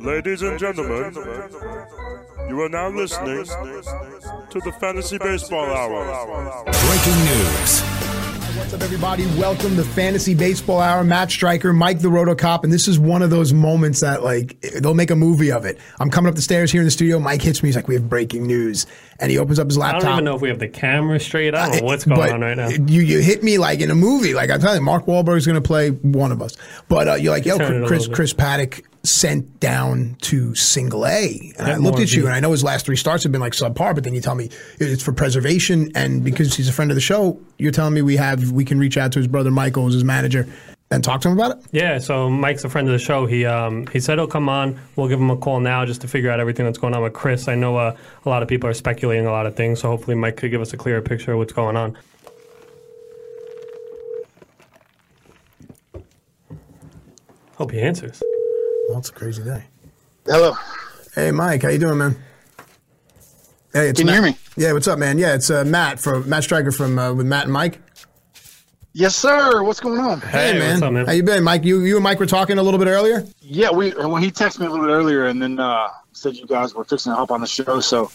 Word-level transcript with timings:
Ladies 0.00 0.40
and 0.40 0.58
gentlemen, 0.58 1.12
you 2.48 2.58
are 2.62 2.70
now 2.70 2.88
listening 2.88 3.44
to 3.44 4.60
the 4.64 4.74
Fantasy 4.80 5.18
Baseball 5.18 5.66
Hour. 5.66 6.64
Breaking 6.64 7.24
news. 7.24 7.80
What's 8.56 8.72
up, 8.72 8.80
everybody? 8.80 9.26
Welcome 9.38 9.76
to 9.76 9.84
Fantasy 9.84 10.34
Baseball 10.34 10.80
Hour. 10.80 11.04
Matt 11.04 11.30
Striker, 11.30 11.74
Mike 11.74 12.00
the 12.00 12.08
Rotocop, 12.08 12.64
and 12.64 12.72
this 12.72 12.88
is 12.88 12.98
one 12.98 13.20
of 13.20 13.28
those 13.28 13.52
moments 13.52 14.00
that 14.00 14.22
like 14.24 14.58
they'll 14.60 14.94
make 14.94 15.10
a 15.10 15.16
movie 15.16 15.52
of 15.52 15.66
it. 15.66 15.78
I'm 15.98 16.10
coming 16.10 16.30
up 16.30 16.34
the 16.34 16.42
stairs 16.42 16.72
here 16.72 16.80
in 16.80 16.86
the 16.86 16.90
studio. 16.90 17.18
Mike 17.18 17.42
hits 17.42 17.62
me. 17.62 17.68
He's 17.68 17.76
like, 17.76 17.86
"We 17.86 17.94
have 17.94 18.08
breaking 18.08 18.46
news," 18.46 18.86
and 19.18 19.30
he 19.30 19.36
opens 19.36 19.58
up 19.58 19.66
his 19.66 19.76
laptop. 19.76 20.02
I 20.02 20.04
don't 20.06 20.12
even 20.14 20.24
know 20.24 20.34
if 20.34 20.40
we 20.40 20.48
have 20.48 20.60
the 20.60 20.68
camera 20.68 21.20
straight. 21.20 21.54
I 21.54 21.68
don't 21.68 21.80
know 21.80 21.84
what's 21.86 22.06
going 22.06 22.18
But 22.18 22.32
on 22.32 22.40
right 22.40 22.56
now. 22.56 22.68
You 22.68 23.02
you 23.02 23.20
hit 23.20 23.42
me 23.42 23.58
like 23.58 23.80
in 23.80 23.90
a 23.90 23.94
movie. 23.94 24.32
Like 24.32 24.50
I'm 24.50 24.60
telling 24.60 24.78
you, 24.78 24.84
Mark 24.84 25.04
Wahlberg's 25.04 25.44
going 25.44 25.60
to 25.60 25.66
play 25.66 25.90
one 25.90 26.32
of 26.32 26.40
us. 26.40 26.56
But 26.88 27.06
uh, 27.06 27.14
you're 27.16 27.32
like, 27.32 27.44
yo, 27.44 27.58
Turn 27.58 27.86
Chris. 27.86 28.08
Chris 28.08 28.32
Paddack 28.32 28.82
sent 29.02 29.60
down 29.60 30.16
to 30.20 30.54
single 30.54 31.06
A, 31.06 31.52
and 31.58 31.68
I 31.68 31.76
looked 31.76 32.00
at 32.00 32.12
you, 32.12 32.26
and 32.26 32.34
I 32.34 32.40
know 32.40 32.50
his 32.52 32.62
last 32.62 32.86
three 32.86 32.96
starts 32.96 33.22
have 33.22 33.32
been 33.32 33.40
like 33.40 33.54
subpar. 33.54 33.94
But 33.94 34.04
then 34.04 34.14
you 34.14 34.20
tell 34.20 34.34
me 34.34 34.50
it's 34.78 35.02
for 35.02 35.12
preservation, 35.12 35.90
and 35.94 36.22
because 36.22 36.54
he's 36.54 36.68
a 36.68 36.72
friend 36.72 36.90
of 36.90 36.94
the 36.94 37.00
show, 37.00 37.40
you're 37.58 37.72
telling 37.72 37.94
me 37.94 38.02
we 38.02 38.16
have 38.16 38.52
we 38.52 38.64
can 38.64 38.78
reach 38.78 38.96
out 38.96 39.12
to 39.12 39.18
his 39.18 39.28
brother 39.28 39.50
Michael, 39.50 39.84
who's 39.84 39.94
his 39.94 40.04
manager, 40.04 40.46
and 40.90 41.02
talk 41.02 41.20
to 41.22 41.28
him 41.28 41.38
about 41.38 41.58
it. 41.58 41.64
Yeah, 41.72 41.98
so 41.98 42.28
Mike's 42.28 42.64
a 42.64 42.68
friend 42.68 42.88
of 42.88 42.92
the 42.92 42.98
show. 42.98 43.26
He 43.26 43.46
um, 43.46 43.86
he 43.86 44.00
said 44.00 44.18
he'll 44.18 44.26
come 44.26 44.48
on. 44.48 44.78
We'll 44.96 45.08
give 45.08 45.20
him 45.20 45.30
a 45.30 45.36
call 45.36 45.60
now 45.60 45.86
just 45.86 46.02
to 46.02 46.08
figure 46.08 46.30
out 46.30 46.40
everything 46.40 46.66
that's 46.66 46.78
going 46.78 46.94
on 46.94 47.02
with 47.02 47.14
Chris. 47.14 47.48
I 47.48 47.54
know 47.54 47.76
uh, 47.76 47.96
a 48.24 48.28
lot 48.28 48.42
of 48.42 48.48
people 48.48 48.68
are 48.68 48.74
speculating 48.74 49.26
a 49.26 49.32
lot 49.32 49.46
of 49.46 49.56
things, 49.56 49.80
so 49.80 49.88
hopefully 49.88 50.16
Mike 50.16 50.36
could 50.36 50.50
give 50.50 50.60
us 50.60 50.72
a 50.72 50.76
clearer 50.76 51.00
picture 51.00 51.32
of 51.32 51.38
what's 51.38 51.52
going 51.52 51.76
on. 51.76 51.96
Hope 57.56 57.72
he 57.72 57.80
answers. 57.80 58.22
Well, 58.90 58.98
it's 58.98 59.08
a 59.10 59.12
crazy 59.12 59.44
day. 59.44 59.62
Hello. 60.26 60.52
Hey, 61.14 61.30
Mike, 61.30 61.62
how 61.62 61.68
you 61.68 61.78
doing, 61.78 61.96
man? 61.98 62.16
Hey, 63.72 63.90
it's 63.90 64.00
Can 64.00 64.08
you 64.08 64.14
Matt. 64.14 64.24
hear 64.24 64.32
me? 64.32 64.38
Yeah, 64.56 64.72
what's 64.72 64.88
up, 64.88 64.98
man? 64.98 65.16
Yeah, 65.16 65.34
it's 65.36 65.48
uh, 65.48 65.62
Matt 65.64 66.00
from 66.00 66.28
Matt 66.28 66.42
Striker 66.42 66.72
from 66.72 66.98
uh, 66.98 67.14
with 67.14 67.24
Matt 67.24 67.44
and 67.44 67.52
Mike. 67.52 67.80
Yes, 68.92 69.14
sir. 69.14 69.62
What's 69.62 69.78
going 69.78 70.00
on? 70.00 70.20
Hey, 70.22 70.54
Hey, 70.54 70.58
man. 70.58 70.70
what's 70.70 70.82
up, 70.82 70.92
man? 70.92 71.06
How 71.06 71.12
you 71.12 71.22
been, 71.22 71.44
Mike? 71.44 71.62
You 71.64 71.82
you 71.84 71.94
and 71.98 72.02
Mike 72.02 72.18
were 72.18 72.26
talking 72.26 72.58
a 72.58 72.62
little 72.64 72.80
bit 72.80 72.88
earlier. 72.88 73.24
Yeah, 73.40 73.70
we 73.70 73.94
well 73.94 74.16
he 74.16 74.32
texted 74.32 74.58
me 74.58 74.66
a 74.66 74.70
little 74.70 74.84
bit 74.84 74.90
earlier 74.92 75.26
and 75.26 75.40
then 75.40 75.60
uh, 75.60 75.86
said 76.10 76.34
you 76.34 76.48
guys 76.48 76.74
were 76.74 76.82
fixing 76.82 77.12
to 77.12 77.16
hop 77.16 77.30
on 77.30 77.40
the 77.42 77.46
show. 77.46 77.78
So 77.78 78.10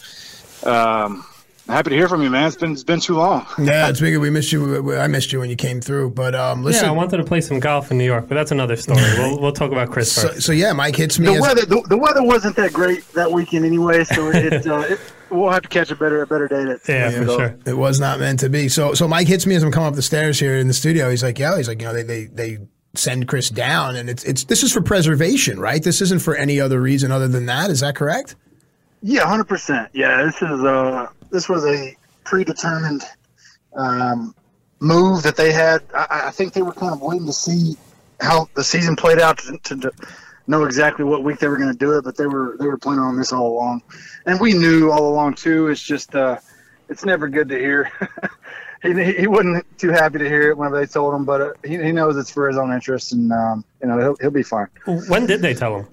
um, 0.64 1.24
happy 1.68 1.90
to 1.90 1.96
hear 1.96 2.08
from 2.08 2.22
you, 2.22 2.30
man. 2.30 2.46
It's 2.46 2.56
been 2.56 2.72
it's 2.72 2.84
been 2.84 3.00
too 3.00 3.14
long. 3.14 3.46
Yeah, 3.58 3.88
it's 3.88 4.00
big. 4.00 4.16
We 4.18 4.30
missed 4.30 4.52
you. 4.52 4.96
I 4.96 5.06
missed 5.08 5.32
you 5.32 5.40
when 5.40 5.50
you 5.50 5.56
came 5.56 5.80
through. 5.80 6.10
But 6.10 6.34
um, 6.34 6.62
listen. 6.62 6.84
yeah, 6.84 6.90
I 6.90 6.92
wanted 6.92 7.16
to 7.18 7.24
play 7.24 7.40
some 7.40 7.58
golf 7.58 7.90
in 7.90 7.98
New 7.98 8.04
York, 8.04 8.28
but 8.28 8.34
that's 8.34 8.50
another 8.52 8.76
story. 8.76 9.00
we'll, 9.18 9.40
we'll 9.40 9.52
talk 9.52 9.72
about 9.72 9.90
Chris 9.90 10.12
so, 10.12 10.28
first. 10.28 10.42
so 10.42 10.52
yeah, 10.52 10.72
Mike 10.72 10.96
hits 10.96 11.18
me. 11.18 11.26
The 11.26 11.32
as- 11.34 11.40
weather 11.40 11.66
the, 11.66 11.82
the 11.88 11.96
weather 11.96 12.22
wasn't 12.22 12.56
that 12.56 12.72
great 12.72 13.06
that 13.12 13.30
weekend 13.32 13.64
anyway, 13.64 14.04
so 14.04 14.30
it, 14.30 14.66
uh, 14.66 14.80
it 14.80 15.00
we'll 15.30 15.50
have 15.50 15.62
to 15.62 15.68
catch 15.68 15.90
a 15.90 15.96
better 15.96 16.22
a 16.22 16.26
better 16.26 16.48
day. 16.48 16.64
That 16.64 16.80
yeah, 16.88 17.10
for 17.10 17.26
so- 17.26 17.38
sure. 17.38 17.58
It 17.66 17.76
was 17.76 17.98
not 17.98 18.20
meant 18.20 18.40
to 18.40 18.48
be. 18.48 18.68
So 18.68 18.94
so 18.94 19.08
Mike 19.08 19.28
hits 19.28 19.46
me 19.46 19.54
as 19.54 19.62
I'm 19.62 19.72
coming 19.72 19.88
up 19.88 19.94
the 19.94 20.02
stairs 20.02 20.38
here 20.38 20.56
in 20.56 20.68
the 20.68 20.74
studio. 20.74 21.10
He's 21.10 21.22
like, 21.22 21.38
yeah. 21.38 21.56
He's 21.56 21.68
like, 21.68 21.80
you 21.80 21.86
know, 21.86 21.92
they 21.92 22.02
they 22.02 22.24
they 22.26 22.58
send 22.94 23.28
Chris 23.28 23.50
down, 23.50 23.96
and 23.96 24.08
it's 24.08 24.24
it's 24.24 24.44
this 24.44 24.62
is 24.62 24.72
for 24.72 24.80
preservation, 24.80 25.58
right? 25.58 25.82
This 25.82 26.00
isn't 26.00 26.22
for 26.22 26.36
any 26.36 26.60
other 26.60 26.80
reason 26.80 27.10
other 27.10 27.28
than 27.28 27.46
that. 27.46 27.70
Is 27.70 27.80
that 27.80 27.96
correct? 27.96 28.36
Yeah, 29.02 29.26
hundred 29.26 29.48
percent. 29.48 29.90
Yeah, 29.92 30.24
this 30.24 30.36
is 30.36 30.64
uh 30.64 31.08
this 31.36 31.50
was 31.50 31.66
a 31.66 31.94
predetermined 32.24 33.04
um, 33.76 34.34
move 34.80 35.22
that 35.22 35.36
they 35.36 35.52
had. 35.52 35.82
I, 35.94 36.28
I 36.28 36.30
think 36.30 36.54
they 36.54 36.62
were 36.62 36.72
kind 36.72 36.94
of 36.94 37.02
waiting 37.02 37.26
to 37.26 37.32
see 37.32 37.76
how 38.22 38.48
the 38.54 38.64
season 38.64 38.96
played 38.96 39.20
out 39.20 39.36
to, 39.40 39.58
to, 39.64 39.76
to 39.76 39.92
know 40.46 40.64
exactly 40.64 41.04
what 41.04 41.22
week 41.22 41.38
they 41.38 41.48
were 41.48 41.58
going 41.58 41.70
to 41.70 41.78
do 41.78 41.98
it, 41.98 42.04
but 42.04 42.16
they 42.16 42.26
were 42.26 42.56
they 42.58 42.66
were 42.66 42.78
planning 42.78 43.04
on 43.04 43.18
this 43.18 43.34
all 43.34 43.52
along, 43.52 43.82
and 44.24 44.40
we 44.40 44.54
knew 44.54 44.90
all 44.90 45.12
along 45.12 45.34
too. 45.34 45.68
It's 45.68 45.82
just 45.82 46.14
uh, 46.14 46.38
it's 46.88 47.04
never 47.04 47.28
good 47.28 47.50
to 47.50 47.58
hear. 47.58 47.92
he, 48.82 49.12
he 49.12 49.26
wasn't 49.26 49.62
too 49.78 49.90
happy 49.90 50.18
to 50.18 50.26
hear 50.26 50.50
it 50.50 50.56
whenever 50.56 50.80
they 50.80 50.86
told 50.86 51.14
him, 51.14 51.26
but 51.26 51.40
uh, 51.42 51.52
he, 51.64 51.76
he 51.82 51.92
knows 51.92 52.16
it's 52.16 52.30
for 52.30 52.48
his 52.48 52.56
own 52.56 52.72
interest, 52.72 53.12
and 53.12 53.30
um, 53.30 53.62
you 53.82 53.88
know 53.88 53.98
he'll, 53.98 54.16
he'll 54.22 54.30
be 54.30 54.42
fine. 54.42 54.68
When 54.86 55.26
did 55.26 55.42
they 55.42 55.52
tell 55.52 55.80
him? 55.80 55.86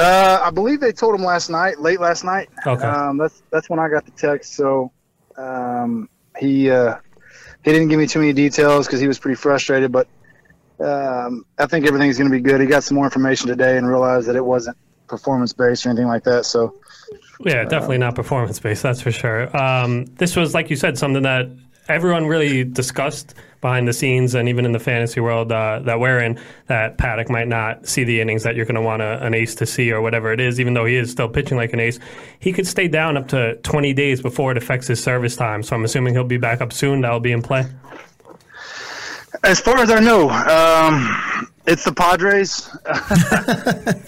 Uh, 0.00 0.40
I 0.42 0.50
believe 0.50 0.80
they 0.80 0.92
told 0.92 1.14
him 1.14 1.22
last 1.24 1.50
night, 1.50 1.78
late 1.78 2.00
last 2.00 2.24
night. 2.24 2.48
Okay. 2.66 2.86
Um, 2.86 3.18
that's 3.18 3.42
that's 3.50 3.68
when 3.68 3.78
I 3.78 3.88
got 3.88 4.06
the 4.06 4.12
text. 4.12 4.54
So 4.54 4.92
um, 5.36 6.08
he 6.38 6.70
uh, 6.70 6.96
he 7.64 7.72
didn't 7.72 7.88
give 7.88 7.98
me 7.98 8.06
too 8.06 8.20
many 8.20 8.32
details 8.32 8.86
because 8.86 9.00
he 9.00 9.06
was 9.08 9.18
pretty 9.18 9.34
frustrated. 9.36 9.92
But 9.92 10.08
um, 10.78 11.44
I 11.58 11.66
think 11.66 11.86
everything's 11.86 12.16
going 12.16 12.30
to 12.30 12.36
be 12.36 12.42
good. 12.42 12.60
He 12.60 12.66
got 12.66 12.82
some 12.82 12.94
more 12.94 13.04
information 13.04 13.48
today 13.48 13.76
and 13.76 13.86
realized 13.86 14.26
that 14.28 14.36
it 14.36 14.44
wasn't 14.44 14.76
performance 15.06 15.52
based 15.52 15.84
or 15.84 15.90
anything 15.90 16.06
like 16.06 16.24
that. 16.24 16.46
So 16.46 16.76
Yeah, 17.44 17.64
definitely 17.64 17.98
not 17.98 18.14
performance 18.14 18.58
based, 18.58 18.82
that's 18.82 19.02
for 19.02 19.12
sure. 19.12 19.54
Um, 19.54 20.06
this 20.16 20.36
was, 20.36 20.54
like 20.54 20.70
you 20.70 20.76
said, 20.76 20.96
something 20.96 21.24
that 21.24 21.48
everyone 21.88 22.26
really 22.26 22.64
discussed 22.64 23.34
behind 23.60 23.86
the 23.86 23.92
scenes 23.92 24.34
and 24.34 24.48
even 24.48 24.64
in 24.64 24.72
the 24.72 24.78
fantasy 24.78 25.20
world 25.20 25.52
uh, 25.52 25.80
that 25.80 26.00
we're 26.00 26.20
in, 26.20 26.38
that 26.66 26.96
Paddack 26.96 27.28
might 27.28 27.48
not 27.48 27.86
see 27.86 28.04
the 28.04 28.20
innings 28.20 28.42
that 28.42 28.56
you're 28.56 28.64
going 28.64 28.74
to 28.74 28.80
want 28.80 29.02
a, 29.02 29.24
an 29.24 29.34
ace 29.34 29.54
to 29.56 29.66
see 29.66 29.92
or 29.92 30.00
whatever 30.00 30.32
it 30.32 30.40
is, 30.40 30.58
even 30.58 30.74
though 30.74 30.86
he 30.86 30.96
is 30.96 31.10
still 31.10 31.28
pitching 31.28 31.56
like 31.56 31.72
an 31.72 31.80
ace. 31.80 31.98
He 32.38 32.52
could 32.52 32.66
stay 32.66 32.88
down 32.88 33.16
up 33.16 33.28
to 33.28 33.56
20 33.56 33.92
days 33.92 34.22
before 34.22 34.52
it 34.52 34.56
affects 34.56 34.86
his 34.86 35.02
service 35.02 35.36
time. 35.36 35.62
So 35.62 35.76
I'm 35.76 35.84
assuming 35.84 36.14
he'll 36.14 36.24
be 36.24 36.38
back 36.38 36.60
up 36.60 36.72
soon. 36.72 37.02
That'll 37.02 37.20
be 37.20 37.32
in 37.32 37.42
play. 37.42 37.66
as 39.44 39.60
far 39.60 39.78
as 39.78 39.90
I 39.90 40.00
know, 40.00 40.30
um, 40.30 41.48
it's 41.66 41.84
the 41.84 41.92
Padres. 41.92 42.68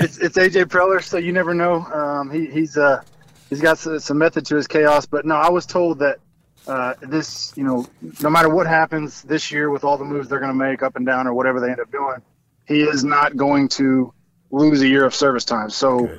it's, 0.00 0.19
it's 0.19 0.38
AJ 0.38 0.65
Preller, 0.66 1.03
so 1.03 1.19
you 1.19 1.32
never 1.32 1.53
know. 1.53 1.82
Um, 1.84 2.31
he, 2.31 2.47
he's 2.47 2.77
uh, 2.78 3.03
he's 3.50 3.61
got 3.61 3.78
some, 3.78 3.99
some 4.00 4.19
method 4.19 4.47
to 4.47 4.56
his 4.56 4.66
chaos. 4.66 5.05
But 5.05 5.27
no, 5.27 5.34
I 5.34 5.50
was 5.50 5.66
told 5.66 5.99
that 5.99 6.19
uh, 6.67 6.95
this, 7.00 7.53
you 7.56 7.65
know, 7.65 7.87
no 8.23 8.31
matter 8.31 8.49
what 8.49 8.67
happens 8.67 9.23
this 9.23 9.50
year 9.50 9.71
with 9.71 9.84
all 9.84 9.97
the 9.97 10.05
moves 10.05 10.28
they're 10.28 10.41
going 10.41 10.53
to 10.53 10.59
make 10.59 10.83
up 10.83 10.97
and 10.97 11.06
down 11.06 11.27
or 11.27 11.34
whatever 11.34 11.61
they 11.61 11.71
end 11.71 11.81
up 11.81 11.91
doing, 11.91 12.17
he 12.67 12.83
is 12.83 13.05
not 13.05 13.37
going 13.37 13.69
to 13.69 14.12
lose 14.50 14.81
a 14.83 14.89
year 14.89 15.05
of 15.05 15.15
service 15.15 15.45
time. 15.45 15.71
So. 15.71 16.19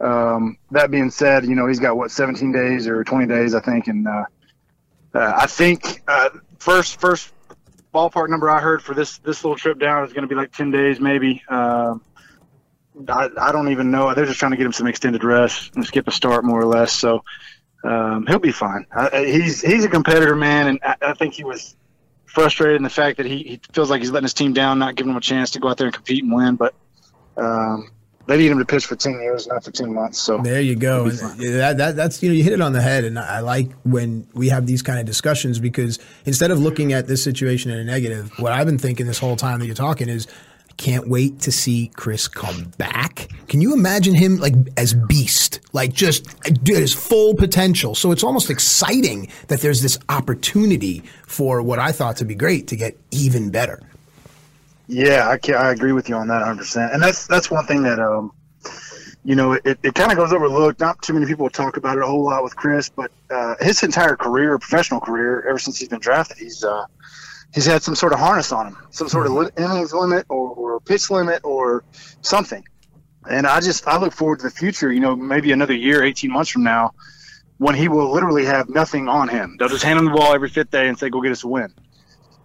Um, 0.00 0.58
that 0.72 0.90
being 0.90 1.08
said, 1.08 1.46
you 1.46 1.54
know 1.54 1.68
he's 1.68 1.78
got 1.78 1.96
what 1.96 2.10
17 2.10 2.50
days 2.50 2.88
or 2.88 3.04
20 3.04 3.26
days, 3.26 3.54
I 3.54 3.60
think, 3.60 3.86
and 3.86 4.06
uh, 4.06 4.24
uh, 5.14 5.32
I 5.36 5.46
think 5.46 6.02
uh, 6.08 6.30
first 6.58 7.00
first 7.00 7.32
ballpark 7.94 8.28
number 8.28 8.50
I 8.50 8.60
heard 8.60 8.82
for 8.82 8.94
this 8.94 9.18
this 9.18 9.44
little 9.44 9.56
trip 9.56 9.78
down 9.78 10.04
is 10.04 10.12
going 10.12 10.22
to 10.22 10.28
be 10.28 10.34
like 10.34 10.52
10 10.52 10.70
days, 10.72 11.00
maybe. 11.00 11.42
Um, 11.48 12.02
I, 13.08 13.28
I 13.40 13.52
don't 13.52 13.70
even 13.70 13.90
know. 13.90 14.12
They're 14.14 14.26
just 14.26 14.38
trying 14.38 14.52
to 14.52 14.56
get 14.56 14.66
him 14.66 14.72
some 14.72 14.86
extended 14.86 15.24
rest 15.24 15.74
and 15.74 15.84
skip 15.84 16.06
a 16.08 16.10
start, 16.10 16.44
more 16.44 16.60
or 16.60 16.66
less. 16.66 16.92
So 16.92 17.24
um, 17.84 18.26
he'll 18.26 18.38
be 18.38 18.52
fine. 18.52 18.86
I, 18.92 19.24
he's 19.24 19.60
he's 19.60 19.84
a 19.84 19.88
competitor, 19.88 20.34
man, 20.34 20.68
and 20.68 20.80
I, 20.82 20.96
I 21.02 21.14
think 21.14 21.34
he 21.34 21.44
was 21.44 21.76
frustrated 22.24 22.76
in 22.76 22.82
the 22.82 22.90
fact 22.90 23.18
that 23.18 23.26
he, 23.26 23.38
he 23.38 23.60
feels 23.72 23.90
like 23.90 24.00
he's 24.00 24.10
letting 24.10 24.24
his 24.24 24.34
team 24.34 24.52
down, 24.52 24.78
not 24.78 24.96
giving 24.96 25.10
them 25.12 25.18
a 25.18 25.20
chance 25.20 25.50
to 25.52 25.60
go 25.60 25.68
out 25.68 25.76
there 25.76 25.86
and 25.86 25.94
compete 25.94 26.24
and 26.24 26.32
win. 26.32 26.56
But 26.56 26.74
um, 27.36 27.90
they 28.26 28.38
need 28.38 28.50
him 28.50 28.58
to 28.58 28.64
pitch 28.64 28.86
for 28.86 28.96
10 28.96 29.12
years, 29.20 29.46
not 29.46 29.62
for 29.62 29.70
10 29.70 29.92
months. 29.92 30.18
So 30.18 30.38
There 30.38 30.60
you 30.60 30.76
go. 30.76 31.10
That, 31.10 31.76
that, 31.76 31.96
that's 31.96 32.22
you 32.22 32.30
know 32.30 32.34
you 32.34 32.42
hit 32.42 32.54
it 32.54 32.60
on 32.60 32.72
the 32.72 32.80
head, 32.80 33.04
and 33.04 33.18
I 33.18 33.40
like 33.40 33.70
when 33.84 34.26
we 34.32 34.48
have 34.48 34.66
these 34.66 34.82
kind 34.82 34.98
of 34.98 35.04
discussions 35.04 35.58
because 35.58 35.98
instead 36.24 36.50
of 36.50 36.58
looking 36.58 36.92
at 36.92 37.06
this 37.06 37.22
situation 37.22 37.70
in 37.70 37.78
a 37.78 37.84
negative, 37.84 38.32
what 38.38 38.52
I've 38.52 38.66
been 38.66 38.78
thinking 38.78 39.06
this 39.06 39.18
whole 39.18 39.36
time 39.36 39.60
that 39.60 39.66
you're 39.66 39.74
talking 39.74 40.08
is, 40.08 40.26
can't 40.76 41.08
wait 41.08 41.40
to 41.40 41.52
see 41.52 41.90
Chris 41.94 42.28
come 42.28 42.72
back. 42.78 43.28
Can 43.48 43.60
you 43.60 43.72
imagine 43.72 44.14
him 44.14 44.38
like 44.38 44.54
as 44.76 44.94
beast, 44.94 45.60
like 45.72 45.92
just 45.92 46.26
at 46.46 46.66
his 46.66 46.92
full 46.92 47.34
potential? 47.34 47.94
So 47.94 48.12
it's 48.12 48.24
almost 48.24 48.50
exciting 48.50 49.28
that 49.48 49.60
there's 49.60 49.82
this 49.82 49.98
opportunity 50.08 51.02
for 51.26 51.62
what 51.62 51.78
I 51.78 51.92
thought 51.92 52.16
to 52.18 52.24
be 52.24 52.34
great 52.34 52.68
to 52.68 52.76
get 52.76 52.98
even 53.10 53.50
better. 53.50 53.80
Yeah, 54.86 55.28
I, 55.28 55.52
I 55.52 55.70
agree 55.72 55.92
with 55.92 56.08
you 56.08 56.16
on 56.16 56.28
that 56.28 56.38
100. 56.38 56.58
percent 56.58 56.92
And 56.92 57.02
that's 57.02 57.26
that's 57.26 57.50
one 57.50 57.66
thing 57.66 57.82
that 57.84 57.98
um, 57.98 58.32
you 59.24 59.34
know, 59.34 59.52
it, 59.52 59.78
it 59.82 59.94
kind 59.94 60.12
of 60.12 60.18
goes 60.18 60.32
overlooked. 60.32 60.80
Not 60.80 61.00
too 61.00 61.14
many 61.14 61.26
people 61.26 61.48
talk 61.48 61.78
about 61.78 61.96
it 61.96 62.02
a 62.02 62.06
whole 62.06 62.24
lot 62.24 62.44
with 62.44 62.54
Chris, 62.54 62.90
but 62.90 63.10
uh, 63.30 63.54
his 63.60 63.82
entire 63.82 64.16
career, 64.16 64.58
professional 64.58 65.00
career, 65.00 65.46
ever 65.48 65.58
since 65.58 65.78
he's 65.78 65.88
been 65.88 66.00
drafted, 66.00 66.36
he's 66.36 66.62
uh, 66.62 66.84
he's 67.54 67.66
had 67.66 67.82
some 67.82 67.94
sort 67.94 68.12
of 68.12 68.18
harness 68.18 68.52
on 68.52 68.66
him, 68.66 68.76
some 68.90 69.08
sort 69.08 69.26
of 69.26 69.32
hmm. 69.32 69.38
li- 69.38 69.50
innings 69.56 69.92
limit 69.92 70.26
or, 70.28 70.48
or 70.50 70.80
pitch 70.80 71.10
limit 71.10 71.40
or 71.44 71.84
something. 72.20 72.64
and 73.28 73.46
I 73.46 73.60
just 73.60 73.86
I 73.86 73.98
look 73.98 74.12
forward 74.12 74.40
to 74.40 74.44
the 74.44 74.50
future. 74.50 74.92
You 74.92 75.00
know, 75.00 75.16
maybe 75.16 75.52
another 75.52 75.74
year, 75.74 76.02
eighteen 76.04 76.32
months 76.32 76.50
from 76.50 76.62
now, 76.62 76.94
when 77.58 77.74
he 77.74 77.88
will 77.88 78.12
literally 78.12 78.44
have 78.44 78.68
nothing 78.68 79.08
on 79.08 79.28
him. 79.28 79.56
They'll 79.58 79.68
just 79.68 79.84
hand 79.84 79.98
him 79.98 80.04
the 80.06 80.10
ball 80.10 80.34
every 80.34 80.50
fifth 80.50 80.70
day 80.70 80.88
and 80.88 80.98
say, 80.98 81.10
"Go 81.10 81.20
get 81.20 81.32
us 81.32 81.44
a 81.44 81.48
win." 81.48 81.72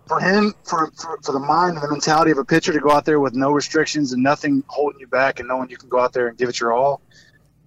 For 0.07 0.19
him, 0.19 0.55
for, 0.63 0.91
for 0.91 1.19
for 1.23 1.31
the 1.31 1.39
mind 1.39 1.75
and 1.75 1.83
the 1.83 1.91
mentality 1.91 2.31
of 2.31 2.37
a 2.37 2.45
pitcher 2.45 2.73
to 2.73 2.79
go 2.79 2.91
out 2.91 3.05
there 3.05 3.19
with 3.19 3.35
no 3.35 3.51
restrictions 3.51 4.13
and 4.13 4.23
nothing 4.23 4.63
holding 4.67 4.99
you 4.99 5.07
back, 5.07 5.39
and 5.39 5.47
knowing 5.47 5.69
you 5.69 5.77
can 5.77 5.89
go 5.89 5.99
out 5.99 6.13
there 6.13 6.27
and 6.27 6.37
give 6.37 6.49
it 6.49 6.59
your 6.59 6.73
all, 6.73 7.01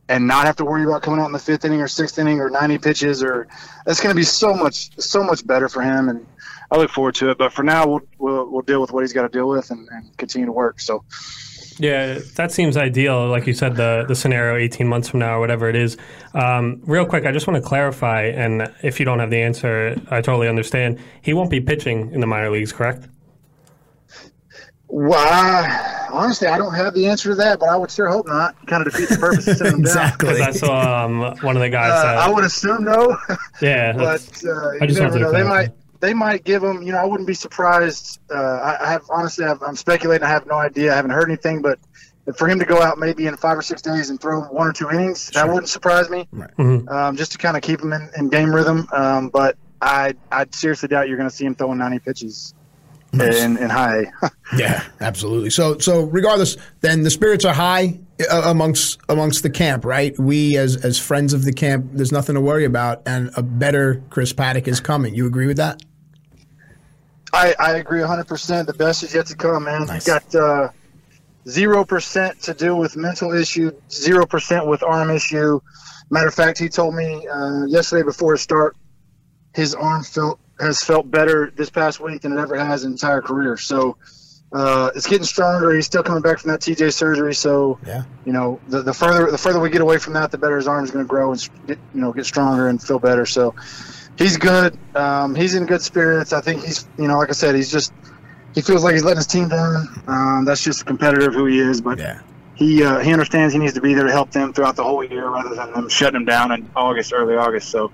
and 0.08 0.26
not 0.26 0.46
have 0.46 0.56
to 0.56 0.64
worry 0.64 0.82
about 0.84 1.02
coming 1.02 1.20
out 1.20 1.26
in 1.26 1.32
the 1.32 1.38
fifth 1.38 1.64
inning 1.64 1.80
or 1.80 1.88
sixth 1.88 2.18
inning 2.18 2.40
or 2.40 2.50
ninety 2.50 2.78
pitches, 2.78 3.22
or 3.22 3.46
that's 3.86 4.00
going 4.00 4.12
to 4.12 4.16
be 4.16 4.24
so 4.24 4.54
much 4.54 4.90
so 4.98 5.22
much 5.22 5.46
better 5.46 5.68
for 5.68 5.82
him. 5.82 6.08
And 6.08 6.26
I 6.72 6.78
look 6.78 6.90
forward 6.90 7.14
to 7.16 7.30
it. 7.30 7.38
But 7.38 7.52
for 7.52 7.62
now, 7.62 7.86
we'll 7.86 8.00
we'll, 8.18 8.50
we'll 8.50 8.62
deal 8.62 8.80
with 8.80 8.92
what 8.92 9.02
he's 9.02 9.12
got 9.12 9.22
to 9.22 9.28
deal 9.28 9.48
with 9.48 9.70
and, 9.70 9.88
and 9.90 10.16
continue 10.16 10.46
to 10.46 10.52
work. 10.52 10.80
So. 10.80 11.04
Yeah, 11.78 12.18
that 12.34 12.52
seems 12.52 12.76
ideal. 12.76 13.28
Like 13.28 13.46
you 13.46 13.54
said, 13.54 13.76
the 13.76 14.04
the 14.06 14.14
scenario 14.14 14.56
18 14.62 14.86
months 14.86 15.08
from 15.08 15.20
now 15.20 15.36
or 15.36 15.40
whatever 15.40 15.68
it 15.68 15.76
is. 15.76 15.96
Um, 16.34 16.82
real 16.84 17.06
quick, 17.06 17.24
I 17.24 17.32
just 17.32 17.46
want 17.46 17.62
to 17.62 17.66
clarify, 17.66 18.24
and 18.24 18.72
if 18.82 19.00
you 19.00 19.06
don't 19.06 19.18
have 19.20 19.30
the 19.30 19.40
answer, 19.40 19.96
I 20.10 20.20
totally 20.20 20.48
understand. 20.48 21.00
He 21.22 21.32
won't 21.32 21.50
be 21.50 21.60
pitching 21.60 22.12
in 22.12 22.20
the 22.20 22.26
minor 22.26 22.50
leagues, 22.50 22.72
correct? 22.72 23.08
Well, 24.86 25.18
I, 25.18 26.08
honestly, 26.12 26.46
I 26.46 26.58
don't 26.58 26.74
have 26.74 26.92
the 26.92 27.06
answer 27.06 27.30
to 27.30 27.34
that, 27.36 27.58
but 27.58 27.70
I 27.70 27.76
would 27.76 27.90
sure 27.90 28.08
hope 28.08 28.26
not. 28.26 28.54
Kind 28.66 28.86
of 28.86 28.92
defeats 28.92 29.12
the 29.12 29.18
purpose 29.18 29.48
of 29.48 29.56
sending 29.56 29.76
him 29.76 29.80
exactly. 29.86 30.34
Because 30.34 30.62
I 30.62 30.66
saw 30.66 31.04
um, 31.06 31.20
one 31.40 31.56
of 31.56 31.62
the 31.62 31.70
guys. 31.70 31.90
Uh, 31.90 32.02
that, 32.02 32.18
I 32.18 32.30
would 32.30 32.44
assume 32.44 32.84
no, 32.84 33.16
yeah, 33.62 33.92
but 33.96 34.42
uh, 34.44 34.50
I 34.50 34.74
you 34.82 34.88
just 34.88 35.00
never 35.00 35.14
to 35.14 35.20
know. 35.20 35.32
They 35.32 35.40
clarify. 35.40 35.62
might 35.62 35.81
they 36.02 36.12
might 36.12 36.44
give 36.44 36.62
him. 36.62 36.82
You 36.82 36.92
know, 36.92 36.98
I 36.98 37.04
wouldn't 37.06 37.28
be 37.28 37.34
surprised. 37.34 38.20
Uh, 38.28 38.34
I, 38.34 38.88
I 38.88 38.90
have 38.90 39.04
honestly, 39.08 39.46
I've, 39.46 39.62
I'm 39.62 39.76
speculating. 39.76 40.26
I 40.26 40.28
have 40.28 40.46
no 40.46 40.56
idea. 40.56 40.92
I 40.92 40.96
haven't 40.96 41.12
heard 41.12 41.28
anything, 41.28 41.62
but 41.62 41.78
for 42.36 42.48
him 42.48 42.58
to 42.58 42.64
go 42.64 42.82
out 42.82 42.98
maybe 42.98 43.26
in 43.26 43.36
five 43.36 43.56
or 43.56 43.62
six 43.62 43.80
days 43.80 44.10
and 44.10 44.20
throw 44.20 44.40
one 44.42 44.66
or 44.66 44.72
two 44.72 44.90
innings, 44.90 45.30
that 45.30 45.46
wouldn't 45.48 45.68
surprise 45.68 46.10
me. 46.10 46.28
Mhm. 46.34 46.90
Um, 46.90 47.16
just 47.16 47.32
to 47.32 47.38
kind 47.38 47.56
of 47.56 47.62
keep 47.62 47.80
him 47.80 47.92
in, 47.92 48.10
in 48.16 48.28
game 48.28 48.54
rhythm. 48.54 48.86
Um, 48.92 49.28
but 49.28 49.56
I 49.80 50.14
I 50.30 50.46
seriously 50.50 50.88
doubt 50.88 51.08
you're 51.08 51.16
going 51.16 51.30
to 51.30 51.34
see 51.34 51.44
him 51.44 51.54
throwing 51.54 51.78
90 51.78 52.00
pitches 52.00 52.54
in, 53.12 53.56
in 53.58 53.70
high 53.70 54.10
Yeah, 54.56 54.82
absolutely. 55.00 55.50
So, 55.50 55.78
so 55.78 56.04
regardless, 56.04 56.56
then 56.80 57.02
the 57.02 57.10
spirits 57.10 57.44
are 57.44 57.54
high 57.54 58.00
uh, 58.30 58.42
amongst 58.46 58.98
amongst 59.08 59.42
the 59.42 59.50
camp, 59.50 59.84
right? 59.84 60.18
We 60.18 60.56
as 60.56 60.84
as 60.84 60.98
friends 60.98 61.32
of 61.32 61.44
the 61.44 61.52
camp, 61.52 61.90
there's 61.92 62.12
nothing 62.12 62.34
to 62.34 62.40
worry 62.40 62.64
about, 62.64 63.02
and 63.06 63.30
a 63.36 63.42
better 63.42 64.02
Chris 64.10 64.32
Paddack 64.32 64.66
is 64.66 64.80
coming. 64.80 65.14
You 65.14 65.26
agree 65.26 65.46
with 65.46 65.58
that? 65.58 65.82
I, 67.32 67.54
I 67.58 67.72
agree 67.76 68.00
100%. 68.00 68.66
The 68.66 68.72
best 68.74 69.02
is 69.02 69.14
yet 69.14 69.26
to 69.26 69.36
come, 69.36 69.64
man. 69.64 69.86
Nice. 69.86 70.04
He's 70.04 70.06
got 70.06 70.34
uh, 70.34 70.68
0% 71.46 72.40
to 72.42 72.54
do 72.54 72.76
with 72.76 72.96
mental 72.96 73.32
issue, 73.32 73.70
0% 73.88 74.66
with 74.66 74.82
arm 74.82 75.10
issue. 75.10 75.60
Matter 76.10 76.28
of 76.28 76.34
fact, 76.34 76.58
he 76.58 76.68
told 76.68 76.94
me 76.94 77.26
uh, 77.26 77.64
yesterday 77.66 78.02
before 78.04 78.32
his 78.32 78.42
start, 78.42 78.76
his 79.54 79.74
arm 79.74 80.02
felt 80.04 80.38
has 80.60 80.80
felt 80.82 81.10
better 81.10 81.50
this 81.56 81.70
past 81.70 81.98
week 81.98 82.20
than 82.22 82.32
it 82.32 82.38
ever 82.38 82.56
has 82.56 82.84
in 82.84 82.92
his 82.92 83.02
entire 83.02 83.20
career. 83.20 83.56
So 83.56 83.96
uh, 84.52 84.90
it's 84.94 85.06
getting 85.08 85.24
stronger. 85.24 85.74
He's 85.74 85.86
still 85.86 86.02
coming 86.04 86.22
back 86.22 86.38
from 86.38 86.50
that 86.52 86.60
TJ 86.60 86.92
surgery. 86.92 87.34
So 87.34 87.78
Yeah. 87.84 88.04
you 88.24 88.32
know, 88.32 88.60
the, 88.68 88.82
the 88.82 88.92
further 88.94 89.30
the 89.30 89.38
further 89.38 89.58
we 89.58 89.70
get 89.70 89.80
away 89.80 89.98
from 89.98 90.12
that, 90.12 90.30
the 90.30 90.38
better 90.38 90.56
his 90.56 90.68
arm 90.68 90.84
is 90.84 90.90
going 90.90 91.04
to 91.04 91.08
grow 91.08 91.32
and 91.32 91.48
get, 91.66 91.78
you 91.94 92.00
know 92.00 92.12
get 92.12 92.26
stronger 92.26 92.68
and 92.68 92.80
feel 92.80 92.98
better. 92.98 93.26
So 93.26 93.54
he's 94.18 94.36
good. 94.36 94.78
Um, 94.94 95.34
he's 95.34 95.54
in 95.54 95.66
good 95.66 95.82
spirits. 95.82 96.32
I 96.32 96.40
think 96.40 96.64
he's 96.64 96.86
you 96.98 97.08
know 97.08 97.18
like 97.18 97.28
I 97.30 97.32
said, 97.32 97.54
he's 97.54 97.70
just 97.70 97.92
he 98.54 98.60
feels 98.60 98.84
like 98.84 98.92
he's 98.94 99.04
letting 99.04 99.18
his 99.18 99.26
team 99.26 99.48
down. 99.48 99.86
Um, 100.06 100.44
that's 100.44 100.62
just 100.62 100.82
a 100.82 100.84
competitor 100.84 101.28
of 101.28 101.34
who 101.34 101.46
he 101.46 101.58
is. 101.58 101.80
But 101.80 101.98
Yeah. 101.98 102.20
he 102.54 102.82
uh, 102.84 102.98
he 103.00 103.12
understands 103.12 103.52
he 103.52 103.58
needs 103.58 103.74
to 103.74 103.80
be 103.80 103.94
there 103.94 104.06
to 104.06 104.12
help 104.12 104.30
them 104.30 104.52
throughout 104.52 104.76
the 104.76 104.84
whole 104.84 105.02
year 105.04 105.28
rather 105.28 105.54
than 105.54 105.72
them 105.72 105.88
shutting 105.88 106.16
him 106.20 106.24
down 106.26 106.52
in 106.52 106.68
August, 106.76 107.12
early 107.14 107.36
August. 107.36 107.68
So. 107.70 107.90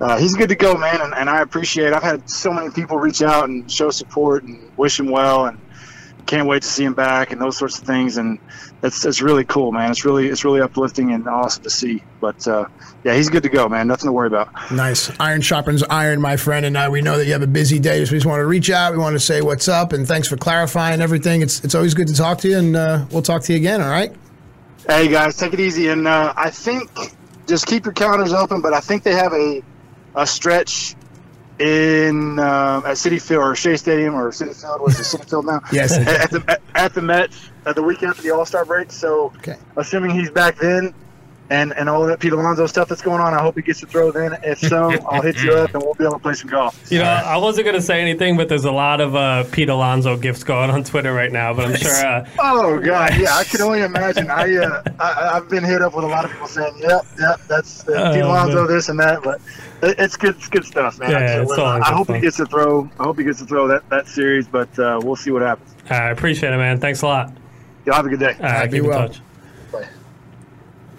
Uh, 0.00 0.18
he's 0.18 0.34
good 0.34 0.48
to 0.48 0.56
go, 0.56 0.76
man, 0.76 1.00
and, 1.00 1.14
and 1.14 1.30
I 1.30 1.40
appreciate. 1.40 1.86
It. 1.86 1.92
I've 1.92 2.02
had 2.02 2.28
so 2.28 2.52
many 2.52 2.68
people 2.70 2.98
reach 2.98 3.22
out 3.22 3.48
and 3.48 3.70
show 3.70 3.90
support 3.92 4.42
and 4.42 4.68
wish 4.76 4.98
him 4.98 5.06
well, 5.08 5.46
and 5.46 5.56
can't 6.26 6.48
wait 6.48 6.62
to 6.62 6.68
see 6.68 6.82
him 6.82 6.94
back 6.94 7.30
and 7.30 7.40
those 7.40 7.56
sorts 7.56 7.78
of 7.78 7.86
things. 7.86 8.16
And 8.16 8.40
it's 8.84 9.06
it's 9.06 9.22
really 9.22 9.44
cool, 9.44 9.72
man. 9.72 9.90
It's 9.90 10.04
really 10.04 10.28
it's 10.28 10.44
really 10.44 10.60
uplifting 10.60 11.12
and 11.12 11.26
awesome 11.26 11.62
to 11.62 11.70
see. 11.70 12.02
But 12.20 12.46
uh, 12.46 12.66
yeah, 13.02 13.14
he's 13.14 13.30
good 13.30 13.42
to 13.44 13.48
go, 13.48 13.66
man. 13.66 13.88
Nothing 13.88 14.08
to 14.08 14.12
worry 14.12 14.26
about. 14.26 14.50
Nice. 14.70 15.10
Iron 15.18 15.40
sharpens 15.40 15.82
iron, 15.84 16.20
my 16.20 16.36
friend, 16.36 16.66
and 16.66 16.76
uh, 16.76 16.88
we 16.92 17.00
know 17.00 17.16
that 17.16 17.24
you 17.24 17.32
have 17.32 17.42
a 17.42 17.46
busy 17.46 17.78
day, 17.78 18.04
so 18.04 18.12
we 18.12 18.18
just 18.18 18.26
want 18.26 18.40
to 18.40 18.46
reach 18.46 18.68
out. 18.70 18.92
We 18.92 18.98
want 18.98 19.14
to 19.14 19.20
say 19.20 19.40
what's 19.40 19.68
up, 19.68 19.94
and 19.94 20.06
thanks 20.06 20.28
for 20.28 20.36
clarifying 20.36 21.00
everything. 21.00 21.40
It's 21.40 21.64
it's 21.64 21.74
always 21.74 21.94
good 21.94 22.08
to 22.08 22.14
talk 22.14 22.38
to 22.38 22.48
you, 22.48 22.58
and 22.58 22.76
uh, 22.76 23.06
we'll 23.10 23.22
talk 23.22 23.42
to 23.44 23.52
you 23.52 23.58
again. 23.58 23.80
All 23.80 23.88
right. 23.88 24.14
Hey 24.86 25.08
guys, 25.08 25.38
take 25.38 25.54
it 25.54 25.60
easy, 25.60 25.88
and 25.88 26.06
uh, 26.06 26.34
I 26.36 26.50
think 26.50 26.90
just 27.46 27.66
keep 27.66 27.86
your 27.86 27.94
calendars 27.94 28.34
open. 28.34 28.60
But 28.60 28.74
I 28.74 28.80
think 28.80 29.02
they 29.02 29.14
have 29.14 29.32
a 29.32 29.62
a 30.14 30.26
stretch 30.26 30.94
in 31.58 32.38
uh, 32.38 32.82
at 32.84 32.96
Citi 32.96 33.22
Field 33.22 33.44
or 33.44 33.56
Shea 33.56 33.78
Stadium 33.78 34.14
or 34.14 34.30
Citi 34.30 34.60
Field. 34.60 34.82
What's 34.82 35.00
it, 35.00 35.18
Citi 35.18 35.30
Field 35.30 35.46
now? 35.46 35.62
Yes. 35.72 35.96
at, 35.96 36.06
at 36.06 36.30
the 36.30 36.44
at, 36.46 36.62
at 36.74 36.94
the 36.94 37.00
Mets 37.00 37.50
at 37.66 37.74
the 37.74 37.82
week 37.82 38.02
after 38.02 38.22
the 38.22 38.30
All 38.30 38.44
Star 38.46 38.64
break. 38.64 38.90
So, 38.92 39.32
Okay. 39.38 39.56
assuming 39.76 40.10
he's 40.10 40.30
back 40.30 40.56
then. 40.58 40.94
And, 41.50 41.74
and 41.74 41.90
all 41.90 42.06
that 42.06 42.20
Pete 42.20 42.32
Alonso 42.32 42.66
stuff 42.66 42.88
that's 42.88 43.02
going 43.02 43.20
on, 43.20 43.34
I 43.34 43.42
hope 43.42 43.54
he 43.56 43.60
gets 43.60 43.80
to 43.80 43.86
throw 43.86 44.10
then. 44.10 44.34
If 44.44 44.60
so, 44.60 44.98
I'll 45.06 45.20
hit 45.20 45.36
you 45.42 45.52
up 45.52 45.74
and 45.74 45.82
we'll 45.84 45.92
be 45.92 46.02
able 46.04 46.14
to 46.14 46.18
play 46.18 46.32
some 46.32 46.48
golf. 46.48 46.90
You 46.90 47.00
know, 47.00 47.04
I 47.04 47.36
wasn't 47.36 47.66
going 47.66 47.76
to 47.76 47.82
say 47.82 48.00
anything, 48.00 48.38
but 48.38 48.48
there's 48.48 48.64
a 48.64 48.72
lot 48.72 49.02
of 49.02 49.14
uh, 49.14 49.44
Pete 49.52 49.68
Alonso 49.68 50.16
gifts 50.16 50.42
going 50.42 50.70
on 50.70 50.84
Twitter 50.84 51.12
right 51.12 51.30
now. 51.30 51.52
But 51.52 51.66
I'm 51.66 51.76
sure. 51.76 51.92
Uh, 51.94 52.26
Oh 52.38 52.80
God, 52.80 53.18
yeah, 53.18 53.36
I 53.36 53.44
can 53.44 53.60
only 53.60 53.82
imagine. 53.82 54.30
I, 54.30 54.56
uh, 54.56 54.82
I 54.98 55.32
I've 55.36 55.50
been 55.50 55.64
hit 55.64 55.82
up 55.82 55.94
with 55.94 56.06
a 56.06 56.08
lot 56.08 56.24
of 56.24 56.30
people 56.30 56.48
saying, 56.48 56.76
"Yep, 56.78 57.06
yep, 57.20 57.40
that's 57.46 57.86
uh, 57.88 57.92
Oh, 57.92 58.14
Pete 58.14 58.22
Alonso, 58.22 58.64
man. 58.64 58.66
this 58.74 58.88
and 58.88 58.98
that." 59.00 59.22
But 59.22 59.38
it, 59.82 59.98
it's 59.98 60.16
good, 60.16 60.36
it's 60.36 60.48
good 60.48 60.64
stuff, 60.64 60.98
man. 60.98 61.10
Yeah, 61.10 61.42
it's 61.42 61.52
all 61.58 61.76
in 61.76 61.82
I 61.82 61.92
hope 61.92 62.06
fun. 62.06 62.16
he 62.16 62.22
gets 62.22 62.38
to 62.38 62.46
throw. 62.46 62.88
I 62.98 63.02
hope 63.04 63.18
he 63.18 63.24
gets 63.24 63.40
to 63.40 63.44
throw 63.44 63.68
that 63.68 63.86
that 63.90 64.08
series, 64.08 64.48
but 64.48 64.76
uh, 64.78 64.98
we'll 65.04 65.14
see 65.14 65.30
what 65.30 65.42
happens. 65.42 65.74
I 65.90 66.08
appreciate 66.08 66.54
it, 66.54 66.56
man. 66.56 66.80
Thanks 66.80 67.02
a 67.02 67.06
lot. 67.06 67.32
Y'all 67.84 67.96
have 67.96 68.06
a 68.06 68.08
good 68.08 68.20
day. 68.20 68.36
All 68.40 68.46
right, 68.46 68.70
be 68.70 68.78
keep 68.78 68.84
in 68.84 68.90
well. 68.90 69.08
touch. 69.08 69.20
Bye. 69.70 69.88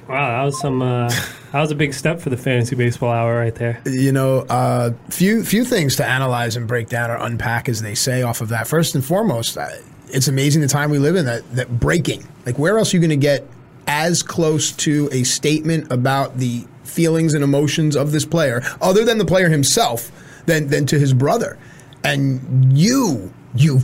Wow, 0.08 0.38
that 0.38 0.44
was 0.44 0.60
some. 0.60 0.82
Uh, 0.82 1.10
that 1.52 1.62
was 1.62 1.72
a 1.72 1.76
big 1.76 1.94
step 1.94 2.20
for 2.20 2.30
the 2.30 2.38
fantasy 2.38 2.76
baseball 2.76 3.12
hour 3.12 3.38
right 3.38 3.56
there. 3.56 3.82
you 3.86 4.12
know, 4.12 4.40
uh, 4.50 4.92
few 5.10 5.44
few 5.44 5.66
things 5.66 5.96
to 5.96 6.06
analyze 6.06 6.56
and 6.56 6.68
break 6.68 6.90
down 6.90 7.10
or 7.10 7.16
unpack, 7.16 7.68
as 7.70 7.82
they 7.82 7.96
say, 7.96 8.22
off 8.22 8.42
of 8.42 8.50
that. 8.50 8.68
First 8.68 8.94
and 8.94 9.04
foremost, 9.04 9.58
uh, 9.58 9.68
it's 10.10 10.28
amazing 10.28 10.62
the 10.62 10.68
time 10.68 10.92
we 10.92 11.00
live 11.00 11.16
in 11.16 11.26
that 11.26 11.50
that 11.56 11.80
breaking. 11.80 12.28
Like, 12.46 12.60
where 12.60 12.78
else 12.78 12.94
are 12.94 12.98
you 12.98 13.02
going 13.02 13.10
to 13.10 13.16
get 13.16 13.48
as 13.88 14.22
close 14.22 14.72
to 14.72 15.10
a 15.12 15.24
statement 15.24 15.92
about 15.92 16.38
the 16.38 16.66
feelings 16.84 17.34
and 17.34 17.44
emotions 17.44 17.96
of 17.96 18.12
this 18.12 18.26
player, 18.26 18.62
other 18.82 19.04
than 19.04 19.18
the 19.18 19.26
player 19.26 19.50
himself, 19.50 20.12
than 20.46 20.68
than 20.68 20.86
to 20.88 21.00
his 21.00 21.14
brother? 21.14 21.58
And 22.04 22.78
you, 22.78 23.34
you 23.56 23.80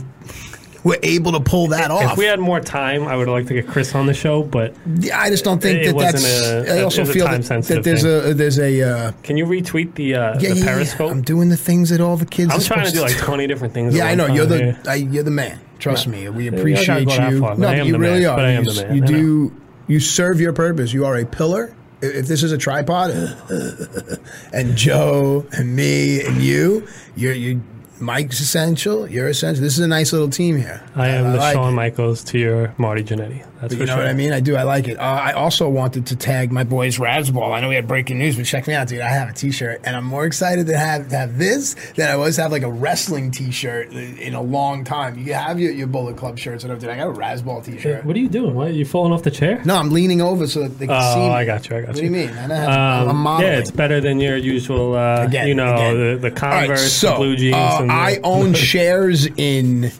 were 0.84 0.98
able 1.02 1.32
to 1.32 1.40
pull 1.40 1.68
that 1.68 1.90
off. 1.90 2.12
If 2.12 2.18
we 2.18 2.24
had 2.24 2.40
more 2.40 2.60
time, 2.60 3.06
I 3.06 3.16
would 3.16 3.28
like 3.28 3.46
to 3.46 3.54
get 3.54 3.66
Chris 3.68 3.94
on 3.94 4.06
the 4.06 4.14
show. 4.14 4.42
But 4.42 4.74
Yeah, 4.98 5.20
I 5.20 5.30
just 5.30 5.44
don't 5.44 5.60
think 5.62 5.84
that 5.84 5.96
that's. 5.96 6.24
a- 6.24 6.78
I 6.78 6.82
also 6.82 7.02
it 7.02 7.06
was 7.06 7.10
a 7.10 7.12
feel 7.12 7.26
that, 7.28 7.42
that 7.42 7.84
there's 7.84 8.02
thing. 8.02 8.30
a 8.30 8.34
there's 8.34 8.58
a. 8.58 8.82
Uh, 8.82 9.12
can 9.22 9.36
you 9.36 9.46
retweet 9.46 9.94
the 9.94 10.14
uh, 10.14 10.18
yeah, 10.18 10.38
the 10.38 10.46
yeah, 10.48 10.54
yeah. 10.54 10.64
Periscope? 10.64 11.10
I'm 11.10 11.22
doing 11.22 11.48
the 11.48 11.56
things 11.56 11.90
that 11.90 12.00
all 12.00 12.16
the 12.16 12.26
kids. 12.26 12.52
I'm 12.52 12.58
are 12.60 12.62
trying 12.62 12.86
to 12.86 12.92
do 12.92 13.00
like 13.00 13.16
20 13.16 13.46
different 13.46 13.74
things. 13.74 13.94
Yeah, 13.94 14.06
I 14.06 14.14
know 14.14 14.26
you're 14.26 14.46
the 14.46 14.76
I, 14.88 14.94
you're 14.96 15.22
the 15.24 15.30
man. 15.30 15.60
Trust 15.78 16.06
me, 16.06 16.28
we 16.28 16.46
appreciate 16.48 17.08
you. 17.08 17.40
far, 17.40 17.56
no, 17.56 17.66
I 17.68 17.72
but 17.72 17.78
am 17.80 17.86
you 17.86 17.96
really 17.98 18.20
man, 18.20 18.30
are. 18.30 18.36
but 18.36 18.44
I 18.44 18.50
am 18.50 18.64
you 18.64 18.74
man, 18.74 18.94
you 18.96 19.00
do. 19.02 19.56
You 19.88 19.98
serve 20.00 20.40
your 20.40 20.52
purpose. 20.52 20.92
You 20.92 21.04
are 21.06 21.16
a 21.16 21.26
pillar. 21.26 21.74
If 22.00 22.26
this 22.26 22.42
is 22.42 22.50
a 22.52 22.58
tripod, 22.58 23.10
and 24.52 24.76
Joe 24.76 25.46
and 25.52 25.74
me 25.74 26.20
and 26.24 26.42
you, 26.42 26.86
you're 27.16 27.32
you. 27.32 27.62
Mike's 28.02 28.40
essential. 28.40 29.08
You're 29.08 29.28
essential. 29.28 29.62
This 29.62 29.74
is 29.74 29.84
a 29.84 29.88
nice 29.88 30.12
little 30.12 30.28
team 30.28 30.56
here. 30.56 30.82
I 30.96 31.08
am 31.08 31.32
the 31.32 31.38
like 31.38 31.54
Shawn 31.54 31.72
it. 31.72 31.76
Michaels 31.76 32.24
to 32.24 32.38
your 32.38 32.74
Marty 32.76 33.04
Jannetty. 33.04 33.46
That's 33.62 33.72
You 33.74 33.80
know 33.86 33.94
sure. 33.94 33.96
what 33.98 34.06
I 34.08 34.12
mean? 34.12 34.32
I 34.32 34.40
do. 34.40 34.56
I 34.56 34.64
like 34.64 34.88
it. 34.88 34.98
Uh, 34.98 35.02
I 35.02 35.32
also 35.32 35.68
wanted 35.68 36.06
to 36.08 36.16
tag 36.16 36.50
my 36.52 36.64
boys 36.64 36.98
Razzball. 36.98 37.52
I 37.52 37.60
know 37.60 37.68
we 37.68 37.76
had 37.76 37.86
breaking 37.88 38.18
news, 38.18 38.36
but 38.36 38.44
check 38.44 38.66
me 38.66 38.74
out, 38.74 38.88
dude. 38.88 39.00
I 39.00 39.08
have 39.08 39.28
a 39.30 39.32
T-shirt, 39.32 39.80
and 39.84 39.94
I'm 39.96 40.04
more 40.04 40.26
excited 40.26 40.66
to 40.66 40.76
have 40.76 41.08
to 41.08 41.16
have 41.16 41.38
this 41.38 41.74
than 41.96 42.10
I 42.10 42.16
was 42.16 42.36
to 42.36 42.42
have 42.42 42.50
like 42.52 42.62
a 42.64 42.70
wrestling 42.70 43.30
T-shirt 43.30 43.92
in 43.92 44.34
a 44.34 44.42
long 44.42 44.82
time. 44.84 45.16
You 45.18 45.32
have 45.34 45.60
your, 45.60 45.70
your 45.72 45.86
Bullet 45.86 46.16
Club 46.16 46.38
shirts, 46.38 46.64
and 46.64 46.72
everything. 46.72 46.90
I 47.00 47.04
got 47.04 47.14
a 47.14 47.18
Razzball 47.18 47.64
T-shirt. 47.64 48.04
What 48.04 48.16
are 48.16 48.18
you 48.18 48.28
doing? 48.28 48.54
What, 48.54 48.74
you 48.74 48.84
falling 48.84 49.12
off 49.12 49.22
the 49.22 49.30
chair? 49.30 49.62
No, 49.64 49.76
I'm 49.76 49.90
leaning 49.90 50.20
over 50.20 50.46
so 50.48 50.62
that 50.64 50.78
they 50.80 50.86
can 50.88 51.00
see 51.14 51.20
Oh. 51.20 51.30
I 51.30 51.44
got 51.44 51.70
you. 51.70 51.76
I 51.76 51.80
got 51.82 51.88
What 51.94 51.96
you. 52.02 52.10
What 52.10 52.16
do 52.16 52.20
you 52.20 52.26
mean? 52.26 52.36
I 52.36 52.48
don't 52.48 52.56
have, 52.56 52.68
Um, 53.02 53.08
I'm 53.10 53.16
modeling. 53.16 53.52
yeah, 53.52 53.58
it's 53.60 53.70
better 53.70 54.00
than 54.00 54.18
your 54.18 54.36
usual. 54.36 54.96
Uh, 54.96 55.24
Again, 55.24 55.46
you 55.46 55.54
know, 55.54 55.72
again. 55.74 56.20
the, 56.20 56.30
the 56.30 56.44
All 56.44 56.50
right, 56.50 56.66
Converse, 56.66 56.92
so, 56.92 57.10
the 57.10 57.16
blue 57.16 57.36
jeans. 57.36 57.54
uh, 57.54 57.76
and 57.82 57.90
the, 57.90 57.94
I 57.94 58.18
own 58.24 58.54
shares 58.72 59.26
in 59.36 59.92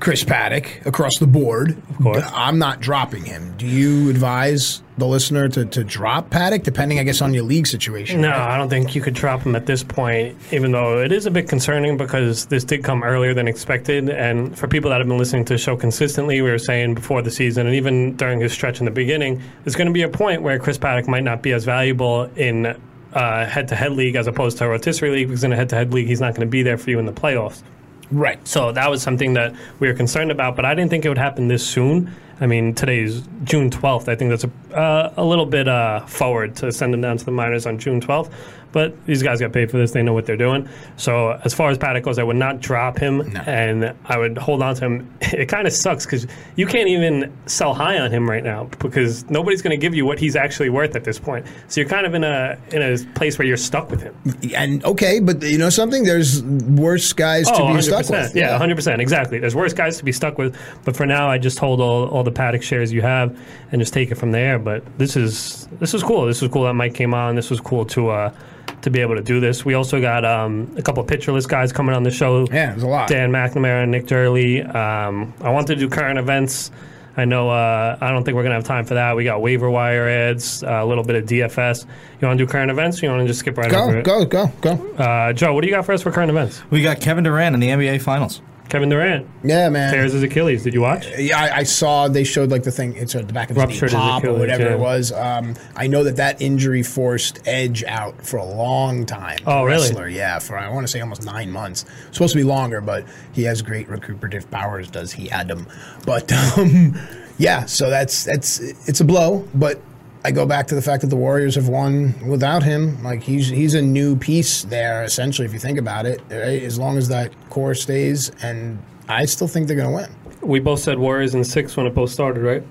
Chris 0.00 0.24
Paddack 0.24 0.86
across 0.86 1.18
the 1.18 1.26
board. 1.26 1.76
Of 1.90 1.98
course. 1.98 2.24
I'm 2.32 2.58
not 2.58 2.80
dropping 2.80 3.24
him. 3.24 3.54
Do 3.58 3.66
you 3.66 4.08
advise 4.08 4.82
the 4.96 5.06
listener 5.06 5.48
to, 5.50 5.66
to 5.66 5.84
drop 5.84 6.30
Paddack, 6.30 6.62
depending, 6.62 6.98
I 6.98 7.02
guess, 7.02 7.20
on 7.20 7.34
your 7.34 7.42
league 7.42 7.66
situation? 7.66 8.22
No, 8.22 8.32
I 8.32 8.56
don't 8.56 8.70
think 8.70 8.94
you 8.94 9.02
could 9.02 9.14
drop 9.14 9.42
him 9.42 9.54
at 9.54 9.66
this 9.66 9.84
point, 9.84 10.38
even 10.52 10.72
though 10.72 10.98
it 11.02 11.12
is 11.12 11.26
a 11.26 11.30
bit 11.30 11.48
concerning 11.48 11.98
because 11.98 12.46
this 12.46 12.64
did 12.64 12.82
come 12.82 13.02
earlier 13.02 13.34
than 13.34 13.46
expected. 13.46 14.08
And 14.08 14.58
for 14.58 14.68
people 14.68 14.90
that 14.90 15.00
have 15.00 15.08
been 15.08 15.18
listening 15.18 15.44
to 15.46 15.54
the 15.54 15.58
show 15.58 15.76
consistently, 15.76 16.40
we 16.40 16.50
were 16.50 16.58
saying 16.58 16.94
before 16.94 17.20
the 17.20 17.30
season 17.30 17.66
and 17.66 17.76
even 17.76 18.16
during 18.16 18.40
his 18.40 18.52
stretch 18.52 18.78
in 18.78 18.86
the 18.86 18.90
beginning, 18.90 19.42
there's 19.64 19.76
going 19.76 19.88
to 19.88 19.92
be 19.92 20.02
a 20.02 20.08
point 20.08 20.40
where 20.40 20.58
Chris 20.58 20.78
Paddack 20.78 21.08
might 21.08 21.24
not 21.24 21.42
be 21.42 21.52
as 21.52 21.64
valuable 21.64 22.24
in 22.36 22.74
uh, 23.12 23.44
head-to-head 23.44 23.92
league 23.92 24.16
as 24.16 24.26
opposed 24.26 24.56
to 24.58 24.64
a 24.64 24.68
rotisserie 24.68 25.10
league 25.10 25.28
because 25.28 25.44
in 25.44 25.52
a 25.52 25.56
head-to-head 25.56 25.92
league 25.92 26.06
he's 26.06 26.20
not 26.20 26.34
going 26.34 26.46
to 26.46 26.50
be 26.50 26.62
there 26.62 26.78
for 26.78 26.90
you 26.90 26.98
in 26.98 27.06
the 27.06 27.12
playoffs. 27.12 27.62
Right. 28.10 28.46
So 28.46 28.72
that 28.72 28.90
was 28.90 29.02
something 29.02 29.34
that 29.34 29.54
we 29.78 29.86
were 29.86 29.94
concerned 29.94 30.30
about, 30.30 30.56
but 30.56 30.64
I 30.64 30.74
didn't 30.74 30.90
think 30.90 31.04
it 31.04 31.08
would 31.08 31.18
happen 31.18 31.48
this 31.48 31.66
soon. 31.66 32.12
I 32.40 32.46
mean, 32.46 32.74
today's 32.74 33.22
June 33.44 33.70
12th. 33.70 34.08
I 34.08 34.16
think 34.16 34.30
that's 34.30 34.44
a, 34.44 34.76
uh, 34.76 35.14
a 35.18 35.24
little 35.24 35.46
bit 35.46 35.68
uh, 35.68 36.06
forward 36.06 36.56
to 36.56 36.72
send 36.72 36.92
them 36.92 37.02
down 37.02 37.18
to 37.18 37.24
the 37.24 37.30
minors 37.30 37.66
on 37.66 37.78
June 37.78 38.00
12th. 38.00 38.32
But 38.72 38.94
these 39.06 39.22
guys 39.22 39.40
got 39.40 39.52
paid 39.52 39.70
for 39.70 39.78
this. 39.78 39.90
They 39.92 40.02
know 40.02 40.12
what 40.12 40.26
they're 40.26 40.36
doing. 40.36 40.68
So 40.96 41.32
as 41.44 41.52
far 41.54 41.70
as 41.70 41.78
Paddack 41.78 42.02
goes, 42.04 42.18
I 42.18 42.22
would 42.22 42.36
not 42.36 42.60
drop 42.60 42.98
him, 42.98 43.36
and 43.46 43.94
I 44.06 44.16
would 44.18 44.38
hold 44.38 44.62
on 44.62 44.74
to 44.76 44.84
him. 44.86 45.10
It 45.32 45.46
kind 45.48 45.66
of 45.66 45.72
sucks 45.72 46.04
because 46.04 46.26
you 46.56 46.66
can't 46.66 46.88
even 46.88 47.32
sell 47.46 47.72
high 47.72 47.98
on 47.98 48.10
him 48.10 48.28
right 48.28 48.42
now 48.42 48.64
because 48.80 49.28
nobody's 49.30 49.62
going 49.62 49.70
to 49.70 49.76
give 49.76 49.94
you 49.94 50.04
what 50.04 50.18
he's 50.18 50.34
actually 50.34 50.70
worth 50.70 50.96
at 50.96 51.04
this 51.04 51.18
point. 51.20 51.46
So 51.68 51.80
you're 51.80 51.88
kind 51.88 52.04
of 52.04 52.14
in 52.14 52.24
a 52.24 52.58
in 52.72 52.82
a 52.82 52.98
place 53.14 53.38
where 53.38 53.46
you're 53.46 53.56
stuck 53.56 53.90
with 53.90 54.02
him. 54.02 54.14
And 54.54 54.84
okay, 54.84 55.20
but 55.20 55.40
you 55.42 55.56
know 55.56 55.70
something? 55.70 56.02
There's 56.02 56.42
worse 56.42 57.12
guys 57.12 57.46
to 57.46 57.62
Oh, 57.62 57.74
be 57.74 57.80
stuck 57.82 58.06
100%. 58.06 58.10
with. 58.10 58.36
Yeah, 58.36 58.58
hundred 58.58 58.74
percent. 58.74 59.00
Exactly. 59.00 59.38
There's 59.38 59.54
worse 59.54 59.72
guys 59.72 59.98
to 59.98 60.04
be 60.04 60.12
stuck 60.12 60.36
with, 60.36 60.56
but 60.84 60.96
for 60.96 61.06
now, 61.06 61.30
I 61.30 61.38
just 61.38 61.58
hold 61.60 61.80
all, 61.80 62.08
all 62.08 62.24
the 62.24 62.32
Paddack 62.32 62.62
shares 62.62 62.92
you 62.92 63.02
have 63.02 63.38
and 63.70 63.80
just 63.80 63.94
take 63.94 64.10
it 64.10 64.16
from 64.16 64.32
there. 64.32 64.58
But 64.58 64.84
this 64.98 65.16
is 65.16 65.68
this 65.78 65.94
is 65.94 66.02
cool. 66.02 66.26
This 66.26 66.42
was 66.42 66.50
cool 66.50 66.64
that 66.64 66.74
Mike 66.74 66.94
came 66.94 67.14
on. 67.14 67.36
This 67.36 67.50
was 67.50 67.60
cool 67.60 67.84
to 67.86 68.10
uh, 68.10 68.32
to 68.82 68.90
be 68.90 69.00
able 69.00 69.16
to 69.16 69.22
do 69.22 69.40
this. 69.40 69.64
We 69.64 69.74
also 69.74 70.00
got 70.00 70.24
um, 70.24 70.72
a 70.76 70.82
couple 70.82 71.02
of 71.02 71.08
pitcherless 71.08 71.48
guys 71.48 71.72
coming 71.72 71.94
on 71.94 72.02
the 72.02 72.10
show. 72.10 72.46
Yeah, 72.46 72.70
there's 72.70 72.82
a 72.82 72.86
lot. 72.88 73.08
Dan 73.08 73.30
McNamara 73.30 73.82
and 73.82 73.90
Nick 73.92 74.06
Durley. 74.06 74.62
Um, 74.62 75.32
I 75.40 75.50
want 75.50 75.66
to 75.68 75.76
do 75.76 75.88
current 75.88 76.18
events. 76.18 76.70
I 77.16 77.24
know. 77.24 77.50
Uh, 77.50 77.98
I 78.00 78.10
don't 78.12 78.24
think 78.24 78.36
we're 78.36 78.44
gonna 78.44 78.54
have 78.54 78.64
time 78.64 78.84
for 78.84 78.94
that. 78.94 79.16
We 79.16 79.24
got 79.24 79.42
waiver 79.42 79.68
wire 79.68 80.08
ads, 80.08 80.62
uh, 80.62 80.68
a 80.82 80.86
little 80.86 81.04
bit 81.04 81.16
of 81.16 81.24
DFS. 81.24 81.84
You 82.20 82.26
want 82.28 82.38
to 82.38 82.46
do 82.46 82.50
current 82.50 82.70
events? 82.70 83.02
Or 83.02 83.06
you 83.06 83.10
want 83.12 83.22
to 83.22 83.26
just 83.26 83.40
skip 83.40 83.58
right 83.58 83.70
over 83.72 84.00
Go, 84.02 84.20
it? 84.22 84.28
go, 84.30 84.46
go, 84.62 84.74
go. 84.76 85.02
Uh, 85.02 85.32
Joe, 85.32 85.52
what 85.52 85.62
do 85.62 85.68
you 85.68 85.74
got 85.74 85.84
for 85.84 85.92
us 85.92 86.02
for 86.02 86.12
current 86.12 86.30
events? 86.30 86.62
We 86.70 86.82
got 86.82 87.00
Kevin 87.00 87.24
Durant 87.24 87.54
in 87.54 87.60
the 87.60 87.68
NBA 87.68 88.00
Finals. 88.00 88.40
Kevin 88.70 88.88
Durant 88.88 89.26
Yeah, 89.42 89.68
man. 89.68 89.92
tears 89.92 90.12
his 90.12 90.22
Achilles. 90.22 90.62
Did 90.62 90.74
you 90.74 90.80
watch? 90.80 91.06
Yeah, 91.18 91.38
I, 91.38 91.58
I 91.58 91.62
saw 91.64 92.08
they 92.08 92.24
showed 92.24 92.50
like 92.50 92.62
the 92.62 92.70
thing. 92.70 92.96
It's 92.96 93.14
at 93.14 93.26
the 93.26 93.32
back 93.32 93.50
of 93.50 93.56
his 93.56 93.64
knee 93.64 93.72
Ruptured 93.72 93.90
his 93.90 93.98
pop 93.98 94.24
or 94.24 94.32
whatever 94.34 94.62
yeah. 94.62 94.74
it 94.74 94.78
was. 94.78 95.12
Um, 95.12 95.54
I 95.76 95.88
know 95.88 96.04
that 96.04 96.16
that 96.16 96.40
injury 96.40 96.82
forced 96.82 97.40
Edge 97.46 97.84
out 97.84 98.24
for 98.24 98.36
a 98.36 98.44
long 98.44 99.04
time. 99.04 99.38
Oh, 99.46 99.64
really? 99.64 100.14
Yeah, 100.14 100.38
for 100.38 100.56
I 100.56 100.68
want 100.70 100.86
to 100.86 100.90
say 100.90 101.00
almost 101.00 101.24
nine 101.24 101.50
months. 101.50 101.84
Supposed 102.12 102.32
to 102.32 102.38
be 102.38 102.44
longer, 102.44 102.80
but 102.80 103.04
he 103.32 103.42
has 103.44 103.60
great 103.60 103.88
recuperative 103.88 104.50
powers. 104.50 104.88
Does 104.88 105.12
he, 105.12 105.30
Adam? 105.30 105.66
But 106.06 106.32
um, 106.58 106.96
yeah, 107.38 107.64
so 107.64 107.90
that's 107.90 108.24
that's 108.24 108.60
it's 108.60 109.00
a 109.00 109.04
blow, 109.04 109.46
but. 109.54 109.80
I 110.24 110.30
go 110.32 110.44
back 110.44 110.66
to 110.68 110.74
the 110.74 110.82
fact 110.82 111.00
that 111.00 111.08
the 111.08 111.16
Warriors 111.16 111.54
have 111.54 111.68
won 111.68 112.14
without 112.28 112.62
him. 112.62 113.02
Like 113.02 113.22
he's 113.22 113.48
he's 113.48 113.74
a 113.74 113.82
new 113.82 114.16
piece 114.16 114.64
there, 114.64 115.02
essentially, 115.02 115.46
if 115.46 115.52
you 115.52 115.58
think 115.58 115.78
about 115.78 116.04
it. 116.06 116.20
Right? 116.30 116.62
As 116.62 116.78
long 116.78 116.98
as 116.98 117.08
that 117.08 117.32
core 117.48 117.74
stays, 117.74 118.30
and 118.42 118.78
I 119.08 119.24
still 119.24 119.48
think 119.48 119.66
they're 119.66 119.76
going 119.76 119.88
to 119.88 119.94
win. 119.94 120.38
We 120.42 120.60
both 120.60 120.80
said 120.80 120.98
Warriors 120.98 121.34
in 121.34 121.42
six 121.44 121.76
when 121.76 121.86
it 121.86 121.94
both 121.94 122.10
started, 122.10 122.42
right? 122.42 122.62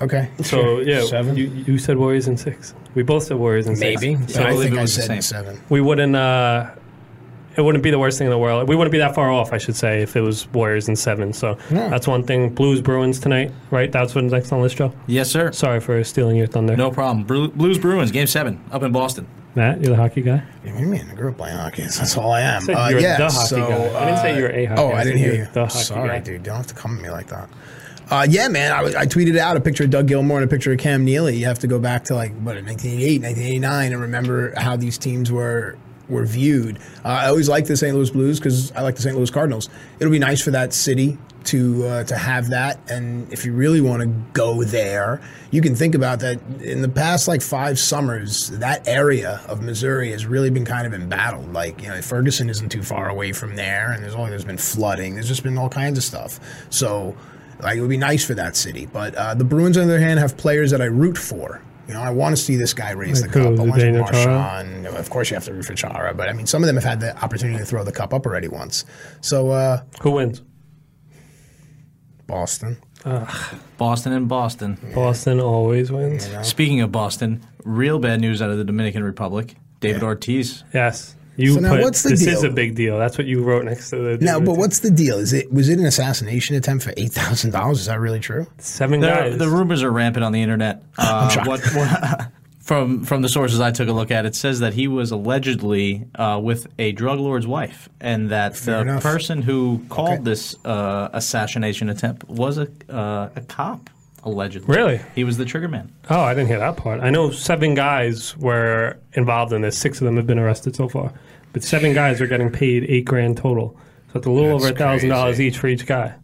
Okay. 0.00 0.30
So 0.38 0.44
sure. 0.44 0.82
yeah, 0.82 1.04
seven. 1.04 1.36
You, 1.36 1.46
you 1.46 1.78
said 1.78 1.98
Warriors 1.98 2.28
in 2.28 2.36
six. 2.36 2.74
We 2.94 3.02
both 3.02 3.24
said 3.24 3.36
Warriors 3.36 3.66
in 3.66 3.78
Maybe. 3.78 4.16
six. 4.16 4.34
So 4.34 4.42
I, 4.44 4.50
believe 4.50 4.62
think 4.70 4.74
it 4.74 4.78
I 4.78 4.82
was 4.82 4.96
the 4.96 5.02
said 5.02 5.16
in 5.16 5.22
same. 5.22 5.44
seven. 5.44 5.62
We 5.68 5.80
wouldn't. 5.80 6.14
Uh, 6.14 6.70
it 7.58 7.62
wouldn't 7.62 7.82
be 7.84 7.90
the 7.90 7.98
worst 7.98 8.16
thing 8.18 8.26
in 8.26 8.30
the 8.30 8.38
world. 8.38 8.68
We 8.68 8.76
wouldn't 8.76 8.92
be 8.92 8.98
that 8.98 9.14
far 9.14 9.30
off, 9.30 9.52
I 9.52 9.58
should 9.58 9.76
say, 9.76 10.00
if 10.02 10.16
it 10.16 10.20
was 10.20 10.46
Warriors 10.52 10.88
in 10.88 10.96
seven. 10.96 11.32
So 11.32 11.58
Yeah. 11.70 11.88
that's 11.88 12.06
one 12.06 12.22
thing. 12.22 12.50
Blues 12.50 12.80
Bruins 12.80 13.18
tonight, 13.18 13.52
right? 13.70 13.90
That's 13.92 14.14
what's 14.14 14.30
next 14.32 14.52
on 14.52 14.60
the 14.60 14.62
list, 14.62 14.76
Joe. 14.76 14.92
Yes, 15.06 15.30
sir. 15.30 15.52
Sorry 15.52 15.80
for 15.80 16.02
stealing 16.04 16.36
your 16.36 16.46
thunder. 16.46 16.76
No 16.76 16.90
problem. 16.90 17.24
Bru- 17.24 17.48
Blues 17.50 17.76
Bruins, 17.78 18.10
Game 18.12 18.26
7, 18.28 18.60
up 18.70 18.82
in 18.82 18.92
Boston. 18.92 19.26
Matt, 19.54 19.80
you're 19.82 19.96
the 19.96 20.00
hockey 20.00 20.20
guy. 20.22 20.42
What 20.62 20.74
do 20.76 20.80
you 20.80 20.86
mean? 20.86 21.08
I 21.10 21.14
grew 21.14 21.30
up 21.30 21.38
playing 21.38 21.56
hockey. 21.56 21.82
That's 21.82 22.16
all 22.16 22.30
I 22.30 22.42
am. 22.42 22.60
said 22.62 22.76
Uh, 22.76 22.88
you're 22.90 23.00
yeah, 23.00 23.16
the 23.16 23.24
hockey 23.28 23.46
so, 23.48 23.56
guy. 23.68 24.00
I 24.00 24.04
didn't 24.04 24.20
say 24.20 24.32
uh, 24.32 24.36
you 24.36 24.42
were 24.44 24.50
a 24.50 24.64
hockey 24.66 24.80
Oh, 24.82 24.88
guy. 24.90 24.94
I 24.96 25.00
I 25.00 25.04
didn't 25.04 25.18
said 25.18 25.24
hear 25.26 25.34
you're 25.34 25.46
the 25.52 25.68
Sorry, 25.68 26.08
guy. 26.08 26.18
dude. 26.20 26.42
Don't 26.44 26.56
have 26.56 26.66
to 26.68 26.74
come 26.74 26.96
at 26.96 27.02
me 27.02 27.10
like 27.10 27.26
that. 27.28 27.48
Uh, 28.10 28.26
yeah, 28.30 28.46
man. 28.48 28.70
I, 28.72 28.82
I 29.00 29.06
tweeted 29.06 29.36
out 29.36 29.56
a 29.56 29.60
picture 29.60 29.84
of 29.84 29.90
Doug 29.90 30.06
Gilmour 30.06 30.36
and 30.36 30.44
a 30.44 30.48
picture 30.48 30.72
of 30.72 30.78
Cam 30.78 31.04
Neely. 31.04 31.36
You 31.36 31.46
have 31.46 31.58
to 31.58 31.66
go 31.66 31.78
back 31.80 32.04
to 32.04 32.14
like 32.14 32.30
what 32.36 32.54
1988, 32.56 33.20
1989, 33.22 33.92
and 33.92 34.00
remember 34.00 34.54
how 34.56 34.76
these 34.76 34.96
teams 34.96 35.32
were 35.32 35.76
were 36.08 36.24
viewed. 36.24 36.78
Uh, 37.04 37.08
I 37.08 37.26
always 37.26 37.48
like 37.48 37.66
the 37.66 37.76
St. 37.76 37.94
Louis 37.94 38.10
Blues 38.10 38.38
because 38.38 38.72
I 38.72 38.82
like 38.82 38.96
the 38.96 39.02
St. 39.02 39.16
Louis 39.16 39.30
Cardinals. 39.30 39.68
It'll 40.00 40.10
be 40.10 40.18
nice 40.18 40.40
for 40.40 40.50
that 40.52 40.72
city 40.72 41.18
to 41.44 41.86
uh, 41.86 42.04
to 42.04 42.16
have 42.16 42.50
that, 42.50 42.78
and 42.90 43.32
if 43.32 43.44
you 43.44 43.52
really 43.52 43.80
want 43.80 44.02
to 44.02 44.08
go 44.32 44.64
there, 44.64 45.20
you 45.50 45.62
can 45.62 45.74
think 45.74 45.94
about 45.94 46.20
that. 46.20 46.40
In 46.60 46.82
the 46.82 46.88
past 46.88 47.26
like 47.26 47.40
five 47.40 47.78
summers, 47.78 48.48
that 48.58 48.86
area 48.86 49.40
of 49.48 49.62
Missouri 49.62 50.10
has 50.10 50.26
really 50.26 50.50
been 50.50 50.64
kind 50.64 50.86
of 50.86 50.92
embattled. 50.92 51.52
Like 51.52 51.82
you 51.82 51.88
know, 51.88 52.02
Ferguson 52.02 52.50
isn't 52.50 52.70
too 52.70 52.82
far 52.82 53.08
away 53.08 53.32
from 53.32 53.56
there, 53.56 53.92
and 53.92 54.02
there's 54.02 54.14
only 54.14 54.30
there's 54.30 54.44
been 54.44 54.58
flooding. 54.58 55.14
There's 55.14 55.28
just 55.28 55.42
been 55.42 55.56
all 55.58 55.68
kinds 55.68 55.98
of 55.98 56.04
stuff. 56.04 56.40
So. 56.70 57.16
Like 57.60 57.76
it 57.76 57.80
would 57.80 57.90
be 57.90 57.96
nice 57.96 58.24
for 58.24 58.34
that 58.34 58.54
city, 58.54 58.86
but 58.86 59.16
uh, 59.16 59.34
the 59.34 59.42
Bruins, 59.42 59.76
on 59.76 59.88
the 59.88 59.94
other 59.94 60.00
hand, 60.00 60.20
have 60.20 60.36
players 60.36 60.70
that 60.70 60.80
I 60.80 60.84
root 60.84 61.18
for. 61.18 61.60
You 61.88 61.94
know, 61.94 62.02
I 62.02 62.10
want 62.10 62.36
to 62.36 62.42
see 62.42 62.56
this 62.56 62.74
guy 62.74 62.90
raise 62.90 63.22
Like 63.22 63.32
the 63.32 63.40
cup. 63.42 63.54
who? 63.56 63.62
I 63.62 63.66
want 63.66 63.74
to 63.74 63.80
see 63.80 63.86
Zdeno 63.86 64.12
Chara? 64.84 64.98
Of 64.98 65.08
course, 65.10 65.30
you 65.30 65.34
have 65.34 65.44
to 65.44 65.54
root 65.54 65.64
for 65.64 65.74
Chara, 65.74 66.12
but 66.14 66.28
I 66.28 66.34
mean, 66.34 66.46
some 66.46 66.62
of 66.62 66.66
them 66.66 66.76
have 66.76 66.84
had 66.84 67.00
the 67.00 67.16
opportunity 67.24 67.58
to 67.58 67.64
throw 67.64 67.82
the 67.82 67.92
cup 67.92 68.12
up 68.12 68.26
already 68.26 68.48
once. 68.48 68.84
So, 69.22 69.50
uh, 69.50 69.82
Who 70.02 70.10
wins? 70.12 70.42
Boston. 72.26 72.76
Boston 73.78 74.12
and 74.12 74.28
Boston. 74.28 74.76
Boston 74.94 75.40
always 75.40 75.90
wins. 75.90 76.28
Speaking 76.46 76.80
of 76.82 76.92
Boston, 76.92 77.42
real 77.64 77.98
bad 77.98 78.20
news 78.20 78.42
out 78.42 78.50
of 78.50 78.58
the 78.58 78.64
Dominican 78.64 79.02
Republic. 79.02 79.54
David 79.80 80.02
Ortiz. 80.02 80.64
Yes. 80.74 81.14
You 81.40 81.54
So 81.54 81.60
now 81.60 81.70
put, 81.76 81.82
what's 81.82 82.02
the 82.02 82.10
this 82.10 82.24
deal? 82.24 82.34
is 82.36 82.42
a 82.42 82.50
big 82.50 82.74
deal. 82.74 82.98
That's 82.98 83.16
what 83.16 83.26
you 83.28 83.42
wrote 83.44 83.64
next 83.64 83.90
to 83.90 83.96
the. 83.96 84.24
Now, 84.24 84.38
the- 84.40 84.44
but 84.46 84.56
what's 84.58 84.80
the 84.80 84.90
deal? 84.90 85.18
Is 85.18 85.32
it 85.32 85.52
was 85.52 85.68
it 85.68 85.78
an 85.78 85.86
assassination 85.86 86.56
attempt 86.56 86.82
for 86.84 86.92
eight 86.96 87.12
thousand 87.12 87.52
dollars? 87.52 87.78
Is 87.80 87.86
that 87.86 88.00
really 88.00 88.18
true? 88.20 88.46
seven 88.58 88.98
The, 89.00 89.06
guys? 89.06 89.38
the 89.38 89.48
rumors 89.48 89.82
are 89.84 89.90
rampant 89.92 90.24
on 90.24 90.32
the 90.32 90.42
internet. 90.42 90.82
Uh, 90.98 91.28
shocked. 91.30 91.46
what, 91.46 91.60
what, 91.74 92.26
from 92.60 93.04
from 93.04 93.22
the 93.22 93.28
sources 93.28 93.60
I 93.60 93.70
took 93.70 93.88
a 93.88 93.92
look 93.92 94.10
at, 94.10 94.26
it 94.26 94.34
says 94.34 94.58
that 94.60 94.74
he 94.74 94.88
was 94.88 95.12
allegedly 95.12 96.06
uh, 96.16 96.40
with 96.42 96.66
a 96.78 96.90
drug 96.92 97.20
lord's 97.20 97.46
wife, 97.46 97.88
and 98.00 98.30
that 98.30 98.56
Fair 98.56 98.76
the 98.84 98.90
enough. 98.90 99.02
person 99.04 99.40
who 99.42 99.80
called 99.88 100.14
Okay. 100.14 100.22
this 100.24 100.56
uh, 100.64 101.08
assassination 101.12 101.88
attempt 101.88 102.28
was 102.28 102.58
a 102.58 102.66
uh, 102.90 103.30
a 103.36 103.40
cop. 103.42 103.88
Allegedly, 104.24 104.74
Really? 104.76 105.00
he 105.14 105.24
was 105.24 105.36
the 105.38 105.44
trigger 105.44 105.68
man. 105.68 105.92
Oh, 106.10 106.20
I 106.20 106.34
didn't 106.34 106.48
hear 106.48 106.58
that 106.58 106.76
part. 106.76 107.00
I 107.00 107.10
know 107.10 107.30
seven 107.30 107.74
guys 107.74 108.36
were 108.36 108.98
involved 109.14 109.52
in 109.52 109.62
this. 109.62 109.78
Six 109.78 110.00
of 110.00 110.04
them 110.06 110.16
have 110.16 110.26
been 110.26 110.38
arrested 110.38 110.74
so 110.76 110.88
far, 110.88 111.12
but 111.52 111.62
seven 111.62 111.94
guys 111.94 112.20
are 112.20 112.26
getting 112.26 112.50
paid 112.50 112.84
eight 112.88 113.04
grand 113.04 113.36
total. 113.36 113.76
So 114.12 114.18
it's 114.18 114.26
a 114.26 114.30
little 114.30 114.58
That's 114.58 114.64
over 114.64 114.74
a 114.74 114.76
thousand 114.78 115.08
dollars 115.10 115.40
each 115.40 115.58
for 115.58 115.68
each 115.68 115.86
guy. 115.86 116.14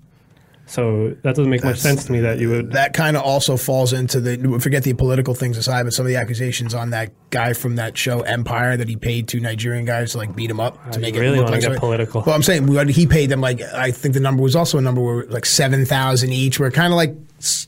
So 0.67 1.11
that 1.23 1.35
doesn't 1.35 1.51
make 1.51 1.63
much 1.63 1.79
sense 1.79 2.07
to 2.07 2.13
me 2.13 2.21
that 2.21 2.39
you 2.39 2.49
would. 2.49 2.73
That 2.73 2.95
kind 2.95 3.17
of 3.17 3.23
also 3.23 3.57
falls 3.57 3.93
into 3.93 4.19
the 4.21 4.59
forget 4.61 4.83
the 4.83 4.95
political 4.95 5.35
things 5.35 5.59
aside, 5.59 5.83
but 5.83 5.93
some 5.93 6.07
of 6.07 6.09
the 6.09 6.17
accusations 6.17 6.75
on 6.75 6.91
that 6.91 7.13
guy 7.31 7.53
from 7.53 7.77
that 7.77 7.99
show 7.99 8.23
Empire 8.23 8.77
that 8.77 8.89
he 8.89 8.97
paid 8.97 9.29
two 9.29 9.41
Nigerian 9.41 9.85
guys 9.85 10.13
to 10.13 10.19
like 10.19 10.35
beat 10.35 10.51
him 10.51 10.61
up 10.61 10.93
to 10.93 10.99
you 10.99 11.03
make 11.03 11.15
really 11.17 11.39
it 11.39 11.43
look 11.43 11.51
like 11.51 11.61
get 11.61 11.77
political. 11.77 12.23
Well, 12.23 12.35
I'm 12.35 12.43
saying 12.43 12.67
he 12.89 13.07
paid 13.07 13.29
them 13.29 13.43
like 13.43 13.61
I 13.61 13.91
think 13.91 14.15
the 14.15 14.21
number 14.21 14.43
was 14.43 14.57
also 14.57 14.79
a 14.79 14.81
number 14.81 15.03
where 15.03 15.27
like 15.27 15.45
seven 15.45 15.85
thousand 15.85 16.33
each, 16.33 16.59
where 16.59 16.71
kind 16.71 16.93
of 16.93 16.97
like 16.97 17.15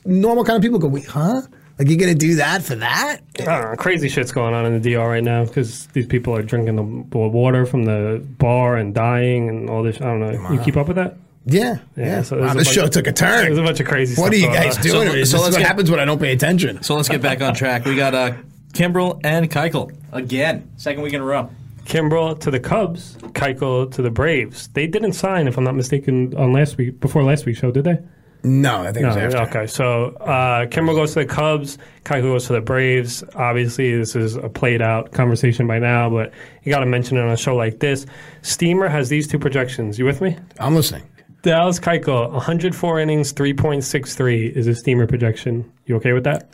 normal 0.03 0.43
kind 0.43 0.57
of 0.57 0.63
people 0.63 0.79
go, 0.79 0.87
wait, 0.87 1.05
huh? 1.05 1.41
Like 1.77 1.89
you're 1.89 1.99
gonna 1.99 2.15
do 2.15 2.35
that 2.35 2.63
for 2.63 2.73
that? 2.75 3.19
I 3.39 3.43
know, 3.43 3.75
crazy 3.77 4.09
shit's 4.09 4.31
going 4.31 4.55
on 4.55 4.65
in 4.65 4.81
the 4.81 4.93
DR 4.93 5.07
right 5.07 5.23
now 5.23 5.45
because 5.45 5.85
these 5.87 6.07
people 6.07 6.35
are 6.35 6.41
drinking 6.41 6.75
the 6.75 6.83
the 7.11 7.27
water 7.27 7.67
from 7.67 7.83
the 7.83 8.25
bar 8.39 8.75
and 8.75 8.95
dying 8.95 9.47
and 9.47 9.69
all 9.69 9.83
this. 9.83 10.01
I 10.01 10.05
don't 10.05 10.19
know. 10.19 10.51
You 10.51 10.59
keep 10.61 10.75
up 10.75 10.87
with 10.87 10.95
that? 10.97 11.17
Yeah, 11.49 11.79
yeah. 11.95 12.21
so 12.23 12.39
wow, 12.39 12.53
this 12.53 12.71
show 12.71 12.83
of- 12.85 12.91
took 12.91 13.07
a 13.07 13.13
turn. 13.13 13.45
There's 13.45 13.57
a 13.57 13.63
bunch 13.63 13.79
of 13.79 13.87
crazy 13.87 14.19
What 14.19 14.33
stuff 14.33 14.33
are 14.33 14.51
you 14.53 14.53
guys 14.53 14.77
on. 14.77 14.83
doing? 14.83 15.07
So- 15.07 15.11
to 15.13 15.17
this 15.19 15.31
so 15.31 15.45
is 15.45 15.55
what 15.55 15.61
happens 15.65 15.89
when 15.89 15.99
I 15.99 16.05
don't 16.05 16.19
pay 16.19 16.33
attention. 16.33 16.83
So 16.83 16.95
let's 16.95 17.09
get 17.09 17.21
back 17.21 17.41
on 17.41 17.53
track. 17.53 17.85
We 17.85 17.95
got 17.95 18.13
uh, 18.13 18.33
Kimbrel 18.73 19.19
and 19.23 19.49
Keuchel 19.49 19.91
again, 20.11 20.69
second 20.77 21.03
week 21.03 21.13
in 21.13 21.21
a 21.21 21.25
row. 21.25 21.49
Kimbrel 21.85 22.37
to 22.41 22.51
the 22.51 22.59
Cubs, 22.59 23.15
Keuchel 23.33 23.89
to 23.93 24.01
the 24.01 24.09
Braves. 24.11 24.67
They 24.73 24.87
didn't 24.87 25.13
sign, 25.13 25.47
if 25.47 25.57
I'm 25.57 25.63
not 25.63 25.75
mistaken, 25.75 26.35
on 26.35 26.51
last 26.51 26.75
week 26.77 26.99
before 26.99 27.23
last 27.23 27.45
week's 27.45 27.59
show, 27.59 27.71
did 27.71 27.85
they? 27.85 27.97
No, 28.43 28.81
I 28.81 28.91
think 28.91 29.03
it 29.03 29.07
was 29.07 29.15
No, 29.15 29.21
after. 29.39 29.57
okay. 29.59 29.67
So 29.67 30.05
uh, 30.19 30.65
Kimbrel 30.67 30.95
goes 30.95 31.13
to 31.13 31.19
the 31.21 31.25
Cubs, 31.25 31.77
Keuchel 32.03 32.23
goes 32.23 32.47
to 32.47 32.53
the 32.53 32.61
Braves. 32.61 33.23
Obviously, 33.35 33.97
this 33.97 34.17
is 34.17 34.35
a 34.35 34.49
played 34.49 34.81
out 34.81 35.11
conversation 35.13 35.65
by 35.65 35.79
now, 35.79 36.09
but 36.09 36.33
you 36.63 36.71
got 36.73 36.81
to 36.81 36.85
mention 36.85 37.15
it 37.17 37.21
on 37.21 37.29
a 37.29 37.37
show 37.37 37.55
like 37.55 37.79
this. 37.79 38.05
Steamer 38.41 38.89
has 38.89 39.07
these 39.07 39.25
two 39.27 39.39
projections. 39.39 39.97
You 39.97 40.03
with 40.05 40.19
me? 40.21 40.37
I'm 40.59 40.75
listening. 40.75 41.03
Dallas 41.43 41.79
Keuchel, 41.79 42.31
104 42.31 42.99
innings, 42.99 43.31
3.63 43.33 44.51
is 44.51 44.65
his 44.65 44.79
steamer 44.79 45.07
projection. 45.07 45.71
You 45.85 45.95
okay 45.97 46.13
with 46.13 46.23
that? 46.25 46.49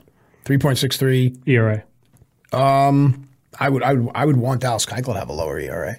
Three 0.46 0.58
point 0.58 0.78
six 0.78 0.98
three. 0.98 1.36
ERA. 1.46 1.84
Um, 2.52 3.30
I 3.60 3.70
would, 3.70 3.82
I 3.82 3.94
would, 3.94 4.12
I 4.14 4.26
would 4.26 4.36
want 4.38 4.62
Dallas 4.62 4.86
Keuchel 4.86 5.06
to 5.06 5.14
have 5.14 5.30
a 5.30 5.34
lower 5.34 5.58
ERA. 5.58 5.96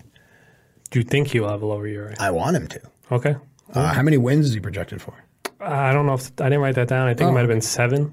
Do 0.90 0.98
you 0.98 1.04
think 1.04 1.28
he'll 1.28 1.48
have 1.48 1.62
a 1.62 1.66
lower 1.66 1.86
ERA? 1.86 2.14
I 2.20 2.30
want 2.30 2.54
him 2.56 2.66
to. 2.68 2.80
Okay. 3.10 3.36
Uh, 3.72 3.92
how 3.92 4.02
many 4.02 4.18
wins 4.18 4.46
is 4.46 4.54
he 4.54 4.60
projected 4.60 5.00
for? 5.00 5.14
I 5.60 5.92
don't 5.92 6.04
know 6.06 6.14
if 6.14 6.30
I 6.40 6.44
didn't 6.44 6.60
write 6.60 6.74
that 6.74 6.88
down. 6.88 7.08
I 7.08 7.14
think 7.14 7.28
Oh. 7.28 7.30
it 7.30 7.32
might 7.34 7.40
have 7.40 7.48
been 7.48 7.62
seven, 7.62 8.12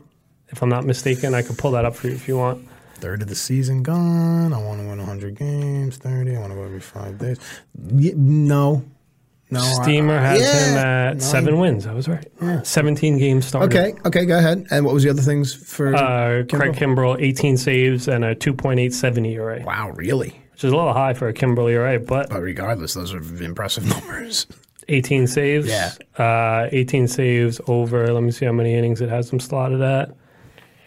if 0.49 0.61
I'm 0.63 0.69
not 0.69 0.85
mistaken. 0.85 1.33
I 1.35 1.41
could 1.41 1.57
pull 1.57 1.71
that 1.71 1.83
up 1.85 1.95
for 1.95 2.07
you 2.07 2.13
if 2.15 2.27
you 2.29 2.37
want. 2.37 2.65
Third 2.95 3.21
of 3.21 3.27
the 3.27 3.35
season 3.35 3.83
gone. 3.83 4.53
I 4.53 4.57
want 4.63 4.79
to 4.79 4.87
win 4.87 4.99
100 4.99 5.35
games, 5.35 5.97
30. 5.97 6.35
I 6.35 6.39
want 6.39 6.51
to 6.51 6.55
go 6.55 6.63
every 6.63 6.79
five 6.79 7.17
days. 7.17 7.39
Y- 7.77 8.13
no. 9.51 9.59
No. 9.59 9.65
I- 9.65 9.83
Steamer 9.83 10.17
has 10.19 10.41
yeah, 10.41 10.65
him 10.71 10.77
at 10.77 11.13
no, 11.17 11.19
seven 11.19 11.59
wins. 11.59 11.85
I 11.85 11.93
was 11.93 12.07
right. 12.07 12.25
17 12.65 13.17
games 13.17 13.45
started. 13.45 13.75
Okay. 13.75 13.93
Okay. 14.05 14.25
Go 14.25 14.37
ahead. 14.37 14.65
And 14.71 14.85
what 14.85 14.93
was 14.93 15.03
the 15.03 15.09
other 15.09 15.21
things 15.21 15.53
for 15.53 15.93
Uh, 15.95 16.43
Craig 16.49 16.73
Kimbrel? 16.73 17.17
Kimbrell, 17.17 17.21
18 17.21 17.57
saves 17.57 18.07
and 18.07 18.23
a 18.23 18.33
2.87 18.35 19.25
ERA, 19.27 19.61
Wow, 19.65 19.91
really? 19.91 20.41
which 20.53 20.63
is 20.63 20.71
a 20.71 20.75
little 20.75 20.93
high 20.93 21.13
for 21.13 21.27
a 21.27 21.33
Kimbrel 21.33 21.69
ERA, 21.71 21.99
but 21.99 22.29
But 22.29 22.41
regardless, 22.41 22.93
those 22.93 23.13
are 23.13 23.17
impressive 23.43 23.85
numbers. 23.89 24.47
18 24.87 25.27
saves. 25.27 25.67
Yeah. 25.69 25.91
Uh, 26.17 26.67
18 26.71 27.07
saves 27.07 27.61
over, 27.67 28.11
let 28.13 28.23
me 28.23 28.31
see 28.31 28.45
how 28.45 28.51
many 28.51 28.73
innings 28.73 28.99
it 29.01 29.09
has 29.09 29.29
them 29.29 29.39
slotted 29.39 29.81
at. 29.81 30.15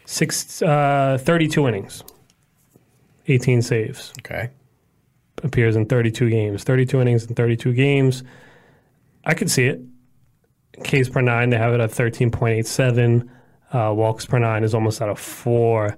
Six, 0.06 0.60
uh, 0.62 1.16
32 1.20 1.66
innings. 1.68 2.02
18 3.28 3.62
saves. 3.62 4.12
Okay. 4.20 4.50
Appears 5.42 5.76
in 5.76 5.86
32 5.86 6.28
games. 6.30 6.64
32 6.64 7.00
innings 7.00 7.24
in 7.24 7.34
32 7.34 7.72
games. 7.72 8.22
I 9.24 9.34
could 9.34 9.50
see 9.50 9.66
it. 9.66 9.80
Ks 10.82 11.08
per 11.08 11.20
nine, 11.20 11.50
they 11.50 11.58
have 11.58 11.72
it 11.72 11.80
at 11.80 11.90
13.87. 11.90 13.28
Uh, 13.72 13.92
walks 13.92 14.26
per 14.26 14.38
nine 14.38 14.64
is 14.64 14.74
almost 14.74 15.00
at 15.00 15.08
a 15.08 15.14
four. 15.14 15.96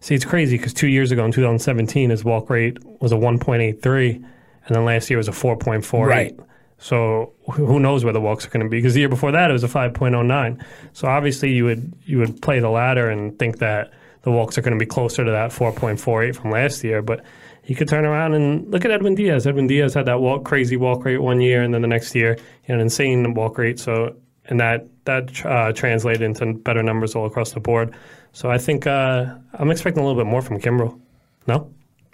See, 0.00 0.14
it's 0.14 0.24
crazy 0.24 0.56
because 0.56 0.74
two 0.74 0.88
years 0.88 1.10
ago 1.10 1.24
in 1.24 1.32
2017, 1.32 2.10
his 2.10 2.24
walk 2.24 2.50
rate 2.50 2.78
was 3.00 3.12
a 3.12 3.16
1.83, 3.16 4.14
and 4.14 4.24
then 4.68 4.84
last 4.84 5.10
year 5.10 5.16
was 5.16 5.28
a 5.28 5.32
4.48. 5.32 6.06
Right. 6.06 6.38
So 6.78 7.32
who 7.52 7.66
who 7.66 7.80
knows 7.80 8.04
where 8.04 8.12
the 8.12 8.20
walks 8.20 8.46
are 8.46 8.50
going 8.50 8.64
to 8.64 8.70
be? 8.70 8.78
Because 8.78 8.94
the 8.94 9.00
year 9.00 9.08
before 9.08 9.32
that 9.32 9.50
it 9.50 9.52
was 9.52 9.64
a 9.64 9.68
5.09. 9.68 10.64
So 10.92 11.08
obviously 11.08 11.52
you 11.52 11.64
would 11.64 11.92
you 12.04 12.18
would 12.18 12.40
play 12.40 12.60
the 12.60 12.70
ladder 12.70 13.10
and 13.10 13.36
think 13.38 13.58
that 13.58 13.92
the 14.22 14.30
walks 14.30 14.56
are 14.58 14.62
going 14.62 14.78
to 14.78 14.78
be 14.78 14.86
closer 14.86 15.24
to 15.24 15.30
that 15.30 15.50
4.48 15.50 16.36
from 16.36 16.50
last 16.52 16.84
year. 16.84 17.02
But 17.02 17.24
he 17.68 17.74
could 17.74 17.86
turn 17.86 18.06
around 18.06 18.32
and 18.32 18.70
look 18.70 18.86
at 18.86 18.90
Edwin 18.90 19.14
Diaz. 19.14 19.46
Edwin 19.46 19.66
Diaz 19.66 19.92
had 19.92 20.06
that 20.06 20.20
walk 20.20 20.42
crazy 20.42 20.78
walk 20.78 21.04
rate 21.04 21.18
one 21.18 21.38
year, 21.42 21.62
and 21.62 21.74
then 21.74 21.82
the 21.82 21.88
next 21.88 22.14
year 22.14 22.34
he 22.62 22.72
had 22.72 22.76
an 22.76 22.80
insane 22.80 23.34
walk 23.34 23.58
rate. 23.58 23.78
So 23.78 24.16
and 24.46 24.58
that 24.58 24.88
that 25.04 25.44
uh, 25.44 25.72
translated 25.74 26.22
into 26.22 26.54
better 26.54 26.82
numbers 26.82 27.14
all 27.14 27.26
across 27.26 27.52
the 27.52 27.60
board. 27.60 27.94
So 28.32 28.50
I 28.50 28.56
think 28.56 28.86
uh, 28.86 29.34
I'm 29.52 29.70
expecting 29.70 30.02
a 30.02 30.06
little 30.06 30.18
bit 30.18 30.26
more 30.26 30.40
from 30.40 30.58
Kimbrel. 30.58 30.98
No. 31.46 31.70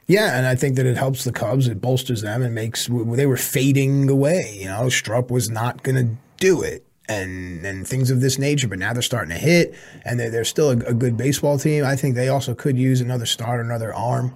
Yeah, 0.09 0.37
and 0.37 0.45
I 0.45 0.57
think 0.57 0.75
that 0.75 0.87
it 0.87 0.97
helps 0.97 1.23
the 1.23 1.31
Cubs. 1.31 1.69
It 1.69 1.81
bolsters 1.81 2.23
them 2.23 2.43
and 2.43 2.53
makes 2.53 2.89
they 2.89 3.27
were 3.27 3.37
fading 3.37 4.11
away. 4.11 4.59
You 4.59 4.67
know, 4.67 4.89
Strop 4.89 5.31
was 5.31 5.51
not 5.51 5.85
going 5.85 6.05
to 6.05 6.17
do 6.39 6.63
it, 6.63 6.85
and 7.09 7.65
and 7.65 7.87
things 7.87 8.11
of 8.11 8.21
this 8.21 8.41
nature. 8.41 8.67
But 8.67 8.81
now 8.81 8.93
they're 8.93 9.03
starting 9.03 9.31
to 9.31 9.39
hit, 9.41 9.77
and 10.05 10.19
they're, 10.19 10.31
they're 10.31 10.45
still 10.45 10.71
a, 10.71 10.79
a 10.79 10.95
good 10.95 11.17
baseball 11.17 11.59
team. 11.59 11.85
I 11.85 11.95
think 11.95 12.17
they 12.17 12.29
also 12.29 12.57
could 12.57 12.77
use 12.77 13.01
another 13.01 13.25
start, 13.25 13.65
another 13.65 13.95
arm. 13.95 14.35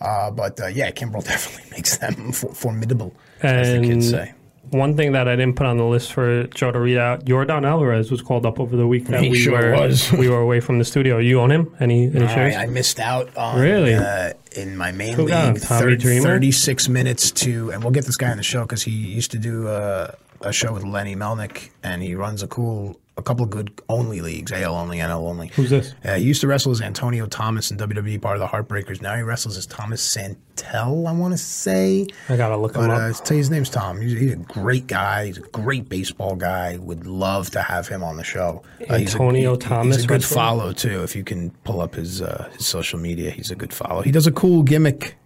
Uh, 0.00 0.30
but 0.30 0.60
uh, 0.60 0.66
yeah, 0.66 0.90
Kimbrel 0.90 1.24
definitely 1.26 1.70
makes 1.70 1.96
them 1.98 2.32
for, 2.32 2.52
formidable, 2.54 3.14
as 3.42 3.68
the 3.72 3.80
kids 3.80 4.10
And 4.12 4.26
say. 4.28 4.32
One 4.70 4.96
thing 4.96 5.12
that 5.12 5.28
I 5.28 5.36
didn't 5.36 5.54
put 5.54 5.66
on 5.66 5.76
the 5.78 5.84
list 5.84 6.12
for 6.12 6.44
Joe 6.48 6.72
to 6.72 6.80
read 6.80 6.98
out, 6.98 7.24
Yordan 7.24 7.64
Alvarez 7.64 8.10
was 8.10 8.20
called 8.20 8.44
up 8.44 8.58
over 8.58 8.74
the 8.76 8.86
week 8.86 9.06
that 9.06 9.22
He 9.22 9.28
we 9.30 9.38
sure 9.38 9.70
were 9.70 9.80
was. 9.80 10.10
we 10.18 10.28
were 10.28 10.40
away 10.40 10.58
from 10.58 10.80
the 10.80 10.84
studio. 10.84 11.18
You 11.18 11.40
own 11.40 11.52
him? 11.52 11.72
Any 11.78 12.06
any 12.06 12.26
shares? 12.26 12.56
I, 12.56 12.62
I 12.64 12.66
missed 12.66 12.98
out 12.98 13.34
on 13.36 13.60
Really? 13.60 13.94
uh, 13.94 14.32
in 14.56 14.76
my 14.76 14.90
main 14.90 15.14
Who 15.14 15.28
got 15.28 15.46
him? 15.48 15.54
league. 15.54 15.62
Tommy 15.62 15.80
thir- 15.92 15.96
Dreamer? 15.96 16.22
Thirty-six 16.24 16.88
minutes 16.88 17.30
to, 17.30 17.70
and 17.70 17.84
we'll 17.84 17.92
get 17.92 18.06
this 18.06 18.16
guy 18.16 18.30
on 18.32 18.38
the 18.38 18.42
show 18.42 18.62
because 18.62 18.82
he 18.82 18.90
used 18.90 19.30
to 19.30 19.38
do 19.38 19.68
uh, 19.68 20.10
a 20.40 20.52
show 20.52 20.72
with 20.72 20.84
Lenny 20.84 21.14
Melnick, 21.16 21.70
and 21.82 22.02
he 22.02 22.14
runs 22.14 22.42
a 22.42 22.46
cool, 22.48 22.98
a 23.16 23.22
couple 23.22 23.44
of 23.44 23.50
good 23.50 23.80
only 23.88 24.20
leagues, 24.20 24.52
AL 24.52 24.74
only, 24.74 24.98
NL 24.98 25.28
only. 25.28 25.48
Who's 25.48 25.70
this? 25.70 25.94
Uh, 26.04 26.14
he 26.14 26.24
used 26.24 26.40
to 26.42 26.46
wrestle 26.46 26.72
as 26.72 26.80
Antonio 26.80 27.26
Thomas 27.26 27.70
in 27.70 27.78
WWE, 27.78 28.20
part 28.20 28.36
of 28.36 28.40
the 28.40 28.46
Heartbreakers. 28.46 29.00
Now 29.00 29.16
he 29.16 29.22
wrestles 29.22 29.56
as 29.56 29.66
Thomas 29.66 30.02
Santel, 30.02 31.06
I 31.06 31.12
want 31.12 31.32
to 31.32 31.38
say. 31.38 32.06
I 32.28 32.36
gotta 32.36 32.56
look 32.56 32.74
him 32.74 32.82
But 32.82 32.90
uh, 32.90 32.94
up. 32.94 33.00
I'll 33.02 33.14
tell 33.14 33.34
you 33.36 33.38
his 33.40 33.50
name's 33.50 33.70
Tom. 33.70 34.00
He's, 34.00 34.12
he's 34.18 34.32
a 34.32 34.36
great 34.36 34.86
guy. 34.86 35.26
He's 35.26 35.38
a 35.38 35.42
great 35.42 35.88
baseball 35.88 36.36
guy. 36.36 36.76
Would 36.78 37.06
love 37.06 37.50
to 37.50 37.62
have 37.62 37.88
him 37.88 38.02
on 38.02 38.16
the 38.16 38.24
show. 38.24 38.62
Uh, 38.88 38.96
he's 38.98 39.14
a- 39.14 39.18
Antonio 39.18 39.52
he- 39.52 39.58
Thomas 39.58 39.96
He's 39.96 40.04
a 40.04 40.08
good 40.08 40.14
wrestler? 40.22 40.34
follow 40.36 40.72
too. 40.72 41.02
If 41.02 41.16
you 41.16 41.24
can 41.24 41.50
pull 41.64 41.80
up 41.80 41.94
his 41.94 42.20
uh, 42.22 42.48
his 42.56 42.66
social 42.66 42.98
media, 42.98 43.30
he's 43.30 43.50
a 43.50 43.56
good 43.56 43.72
follow. 43.72 44.02
He 44.02 44.10
does 44.12 44.26
a 44.26 44.32
cool 44.32 44.62
gimmick. 44.62 45.16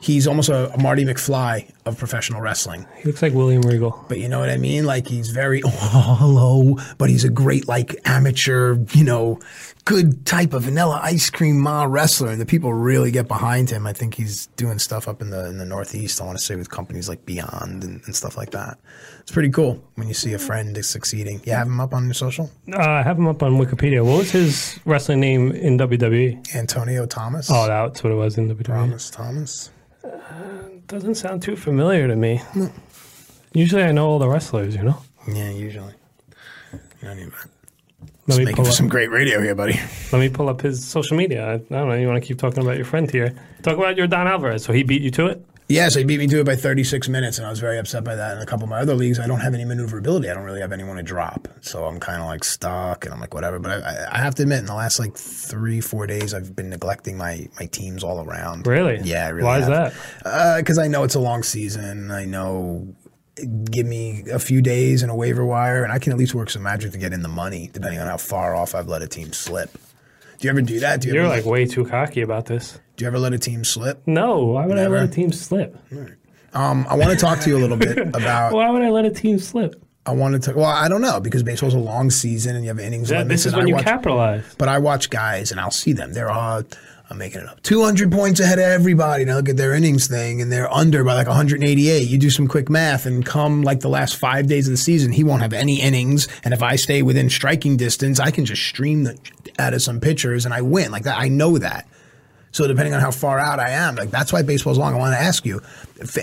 He's 0.00 0.26
almost 0.26 0.48
a, 0.48 0.72
a 0.72 0.78
Marty 0.78 1.04
McFly 1.04 1.70
of 1.86 1.98
professional 1.98 2.40
wrestling. 2.40 2.86
He 2.96 3.04
looks 3.04 3.22
like 3.22 3.32
William 3.32 3.62
Regal. 3.62 4.04
But 4.08 4.18
you 4.18 4.28
know 4.28 4.40
what 4.40 4.50
I 4.50 4.56
mean? 4.56 4.84
Like 4.84 5.06
he's 5.06 5.30
very 5.30 5.62
oh, 5.64 6.16
hello, 6.18 6.78
but 6.98 7.10
he's 7.10 7.24
a 7.24 7.30
great 7.30 7.68
like 7.68 7.96
amateur, 8.04 8.76
you 8.92 9.04
know, 9.04 9.38
good 9.84 10.24
type 10.24 10.52
of 10.54 10.62
vanilla 10.62 10.98
ice 11.02 11.28
cream 11.30 11.60
ma 11.60 11.84
wrestler, 11.84 12.30
and 12.30 12.40
the 12.40 12.46
people 12.46 12.72
really 12.72 13.10
get 13.10 13.28
behind 13.28 13.68
him. 13.70 13.86
I 13.86 13.92
think 13.92 14.14
he's 14.14 14.46
doing 14.56 14.78
stuff 14.78 15.08
up 15.08 15.20
in 15.20 15.30
the 15.30 15.46
in 15.46 15.58
the 15.58 15.64
Northeast. 15.64 16.20
I 16.20 16.24
want 16.24 16.38
to 16.38 16.44
say 16.44 16.56
with 16.56 16.70
companies 16.70 17.08
like 17.08 17.24
Beyond 17.26 17.84
and, 17.84 18.00
and 18.04 18.16
stuff 18.16 18.36
like 18.36 18.50
that. 18.50 18.78
It's 19.20 19.30
pretty 19.32 19.50
cool 19.50 19.82
when 19.94 20.08
you 20.08 20.14
see 20.14 20.32
a 20.32 20.38
friend 20.38 20.76
is 20.76 20.88
succeeding. 20.88 21.40
You 21.44 21.52
have 21.52 21.66
him 21.66 21.80
up 21.80 21.94
on 21.94 22.04
your 22.04 22.14
social, 22.14 22.50
Uh, 22.72 22.78
I 22.78 23.02
have 23.02 23.18
him 23.18 23.26
up 23.26 23.42
on 23.42 23.52
Wikipedia. 23.58 24.04
What 24.04 24.18
was 24.18 24.30
his 24.30 24.78
wrestling 24.84 25.20
name 25.20 25.52
in 25.52 25.78
WWE? 25.78 26.54
Antonio 26.54 27.06
Thomas. 27.06 27.48
Oh, 27.50 27.66
that's 27.66 28.02
what 28.02 28.12
it 28.12 28.16
was 28.16 28.36
in 28.38 28.48
WWE. 28.48 28.64
Thomas 28.66 29.10
Thomas. 29.10 29.70
Doesn't 30.86 31.14
sound 31.14 31.42
too 31.42 31.56
familiar 31.56 32.06
to 32.06 32.16
me. 32.16 32.42
Usually 33.54 33.82
I 33.82 33.92
know 33.92 34.06
all 34.06 34.18
the 34.18 34.28
wrestlers, 34.28 34.76
you 34.76 34.82
know? 34.82 34.98
Yeah, 35.26 35.50
usually. 35.50 35.94
You 36.72 36.78
don't 37.08 37.18
even. 37.18 37.32
Let 38.26 38.38
me, 38.38 38.44
making 38.46 38.56
pull 38.56 38.64
for 38.64 38.70
up, 38.70 38.76
some 38.76 38.88
great 38.88 39.10
radio 39.10 39.40
here, 39.42 39.54
buddy. 39.54 39.78
let 40.12 40.18
me 40.18 40.28
pull 40.30 40.48
up 40.48 40.62
his 40.62 40.84
social 40.84 41.16
media. 41.16 41.46
I, 41.46 41.52
I 41.54 41.58
don't 41.58 41.88
know. 41.88 41.94
You 41.94 42.06
want 42.08 42.22
to 42.22 42.26
keep 42.26 42.38
talking 42.38 42.62
about 42.62 42.76
your 42.76 42.86
friend 42.86 43.10
here? 43.10 43.34
Talk 43.62 43.76
about 43.76 43.96
your 43.96 44.06
Don 44.06 44.26
Alvarez. 44.26 44.64
So 44.64 44.72
he 44.72 44.82
beat 44.82 45.02
you 45.02 45.10
to 45.12 45.26
it? 45.26 45.44
Yeah, 45.66 45.88
so 45.88 45.98
he 45.98 46.04
beat 46.04 46.18
me 46.18 46.26
to 46.26 46.40
it 46.40 46.44
by 46.44 46.56
36 46.56 47.08
minutes, 47.08 47.38
and 47.38 47.46
I 47.46 47.50
was 47.50 47.58
very 47.58 47.78
upset 47.78 48.04
by 48.04 48.14
that. 48.16 48.36
In 48.36 48.42
a 48.42 48.46
couple 48.46 48.64
of 48.64 48.68
my 48.70 48.80
other 48.80 48.94
leagues, 48.94 49.18
I 49.18 49.26
don't 49.26 49.40
have 49.40 49.54
any 49.54 49.64
maneuverability. 49.64 50.28
I 50.28 50.34
don't 50.34 50.44
really 50.44 50.60
have 50.60 50.72
anyone 50.72 50.96
to 50.96 51.02
drop. 51.02 51.48
So 51.62 51.86
I'm 51.86 51.98
kind 51.98 52.20
of 52.20 52.26
like 52.28 52.44
stuck, 52.44 53.06
and 53.06 53.14
I'm 53.14 53.20
like, 53.20 53.32
whatever. 53.32 53.58
But 53.58 53.82
I, 53.82 54.08
I- 54.12 54.18
have 54.18 54.34
to 54.34 54.42
admit, 54.42 54.58
in 54.58 54.66
the 54.66 54.74
last 54.74 54.98
like 54.98 55.16
three, 55.16 55.80
four 55.80 56.06
days, 56.06 56.34
I've 56.34 56.54
been 56.54 56.68
neglecting 56.68 57.16
my, 57.16 57.48
my 57.58 57.64
teams 57.66 58.04
all 58.04 58.22
around. 58.22 58.66
Really? 58.66 59.00
Yeah, 59.04 59.24
I 59.24 59.30
really 59.30 59.44
Why 59.46 59.58
is 59.60 59.66
that? 59.66 59.94
Uh, 60.22 60.58
because 60.58 60.78
I 60.78 60.86
know 60.86 61.02
it's 61.02 61.14
a 61.14 61.20
long 61.20 61.42
season. 61.42 62.10
I 62.10 62.26
know 62.26 62.94
give 63.70 63.86
me 63.86 64.24
a 64.32 64.38
few 64.38 64.62
days 64.62 65.02
in 65.02 65.10
a 65.10 65.16
waiver 65.16 65.44
wire, 65.44 65.82
and 65.84 65.92
I 65.92 65.98
can 65.98 66.12
at 66.12 66.18
least 66.18 66.34
work 66.34 66.50
some 66.50 66.62
magic 66.62 66.92
to 66.92 66.98
get 66.98 67.12
in 67.12 67.22
the 67.22 67.28
money, 67.28 67.70
depending 67.72 68.00
on 68.00 68.06
how 68.06 68.16
far 68.16 68.54
off 68.54 68.74
I've 68.74 68.88
let 68.88 69.02
a 69.02 69.08
team 69.08 69.32
slip. 69.32 69.72
Do 70.38 70.46
you 70.46 70.50
ever 70.50 70.62
do 70.62 70.80
that? 70.80 71.00
Do 71.00 71.08
you 71.08 71.14
You're 71.14 71.24
ever 71.24 71.36
like 71.36 71.44
way 71.44 71.64
too 71.66 71.84
cocky 71.84 72.20
about 72.20 72.46
this. 72.46 72.78
do 72.96 73.04
you 73.04 73.08
ever 73.08 73.18
let 73.18 73.32
a 73.32 73.38
team 73.38 73.64
slip? 73.64 74.02
No, 74.06 74.44
why 74.46 74.66
would 74.66 74.76
Never. 74.76 74.96
I 74.96 75.00
let 75.00 75.10
a 75.10 75.12
team 75.12 75.32
slip? 75.32 75.76
Um, 76.52 76.86
I 76.88 76.94
want 76.96 77.10
to 77.10 77.16
talk 77.16 77.40
to 77.40 77.50
you 77.50 77.56
a 77.56 77.60
little 77.60 77.76
bit 77.76 77.98
about. 78.14 78.52
Why 78.52 78.70
would 78.70 78.82
I 78.82 78.90
let 78.90 79.04
a 79.04 79.10
team 79.10 79.38
slip? 79.38 79.80
I 80.06 80.12
wanted 80.12 80.42
to. 80.42 80.52
Well, 80.52 80.66
I 80.66 80.88
don't 80.88 81.00
know 81.00 81.18
because 81.18 81.42
baseball's 81.42 81.72
a 81.74 81.78
long 81.78 82.10
season 82.10 82.54
and 82.56 82.64
you 82.64 82.68
have 82.68 82.78
innings 82.78 83.10
limits. 83.10 83.28
this 83.28 83.46
is 83.46 83.52
and 83.54 83.60
when 83.60 83.66
I 83.66 83.68
you 83.68 83.74
watch, 83.76 83.84
capitalize. 83.84 84.54
But 84.58 84.68
I 84.68 84.78
watch 84.78 85.08
guys 85.08 85.50
and 85.50 85.58
I'll 85.58 85.70
see 85.70 85.92
them. 85.92 86.12
They're 86.12 86.30
all. 86.30 86.62
I'm 87.10 87.18
making 87.18 87.42
it 87.42 87.48
up. 87.48 87.62
200 87.62 88.10
points 88.10 88.40
ahead 88.40 88.58
of 88.58 88.64
everybody. 88.64 89.26
Now 89.26 89.36
look 89.36 89.50
at 89.50 89.58
their 89.58 89.74
innings 89.74 90.06
thing 90.06 90.40
and 90.40 90.50
they're 90.50 90.72
under 90.72 91.04
by 91.04 91.14
like 91.14 91.26
188. 91.26 92.08
You 92.08 92.18
do 92.18 92.30
some 92.30 92.48
quick 92.48 92.70
math 92.70 93.04
and 93.04 93.24
come 93.24 93.62
like 93.62 93.80
the 93.80 93.90
last 93.90 94.16
five 94.16 94.46
days 94.46 94.68
of 94.68 94.72
the 94.72 94.78
season, 94.78 95.12
he 95.12 95.22
won't 95.22 95.42
have 95.42 95.52
any 95.52 95.80
innings. 95.82 96.28
And 96.44 96.54
if 96.54 96.62
I 96.62 96.76
stay 96.76 97.02
within 97.02 97.28
striking 97.28 97.76
distance, 97.76 98.20
I 98.20 98.30
can 98.30 98.46
just 98.46 98.62
stream 98.62 99.04
the, 99.04 99.18
out 99.58 99.74
of 99.74 99.82
some 99.82 100.00
pitchers 100.00 100.46
and 100.46 100.54
I 100.54 100.62
win. 100.62 100.90
Like 100.90 101.02
that, 101.02 101.18
I 101.18 101.28
know 101.28 101.58
that. 101.58 101.86
So 102.52 102.66
depending 102.66 102.94
on 102.94 103.00
how 103.00 103.10
far 103.10 103.38
out 103.38 103.58
I 103.58 103.70
am, 103.70 103.96
like 103.96 104.10
that's 104.10 104.32
why 104.32 104.42
baseball's 104.42 104.78
long. 104.78 104.94
I 104.94 104.98
want 104.98 105.12
to 105.12 105.20
ask 105.20 105.44
you, 105.44 105.60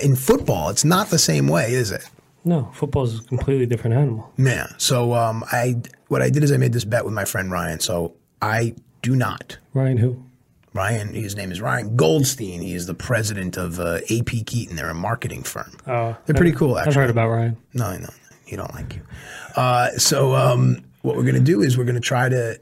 in 0.01 0.15
football, 0.15 0.69
it's 0.69 0.85
not 0.85 1.09
the 1.09 1.19
same 1.19 1.47
way, 1.47 1.73
is 1.73 1.91
it? 1.91 2.09
No, 2.43 2.71
football 2.73 3.03
is 3.03 3.19
a 3.19 3.23
completely 3.23 3.65
different 3.65 3.97
animal. 3.97 4.31
Yeah. 4.37 4.67
So 4.77 5.13
um, 5.13 5.43
I 5.51 5.81
what 6.07 6.21
I 6.21 6.29
did 6.29 6.43
is 6.43 6.51
I 6.51 6.57
made 6.57 6.73
this 6.73 6.85
bet 6.85 7.05
with 7.05 7.13
my 7.13 7.25
friend 7.25 7.51
Ryan. 7.51 7.81
So 7.81 8.15
I 8.41 8.75
do 9.01 9.15
not. 9.15 9.57
Ryan, 9.73 9.97
who? 9.97 10.23
Ryan, 10.73 11.13
his 11.13 11.35
name 11.35 11.51
is 11.51 11.59
Ryan 11.59 11.95
Goldstein. 11.95 12.61
He 12.61 12.73
is 12.73 12.85
the 12.85 12.93
president 12.93 13.57
of 13.57 13.79
uh, 13.79 13.99
AP 14.09 14.45
Keaton. 14.45 14.75
They're 14.75 14.89
a 14.89 14.93
marketing 14.93 15.43
firm. 15.43 15.75
Oh, 15.85 16.15
They're 16.25 16.35
pretty 16.35 16.53
cool, 16.53 16.77
Actually, 16.77 16.91
I've 16.91 16.95
heard 16.95 17.09
about 17.09 17.29
Ryan. 17.29 17.57
No, 17.73 17.97
no, 17.97 18.09
he 18.45 18.55
don't 18.55 18.73
like 18.73 18.95
you. 18.95 19.01
Uh, 19.55 19.89
so 19.91 20.33
um, 20.33 20.83
what 21.01 21.17
we're 21.17 21.25
gonna 21.25 21.39
do 21.39 21.61
is 21.61 21.77
we're 21.77 21.85
gonna 21.85 21.99
try 21.99 22.29
to. 22.29 22.59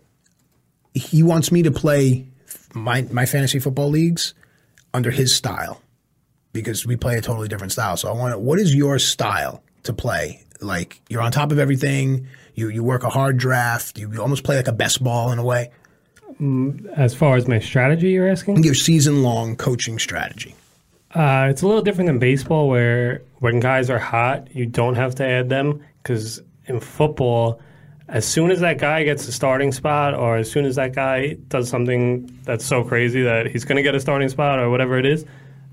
He 0.96 1.22
wants 1.22 1.52
me 1.52 1.64
to 1.64 1.72
play 1.72 2.28
my 2.74 3.04
my 3.12 3.26
fantasy 3.26 3.60
football 3.60 3.90
leagues 3.90 4.34
under 4.94 5.12
his 5.12 5.36
style 5.36 5.82
because 6.52 6.86
we 6.86 6.96
play 6.96 7.16
a 7.18 7.22
totally 7.22 7.48
different 7.48 7.72
style. 7.72 7.96
So 7.96 8.10
I 8.10 8.14
want 8.14 8.34
to. 8.34 8.40
What 8.40 8.60
is 8.60 8.74
your 8.74 8.98
style 8.98 9.64
to 9.84 9.94
play 9.94 10.46
like 10.62 11.02
you're 11.10 11.22
on 11.22 11.32
top 11.32 11.52
of 11.52 11.60
everything. 11.60 12.28
You 12.56 12.70
you 12.70 12.84
work 12.84 13.04
a 13.04 13.10
hard 13.10 13.38
draft. 13.38 13.98
You, 13.98 14.12
you 14.12 14.22
almost 14.22 14.44
play 14.44 14.58
like 14.58 14.68
a 14.68 14.74
best 14.74 15.04
ball 15.04 15.32
in 15.32 15.40
a 15.40 15.44
way. 15.44 15.72
As 16.96 17.14
far 17.14 17.36
as 17.36 17.48
my 17.48 17.60
strategy, 17.60 18.12
you're 18.12 18.30
asking? 18.30 18.64
Your 18.64 18.74
season 18.74 19.24
long 19.24 19.56
coaching 19.56 20.00
strategy. 20.00 20.56
Uh, 21.14 21.48
it's 21.50 21.64
a 21.64 21.68
little 21.68 21.82
different 21.82 22.08
than 22.08 22.20
baseball, 22.20 22.70
where 22.70 23.22
when 23.40 23.60
guys 23.60 23.90
are 23.90 24.00
hot, 24.00 24.56
you 24.56 24.66
don't 24.66 24.96
have 24.96 25.16
to 25.16 25.26
add 25.26 25.50
them 25.50 25.84
because 26.02 26.42
in 26.68 26.80
football, 26.80 27.60
as 28.08 28.26
soon 28.26 28.52
as 28.52 28.60
that 28.62 28.78
guy 28.78 29.04
gets 29.04 29.28
a 29.28 29.32
starting 29.32 29.72
spot, 29.72 30.14
or 30.14 30.38
as 30.38 30.50
soon 30.50 30.66
as 30.66 30.76
that 30.76 30.94
guy 30.94 31.34
does 31.50 31.68
something 31.68 32.32
that's 32.44 32.66
so 32.66 32.84
crazy 32.84 33.22
that 33.24 33.48
he's 33.48 33.66
going 33.66 33.76
to 33.76 33.84
get 33.84 33.96
a 33.96 34.00
starting 34.00 34.30
spot, 34.30 34.60
or 34.60 34.70
whatever 34.70 34.98
it 34.98 35.06
is, 35.06 35.26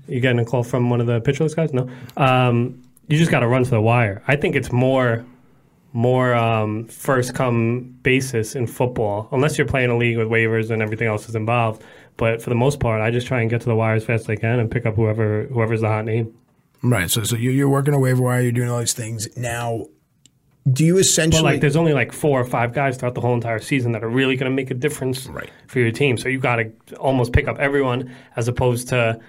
you 0.07 0.19
getting 0.19 0.39
a 0.39 0.45
call 0.45 0.63
from 0.63 0.89
one 0.89 0.99
of 0.99 1.07
the 1.07 1.21
pitcherless 1.21 1.55
guys? 1.55 1.71
No, 1.71 1.89
um, 2.17 2.81
you 3.07 3.17
just 3.17 3.31
got 3.31 3.39
to 3.39 3.47
run 3.47 3.63
for 3.63 3.71
the 3.71 3.81
wire. 3.81 4.21
I 4.27 4.35
think 4.35 4.55
it's 4.55 4.71
more 4.71 5.25
more 5.97 6.35
um, 6.35 6.85
first 6.85 7.33
come 7.33 7.95
basis 8.03 8.55
in 8.55 8.67
football, 8.67 9.27
unless 9.31 9.57
you're 9.57 9.65
playing 9.65 9.89
a 9.89 9.97
league 9.97 10.15
with 10.17 10.27
waivers 10.27 10.69
and 10.69 10.79
everything 10.81 11.07
else 11.07 11.27
is 11.27 11.33
involved. 11.35 11.81
But 12.17 12.39
for 12.41 12.51
the 12.51 12.55
most 12.55 12.79
part, 12.79 13.01
I 13.01 13.09
just 13.09 13.25
try 13.25 13.41
and 13.41 13.49
get 13.49 13.61
to 13.61 13.67
the 13.67 13.75
wire 13.75 13.95
as 13.95 14.05
fast 14.05 14.25
as 14.25 14.29
I 14.29 14.35
can 14.35 14.59
and 14.59 14.69
pick 14.69 14.85
up 14.85 14.95
whoever 14.95 15.45
whoever's 15.51 15.81
the 15.81 15.87
hot 15.87 16.05
name. 16.05 16.33
Right. 16.83 17.09
So 17.09 17.23
so 17.23 17.35
you- 17.35 17.49
you're 17.49 17.67
working 17.69 17.95
a 17.95 17.99
waiver 17.99 18.21
wire. 18.21 18.41
You're 18.41 18.51
doing 18.51 18.69
all 18.69 18.77
these 18.79 18.93
things 18.93 19.27
now. 19.35 19.87
Do 20.71 20.85
you 20.85 20.97
essentially? 20.99 21.41
But 21.41 21.45
like, 21.53 21.61
there's 21.61 21.75
only 21.77 21.93
like 21.93 22.11
four 22.11 22.39
or 22.39 22.45
five 22.45 22.73
guys 22.73 22.97
throughout 22.97 23.15
the 23.15 23.21
whole 23.21 23.33
entire 23.33 23.57
season 23.59 23.93
that 23.93 24.03
are 24.03 24.09
really 24.09 24.35
going 24.35 24.51
to 24.51 24.55
make 24.55 24.69
a 24.69 24.75
difference 24.75 25.25
Right. 25.27 25.49
for 25.65 25.79
your 25.79 25.91
team. 25.91 26.17
So 26.17 26.27
you 26.29 26.39
got 26.39 26.57
to 26.57 26.71
almost 26.97 27.31
pick 27.33 27.47
up 27.47 27.57
everyone, 27.57 28.11
as 28.35 28.47
opposed 28.49 28.89
to 28.89 29.19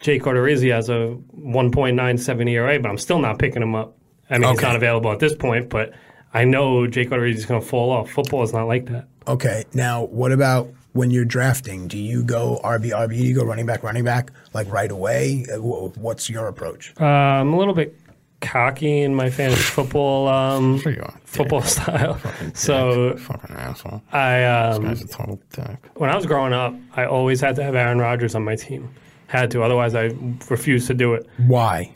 Jake 0.00 0.22
Odorizzi 0.22 0.72
has 0.72 0.88
a 0.88 1.16
1.97 1.38 2.48
ERA, 2.50 2.78
but 2.80 2.88
I'm 2.88 2.98
still 2.98 3.18
not 3.20 3.38
picking 3.38 3.62
him 3.62 3.74
up. 3.74 3.96
I 4.30 4.38
mean, 4.38 4.50
he's 4.50 4.60
not 4.62 4.76
available 4.76 5.10
at 5.12 5.18
this 5.20 5.34
point, 5.34 5.68
but 5.70 5.92
I 6.34 6.44
know 6.44 6.86
Jake 6.86 7.10
Odorizzi 7.10 7.34
is 7.36 7.46
going 7.46 7.60
to 7.60 7.66
fall 7.66 7.90
off. 7.90 8.10
Football 8.10 8.42
is 8.42 8.52
not 8.52 8.64
like 8.68 8.86
that. 8.86 9.06
Okay. 9.26 9.64
Now, 9.74 10.04
what 10.04 10.32
about 10.32 10.68
when 10.92 11.10
you're 11.10 11.24
drafting? 11.24 11.88
Do 11.88 11.98
you 11.98 12.22
go 12.22 12.60
RB 12.64 12.90
RB? 12.90 13.10
Do 13.10 13.16
you 13.16 13.34
go 13.34 13.44
running 13.44 13.66
back 13.66 13.82
running 13.82 14.04
back 14.04 14.30
like 14.54 14.70
right 14.70 14.90
away? 14.90 15.46
Uh, 15.52 15.58
What's 15.58 16.28
your 16.30 16.48
approach? 16.48 16.92
Uh, 17.00 17.04
I'm 17.04 17.52
a 17.52 17.58
little 17.58 17.74
bit 17.74 17.98
cocky 18.40 19.00
in 19.02 19.14
my 19.14 19.28
fantasy 19.30 19.60
football 19.62 20.28
um, 20.28 20.78
Sure 20.78 20.92
you 20.92 21.02
are. 21.02 21.20
football 21.24 21.62
style. 21.76 22.20
So 22.54 23.16
Fucking 23.16 23.56
asshole. 23.56 24.02
I 24.12 24.44
um, 24.44 24.84
Guy's 24.84 25.02
a 25.02 25.08
total 25.08 25.40
dick. 25.52 25.78
when 25.94 26.08
I 26.10 26.14
was 26.16 26.24
growing 26.26 26.52
up, 26.52 26.74
I 26.96 27.04
always 27.06 27.40
had 27.40 27.56
to 27.56 27.64
have 27.64 27.74
Aaron 27.74 27.98
Rodgers 27.98 28.34
on 28.34 28.44
my 28.44 28.54
team. 28.54 28.94
Had 29.26 29.50
to, 29.50 29.62
otherwise 29.62 29.94
I 29.94 30.10
refused 30.48 30.86
to 30.86 30.94
do 30.94 31.14
it. 31.14 31.26
Why? 31.48 31.94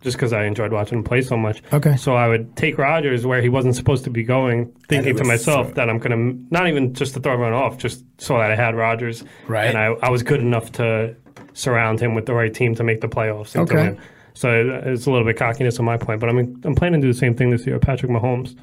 Just 0.00 0.16
because 0.16 0.32
I 0.32 0.44
enjoyed 0.44 0.70
watching 0.72 0.98
him 0.98 1.04
play 1.04 1.22
so 1.22 1.36
much. 1.36 1.60
Okay. 1.72 1.96
So 1.96 2.14
I 2.14 2.28
would 2.28 2.56
take 2.56 2.78
Rodgers 2.78 3.26
where 3.26 3.42
he 3.42 3.48
wasn't 3.48 3.74
supposed 3.74 4.04
to 4.04 4.10
be 4.10 4.22
going, 4.22 4.72
thinking 4.88 5.16
to 5.16 5.24
myself 5.24 5.74
that 5.74 5.90
I'm 5.90 5.98
going 5.98 6.12
to 6.12 6.46
not 6.54 6.68
even 6.68 6.94
just 6.94 7.14
to 7.14 7.20
throw 7.20 7.32
everyone 7.32 7.52
off, 7.54 7.78
just 7.78 8.04
so 8.18 8.38
that 8.38 8.50
I 8.50 8.54
had 8.54 8.76
Rodgers. 8.76 9.24
Right. 9.48 9.66
And 9.66 9.76
I, 9.76 9.86
I 10.00 10.10
was 10.10 10.22
good 10.22 10.40
enough 10.40 10.70
to 10.72 11.16
surround 11.52 11.98
him 11.98 12.14
with 12.14 12.26
the 12.26 12.34
right 12.34 12.54
team 12.54 12.76
to 12.76 12.84
make 12.84 13.00
the 13.00 13.08
playoffs 13.08 13.54
and 13.56 13.68
Okay. 13.68 13.88
win. 13.90 14.00
So 14.34 14.82
it's 14.86 15.06
a 15.06 15.10
little 15.10 15.26
bit 15.26 15.36
cockiness 15.36 15.80
on 15.80 15.84
my 15.84 15.96
point, 15.96 16.20
but 16.20 16.28
I'm 16.28 16.38
I'm 16.64 16.76
planning 16.76 17.00
to 17.00 17.06
do 17.08 17.12
the 17.12 17.18
same 17.18 17.34
thing 17.34 17.50
this 17.50 17.66
year, 17.66 17.76
Patrick 17.80 18.12
Mahomes. 18.12 18.56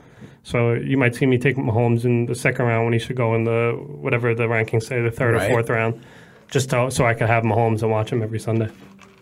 So 0.44 0.72
you 0.74 0.96
might 0.98 1.16
see 1.16 1.26
me 1.26 1.38
take 1.38 1.58
Mahomes 1.58 2.06
in 2.06 2.28
the 2.28 2.36
second 2.36 2.66
round 2.66 2.86
when 2.86 2.94
he 2.94 3.00
should 3.00 3.18
go 3.18 3.36
in 3.36 3.44
the 3.44 3.74
whatever 3.88 4.34
the 4.34 4.44
rankings 4.44 4.84
say, 4.84 5.02
the 5.02 5.12
third 5.12 5.34
Right. 5.34 5.48
or 5.50 5.54
fourth 5.54 5.70
round, 5.70 6.02
just 6.50 6.70
to, 6.70 6.90
so 6.92 7.06
I 7.06 7.14
could 7.14 7.28
have 7.28 7.44
Mahomes 7.44 7.82
and 7.82 7.92
watch 7.92 8.10
him 8.12 8.24
every 8.24 8.40
Sunday. 8.40 8.70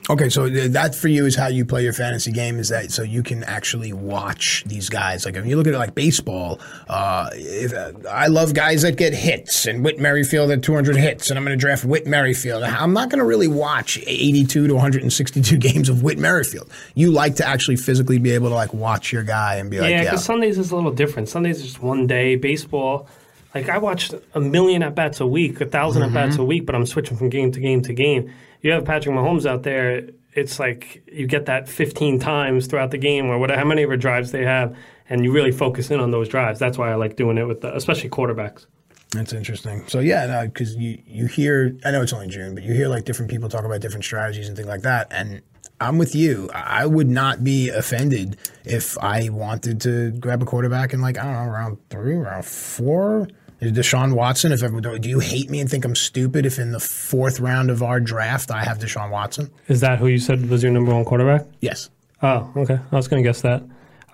Okay, 0.10 0.28
so 0.28 0.50
that 0.50 0.96
for 0.96 1.08
you 1.08 1.26
is 1.26 1.36
how 1.36 1.48
you 1.48 1.64
play 1.64 1.84
your 1.84 1.94
fantasy 1.94 2.32
game. 2.32 2.60
Is 2.60 2.70
that 2.70 2.92
so 2.92 3.04
you 3.04 3.24
can 3.24 3.42
actually 3.46 3.94
watch 3.94 4.64
these 4.66 4.90
guys? 4.90 5.26
Like 5.26 5.36
if 5.38 5.46
you 5.46 5.56
look 5.56 5.66
at 5.66 5.74
it 5.74 5.78
like 5.78 5.96
baseball, 5.96 6.60
uh, 6.90 7.30
if, 7.32 7.74
uh, 7.74 7.94
I 8.10 8.28
love 8.28 8.54
guys 8.54 8.82
that 8.82 8.98
get 8.98 9.14
hits, 9.14 9.66
and 9.66 9.82
Whit 9.84 10.00
Merrifield 10.00 10.50
had 10.50 10.62
200 10.62 10.98
hits, 10.98 11.30
and 11.30 11.40
I'm 11.40 11.46
going 11.46 11.58
to 11.58 11.62
draft 11.62 11.86
Whit 11.86 12.06
Merrifield. 12.06 12.64
I'm 12.64 12.92
not 12.92 13.10
going 13.10 13.20
to 13.20 13.26
really 13.26 13.48
watch 13.48 13.98
82 14.06 14.68
to 14.68 14.74
162 14.74 15.58
games 15.60 15.88
of 15.88 16.04
Whit 16.04 16.18
Merrifield. 16.18 16.70
You 16.96 17.12
like 17.12 17.36
to 17.38 17.48
actually 17.48 17.78
physically 17.78 18.18
be 18.18 18.32
able 18.32 18.50
to 18.50 18.56
like 18.56 18.74
watch 18.74 19.14
your 19.14 19.24
guy 19.24 19.56
and 19.56 19.72
be 19.72 19.80
like, 19.80 19.90
yeah, 19.90 19.98
yeah, 19.98 20.04
because 20.04 20.26
Sundays 20.26 20.58
is 20.58 20.72
a 20.72 20.76
little 20.76 20.92
different. 20.92 21.30
Sundays 21.30 21.58
is 21.58 21.64
just 21.64 21.82
one 21.82 22.08
day. 22.08 22.36
Baseball, 22.36 23.08
like 23.56 23.70
I 23.70 23.78
watched 23.78 24.14
a 24.34 24.42
million 24.42 24.84
at 24.84 24.96
bats 24.96 25.22
a 25.22 25.28
week, 25.28 25.62
a 25.62 25.66
1000 25.66 26.04
at 26.04 26.14
bats 26.14 26.36
a 26.36 26.44
week, 26.44 26.66
but 26.66 26.76
I'm 26.76 26.86
switching 26.86 27.16
from 27.16 27.30
game 27.30 27.54
to 27.54 27.62
game 27.62 27.82
to 27.84 27.94
game. 27.94 28.34
You 28.64 28.72
have 28.72 28.86
Patrick 28.86 29.14
Mahomes 29.14 29.46
out 29.46 29.64
there. 29.64 30.10
It's 30.34 30.58
like 30.58 31.04
you 31.12 31.28
get 31.28 31.46
that 31.46 31.70
15 31.70 32.18
times 32.20 32.66
throughout 32.66 32.90
the 32.90 32.98
game, 32.98 33.28
or 33.28 33.38
whatever, 33.38 33.60
how 33.60 33.66
many 33.66 33.84
ever 33.84 33.98
drives 33.98 34.32
they 34.32 34.46
have, 34.46 34.76
and 35.10 35.24
you 35.24 35.32
really 35.32 35.52
focus 35.52 35.92
in 35.92 36.00
on 36.00 36.10
those 36.10 36.28
drives. 36.28 36.60
That's 36.60 36.78
why 36.78 36.92
I 36.92 36.96
like 36.96 37.16
doing 37.16 37.38
it 37.38 37.44
with, 37.44 37.62
the, 37.62 37.76
especially 37.76 38.10
quarterbacks. 38.10 38.66
That's 39.12 39.34
interesting. 39.34 39.88
So 39.88 40.00
yeah, 40.00 40.46
because 40.46 40.76
you 40.76 41.00
you 41.06 41.28
hear, 41.28 41.78
I 41.86 41.92
know 41.92 42.02
it's 42.02 42.14
only 42.14 42.30
June, 42.30 42.56
but 42.56 42.64
you 42.64 42.74
hear 42.74 42.88
like 42.88 43.06
different 43.06 43.30
people 43.30 43.48
talk 43.48 43.66
about 43.66 43.82
different 43.82 44.06
strategies 44.06 44.48
and 44.48 44.58
things 44.58 44.68
like 44.68 44.82
that. 44.82 45.08
And 45.12 45.42
I'm 45.80 45.98
with 45.98 46.16
you. 46.16 46.50
I 46.54 46.86
would 46.86 47.10
not 47.10 47.44
be 47.44 47.70
offended 47.70 48.38
if 48.64 48.98
I 48.98 49.30
wanted 49.30 49.82
to 49.82 50.12
grab 50.12 50.42
a 50.42 50.46
quarterback 50.46 50.94
in 50.94 51.02
like 51.02 51.20
I 51.20 51.24
don't 51.26 51.34
know 51.34 51.52
round 51.52 51.78
three, 51.90 52.16
round 52.16 52.46
four. 52.46 53.28
Deshaun 53.72 54.14
Watson. 54.14 54.52
If 54.52 54.64
ever, 54.64 54.80
do 54.80 55.10
you 55.10 55.20
hate 55.20 55.50
me 55.50 55.60
and 55.60 55.70
think 55.70 55.86
I'm 55.86 55.96
stupid 55.96 56.46
if 56.46 56.60
in 56.60 56.72
the 56.72 56.80
fourth 56.80 57.40
round 57.40 57.70
of 57.70 57.84
our 57.84 58.00
draft 58.00 58.52
I 58.52 58.64
have 58.64 58.80
Deshaun 58.80 59.10
Watson? 59.10 59.52
Is 59.68 59.82
that 59.82 60.00
who 60.00 60.08
you 60.08 60.18
said 60.18 60.50
was 60.50 60.64
your 60.64 60.72
number 60.72 60.94
one 60.94 61.06
quarterback? 61.06 61.46
Yes. 61.62 61.90
Oh, 62.22 62.52
okay. 62.56 62.80
I 62.92 62.96
was 62.96 63.08
going 63.08 63.24
to 63.24 63.28
guess 63.28 63.42
that. 63.42 63.64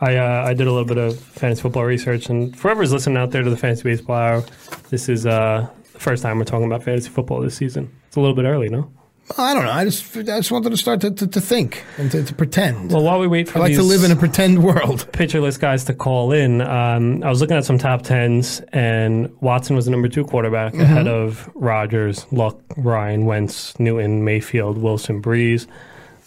I 0.02 0.16
uh, 0.16 0.44
I 0.46 0.54
did 0.54 0.68
a 0.68 0.72
little 0.72 0.88
bit 0.88 0.98
of 0.98 1.20
fantasy 1.20 1.62
football 1.62 1.84
research, 1.84 2.30
and 2.30 2.58
for 2.58 2.70
whoever's 2.70 2.94
listening 2.94 3.18
out 3.18 3.32
there 3.32 3.44
to 3.44 3.50
the 3.50 3.58
fantasy 3.58 3.84
baseball 3.84 4.16
hour, 4.16 4.44
this 4.90 5.10
is 5.10 5.26
uh, 5.26 5.68
the 5.94 6.00
first 6.00 6.24
time 6.24 6.38
we're 6.38 6.46
talking 6.46 6.68
about 6.68 6.84
fantasy 6.84 7.10
football 7.10 7.42
this 7.42 7.56
season. 7.56 7.94
It's 8.08 8.16
a 8.16 8.22
little 8.22 8.36
bit 8.36 8.46
early, 8.46 8.70
no? 8.70 8.90
I 9.38 9.54
don't 9.54 9.66
know. 9.66 9.72
I 9.72 9.86
just 9.86 10.18
I 10.18 10.24
just 10.24 10.52
wanted 10.52 10.72
to 10.72 10.78
start 10.78 11.02
to, 11.02 11.12
to, 11.12 11.28
to 11.28 11.42
think 11.42 11.84
and 11.98 12.12
to, 12.12 12.24
to 12.24 12.34
pretend. 12.34 12.92
Well, 12.92 13.04
while 13.04 13.20
we 13.20 13.28
wait 13.28 13.48
for 13.48 13.60
I 13.60 13.62
like 13.62 13.76
to 13.76 13.84
live 13.84 14.04
in 14.04 14.12
a 14.12 14.16
pretend 14.16 14.64
world. 14.64 15.08
pitcherless 15.12 15.60
guys 15.60 15.84
to 15.86 15.94
call 15.94 16.32
in, 16.32 16.62
um, 16.62 17.24
I 17.24 17.30
was 17.30 17.40
looking 17.42 17.56
at 17.58 17.66
some 17.66 17.78
top 17.78 18.02
tens, 18.02 18.62
and 18.74 19.34
Watson 19.42 19.76
was 19.76 19.86
the 19.86 19.92
number 19.92 20.08
two 20.08 20.26
quarterback 20.26 20.74
ahead 20.74 21.08
of 21.08 21.50
Rodgers, 21.54 22.26
Luck, 22.32 22.60
Ryan, 22.76 23.26
Wentz, 23.26 23.80
Newton, 23.80 24.24
Mayfield, 24.24 24.78
Wilson, 24.78 25.22
Brees. 25.22 25.68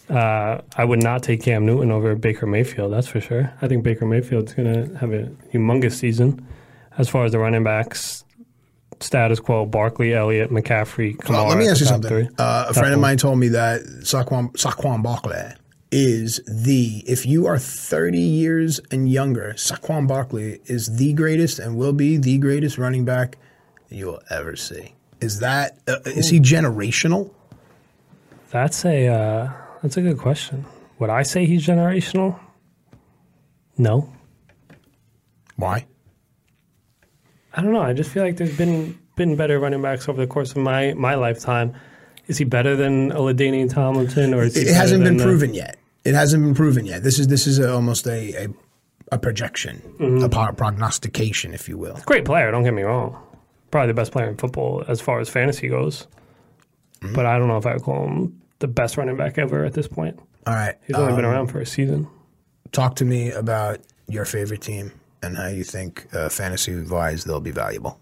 Uh, 0.09 0.61
I 0.75 0.85
would 0.85 1.01
not 1.01 1.23
take 1.23 1.43
Cam 1.43 1.65
Newton 1.65 1.91
over 1.91 2.15
Baker 2.15 2.45
Mayfield, 2.45 2.93
that's 2.93 3.07
for 3.07 3.21
sure. 3.21 3.53
I 3.61 3.67
think 3.67 3.83
Baker 3.83 4.05
Mayfield's 4.05 4.53
going 4.53 4.73
to 4.73 4.97
have 4.97 5.11
a 5.13 5.25
humongous 5.53 5.93
season. 5.93 6.45
As 6.97 7.09
far 7.09 7.25
as 7.25 7.31
the 7.31 7.39
running 7.39 7.63
backs, 7.63 8.23
status 8.99 9.39
quo: 9.39 9.65
Barkley, 9.65 10.13
Elliott, 10.13 10.51
McCaffrey, 10.51 11.15
Kamara. 11.15 11.29
Well, 11.29 11.47
let 11.49 11.57
me 11.57 11.67
ask 11.67 11.79
you 11.79 11.85
something. 11.85 12.29
Uh, 12.37 12.65
a 12.69 12.73
friend 12.73 12.93
of 12.93 12.99
mine 12.99 13.17
told 13.17 13.39
me 13.39 13.49
that 13.49 13.81
Saquon, 14.01 14.51
Saquon 14.53 15.03
Barkley 15.03 15.53
is 15.91 16.41
the, 16.47 17.03
if 17.05 17.23
you 17.25 17.45
are 17.45 17.59
30 17.59 18.19
years 18.19 18.79
and 18.89 19.07
younger, 19.11 19.53
Saquon 19.55 20.07
Barkley 20.07 20.59
is 20.65 20.97
the 20.97 21.13
greatest 21.13 21.59
and 21.59 21.77
will 21.77 21.93
be 21.93 22.17
the 22.17 22.39
greatest 22.39 22.79
running 22.79 23.05
back 23.05 23.37
you'll 23.89 24.19
ever 24.31 24.55
see. 24.55 24.95
Is 25.21 25.39
that, 25.39 25.77
uh, 25.87 25.97
is 26.05 26.29
he 26.29 26.39
generational? 26.39 27.31
That's 28.49 28.85
a 28.85 29.07
uh, 29.07 29.51
that's 29.81 29.97
a 29.97 30.01
good 30.01 30.17
question. 30.17 30.65
Would 30.99 31.09
I 31.09 31.23
say 31.23 31.45
he's 31.45 31.65
generational? 31.65 32.39
No. 33.77 34.11
Why? 35.55 35.85
I 37.53 37.61
don't 37.61 37.71
know. 37.73 37.81
I 37.81 37.93
just 37.93 38.09
feel 38.11 38.23
like 38.23 38.37
there's 38.37 38.55
been 38.57 38.97
been 39.15 39.35
better 39.35 39.59
running 39.59 39.81
backs 39.81 40.09
over 40.09 40.19
the 40.19 40.27
course 40.27 40.51
of 40.51 40.57
my 40.57 40.93
my 40.93 41.15
lifetime. 41.15 41.73
Is 42.27 42.37
he 42.37 42.45
better 42.45 42.75
than 42.75 43.11
a 43.11 43.17
Ladainian 43.19 43.69
Tomlinson, 43.71 44.33
or 44.33 44.43
is 44.43 44.55
he 44.55 44.61
It 44.61 44.73
hasn't 44.73 45.03
been 45.03 45.19
uh, 45.19 45.23
proven 45.23 45.53
yet. 45.53 45.77
It 46.05 46.15
hasn't 46.15 46.41
been 46.43 46.55
proven 46.55 46.85
yet. 46.85 47.03
This 47.03 47.19
is, 47.19 47.27
this 47.27 47.47
is 47.47 47.59
a, 47.59 47.73
almost 47.73 48.07
a, 48.07 48.45
a, 48.45 48.47
a 49.11 49.17
projection, 49.17 49.81
Mm-hmm. 49.99 50.23
a 50.23 50.29
pro- 50.29 50.53
prognostication, 50.53 51.53
if 51.53 51.67
you 51.69 51.77
will. 51.77 51.99
great 52.05 52.23
player? 52.25 52.49
Don't 52.51 52.63
get 52.63 52.73
me 52.73 52.81
wrong. 52.83 53.21
Probably 53.71 53.87
the 53.87 53.93
best 53.93 54.11
player 54.13 54.27
in 54.29 54.37
football 54.37 54.83
as 54.87 55.01
far 55.01 55.19
as 55.19 55.27
fantasy 55.29 55.67
goes. 55.67 56.07
Mm-hmm. 57.01 57.13
But 57.13 57.25
I 57.25 57.37
don't 57.37 57.47
know 57.49 57.57
if 57.57 57.65
I 57.65 57.73
would 57.73 57.83
call 57.83 58.05
him 58.07 58.41
the 58.59 58.67
best 58.67 58.95
running 58.97 59.17
back 59.17 59.37
ever 59.37 59.65
at 59.65 59.73
this 59.73 59.87
point. 59.87 60.17
All 60.47 60.53
right. 60.53 60.75
He's 60.87 60.95
only 60.95 61.13
been 61.15 61.25
um, 61.25 61.31
around 61.31 61.47
for 61.47 61.59
a 61.59 61.65
season. 61.65 62.07
talk 62.71 62.95
to 62.97 63.05
me 63.05 63.31
about 63.31 63.79
your 64.07 64.23
favorite 64.25 64.61
team 64.61 64.91
and 65.23 65.37
how 65.37 65.47
you 65.47 65.63
think 65.63 66.07
uh, 66.13 66.29
fantasy 66.29 66.81
wise 66.83 67.23
they'll 67.23 67.39
be 67.39 67.51
valuable. 67.51 67.99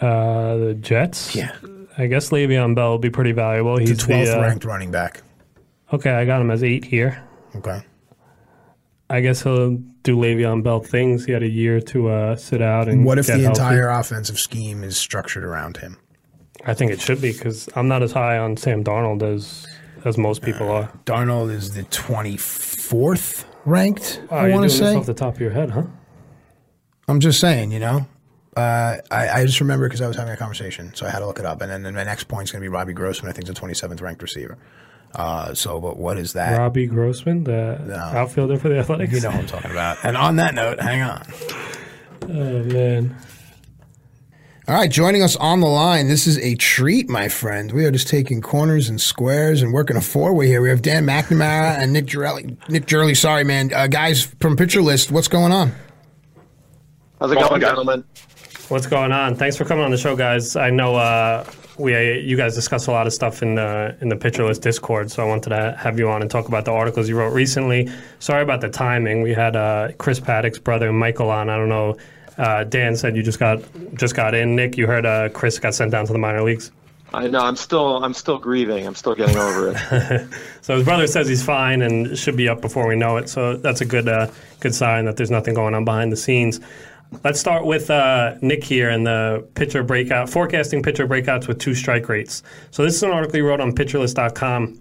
Uh, 0.00 0.56
the 0.56 0.74
Jets. 0.74 1.34
Yeah. 1.34 1.54
I 1.98 2.06
guess 2.06 2.30
Le'Veon 2.30 2.74
Bell 2.74 2.90
will 2.90 2.98
be 2.98 3.10
pretty 3.10 3.32
valuable. 3.32 3.76
He's 3.78 3.98
12th 3.98 4.26
the, 4.26 4.38
uh, 4.38 4.42
ranked 4.42 4.64
running 4.64 4.90
back. 4.90 5.22
Okay, 5.92 6.10
I 6.10 6.24
got 6.24 6.40
him 6.40 6.50
as 6.50 6.62
eight 6.64 6.84
here. 6.84 7.22
Okay. 7.56 7.82
I 9.10 9.20
guess 9.20 9.42
he'll 9.42 9.72
do 10.04 10.16
Le'Veon 10.16 10.62
Bell 10.62 10.80
things. 10.80 11.24
He 11.26 11.32
had 11.32 11.42
a 11.42 11.48
year 11.48 11.80
to 11.80 12.08
uh, 12.08 12.36
sit 12.36 12.62
out 12.62 12.88
and 12.88 13.04
What 13.04 13.18
if 13.18 13.26
the 13.26 13.32
healthy. 13.32 13.46
entire 13.46 13.88
offensive 13.88 14.38
scheme 14.38 14.84
is 14.84 14.96
structured 14.96 15.44
around 15.44 15.78
him? 15.78 15.98
I 16.64 16.74
think 16.74 16.92
it 16.92 17.00
should 17.00 17.20
be 17.20 17.32
because 17.32 17.68
I'm 17.74 17.88
not 17.88 18.02
as 18.02 18.12
high 18.12 18.38
on 18.38 18.56
Sam 18.56 18.84
Darnold 18.84 19.22
as 19.22 19.66
as 20.04 20.16
most 20.16 20.42
people 20.42 20.70
are. 20.70 20.90
Darnold 21.04 21.50
is 21.50 21.74
the 21.74 21.82
24th 21.84 23.44
ranked. 23.64 24.22
Oh, 24.30 24.36
I 24.36 24.50
want 24.50 24.70
to 24.70 24.74
say. 24.74 24.94
off 24.94 25.06
the 25.06 25.14
top 25.14 25.34
of 25.34 25.40
your 25.40 25.50
head, 25.50 25.70
huh? 25.70 25.82
I'm 27.10 27.20
just 27.20 27.40
saying, 27.40 27.72
you 27.72 27.80
know. 27.80 28.06
Uh, 28.56 28.96
I, 29.10 29.28
I 29.28 29.46
just 29.46 29.60
remember 29.60 29.86
because 29.86 30.00
I 30.00 30.08
was 30.08 30.16
having 30.16 30.32
a 30.32 30.36
conversation, 30.36 30.92
so 30.94 31.06
I 31.06 31.10
had 31.10 31.20
to 31.20 31.26
look 31.26 31.38
it 31.38 31.44
up. 31.44 31.60
And 31.60 31.70
then, 31.70 31.82
then 31.82 31.94
my 31.94 32.04
next 32.04 32.24
point 32.24 32.44
is 32.48 32.52
going 32.52 32.62
to 32.62 32.64
be 32.64 32.68
Robbie 32.68 32.92
Grossman. 32.92 33.30
I 33.30 33.32
think 33.32 33.48
a 33.48 33.52
27th 33.52 34.00
ranked 34.00 34.22
receiver. 34.22 34.58
Uh, 35.14 35.54
so, 35.54 35.80
but 35.80 35.96
what 35.96 36.18
is 36.18 36.34
that? 36.34 36.56
Robbie 36.56 36.86
Grossman, 36.86 37.44
the 37.44 38.00
outfielder 38.14 38.58
for 38.58 38.68
the 38.68 38.78
Athletics. 38.78 39.12
You 39.12 39.20
know 39.22 39.30
what 39.30 39.40
I'm 39.40 39.46
talking 39.46 39.70
about. 39.70 39.98
And 40.04 40.16
on 40.16 40.36
that 40.36 40.54
note, 40.54 40.80
hang 40.80 41.02
on. 41.02 41.26
Oh 42.22 42.62
man. 42.64 43.16
All 44.68 44.76
right, 44.76 44.90
joining 44.90 45.22
us 45.24 45.34
on 45.34 45.58
the 45.60 45.66
line. 45.66 46.06
This 46.06 46.28
is 46.28 46.38
a 46.38 46.54
treat, 46.54 47.08
my 47.08 47.28
friend. 47.28 47.72
We 47.72 47.84
are 47.86 47.90
just 47.90 48.06
taking 48.06 48.40
corners 48.40 48.88
and 48.88 49.00
squares 49.00 49.62
and 49.62 49.72
working 49.72 49.96
a 49.96 50.00
four 50.00 50.32
way 50.32 50.46
here. 50.46 50.62
We 50.62 50.68
have 50.68 50.82
Dan 50.82 51.06
McNamara 51.06 51.76
and 51.78 51.92
Nick 51.92 52.06
Gerli. 52.06 52.56
Nick 52.68 52.86
Gerli, 52.86 53.16
sorry, 53.16 53.42
man. 53.42 53.72
Uh, 53.74 53.88
guys 53.88 54.22
from 54.38 54.56
Pitcher 54.56 54.80
List, 54.80 55.10
what's 55.10 55.26
going 55.26 55.50
on? 55.50 55.72
How's 57.20 57.32
it 57.32 57.38
going, 57.38 57.60
gentlemen? 57.60 58.02
What's 58.68 58.86
going 58.86 59.12
on? 59.12 59.36
Thanks 59.36 59.54
for 59.54 59.66
coming 59.66 59.84
on 59.84 59.90
the 59.90 59.98
show, 59.98 60.16
guys. 60.16 60.56
I 60.56 60.70
know 60.70 60.94
uh, 60.94 61.44
we 61.76 62.20
you 62.20 62.34
guys 62.34 62.54
discuss 62.54 62.86
a 62.86 62.92
lot 62.92 63.06
of 63.06 63.12
stuff 63.12 63.42
in 63.42 63.56
the 63.56 63.94
in 64.00 64.08
the 64.08 64.16
Pitcher 64.16 64.46
List 64.46 64.62
Discord, 64.62 65.10
so 65.10 65.22
I 65.22 65.26
wanted 65.26 65.50
to 65.50 65.76
have 65.78 65.98
you 65.98 66.08
on 66.08 66.22
and 66.22 66.30
talk 66.30 66.48
about 66.48 66.64
the 66.64 66.72
articles 66.72 67.10
you 67.10 67.18
wrote 67.18 67.34
recently. 67.34 67.90
Sorry 68.20 68.42
about 68.42 68.62
the 68.62 68.70
timing. 68.70 69.20
We 69.20 69.34
had 69.34 69.54
uh, 69.54 69.90
Chris 69.98 70.18
Paddack's 70.18 70.58
brother 70.58 70.94
Michael 70.94 71.28
on. 71.28 71.50
I 71.50 71.58
don't 71.58 71.68
know. 71.68 71.98
Uh, 72.38 72.64
Dan 72.64 72.96
said 72.96 73.14
you 73.16 73.22
just 73.22 73.38
got 73.38 73.60
just 73.96 74.14
got 74.16 74.34
in. 74.34 74.56
Nick, 74.56 74.78
you 74.78 74.86
heard 74.86 75.04
uh, 75.04 75.28
Chris 75.28 75.58
got 75.58 75.74
sent 75.74 75.90
down 75.90 76.06
to 76.06 76.14
the 76.14 76.18
minor 76.18 76.42
leagues. 76.42 76.72
I 77.12 77.26
know 77.26 77.40
I'm 77.40 77.56
still 77.56 78.02
I'm 78.02 78.14
still 78.14 78.38
grieving. 78.38 78.86
I'm 78.86 78.94
still 78.94 79.14
getting 79.14 79.36
over 79.36 79.74
it. 79.76 80.28
So 80.62 80.76
his 80.76 80.84
brother 80.84 81.06
says 81.06 81.26
he's 81.26 81.42
fine 81.42 81.82
and 81.82 82.16
should 82.16 82.36
be 82.36 82.48
up 82.48 82.60
before 82.60 82.86
we 82.86 82.94
know 82.94 83.16
it. 83.16 83.28
So 83.28 83.56
that's 83.56 83.80
a 83.80 83.84
good 83.84 84.08
uh, 84.08 84.30
good 84.60 84.74
sign 84.74 85.06
that 85.06 85.16
there's 85.16 85.30
nothing 85.30 85.54
going 85.54 85.74
on 85.74 85.84
behind 85.84 86.12
the 86.12 86.16
scenes. 86.16 86.60
Let's 87.24 87.40
start 87.40 87.66
with 87.66 87.90
uh, 87.90 88.36
Nick 88.40 88.62
here 88.64 88.88
and 88.88 89.04
the 89.06 89.46
pitcher 89.54 89.82
breakout, 89.82 90.30
forecasting 90.30 90.82
pitcher 90.82 91.06
breakouts 91.06 91.48
with 91.48 91.58
two 91.58 91.74
strike 91.74 92.08
rates. 92.08 92.42
So 92.70 92.84
this 92.84 92.94
is 92.94 93.02
an 93.02 93.10
article 93.10 93.36
you 93.36 93.46
wrote 93.46 93.60
on 93.60 93.72
pitcherlist.com. 93.74 94.80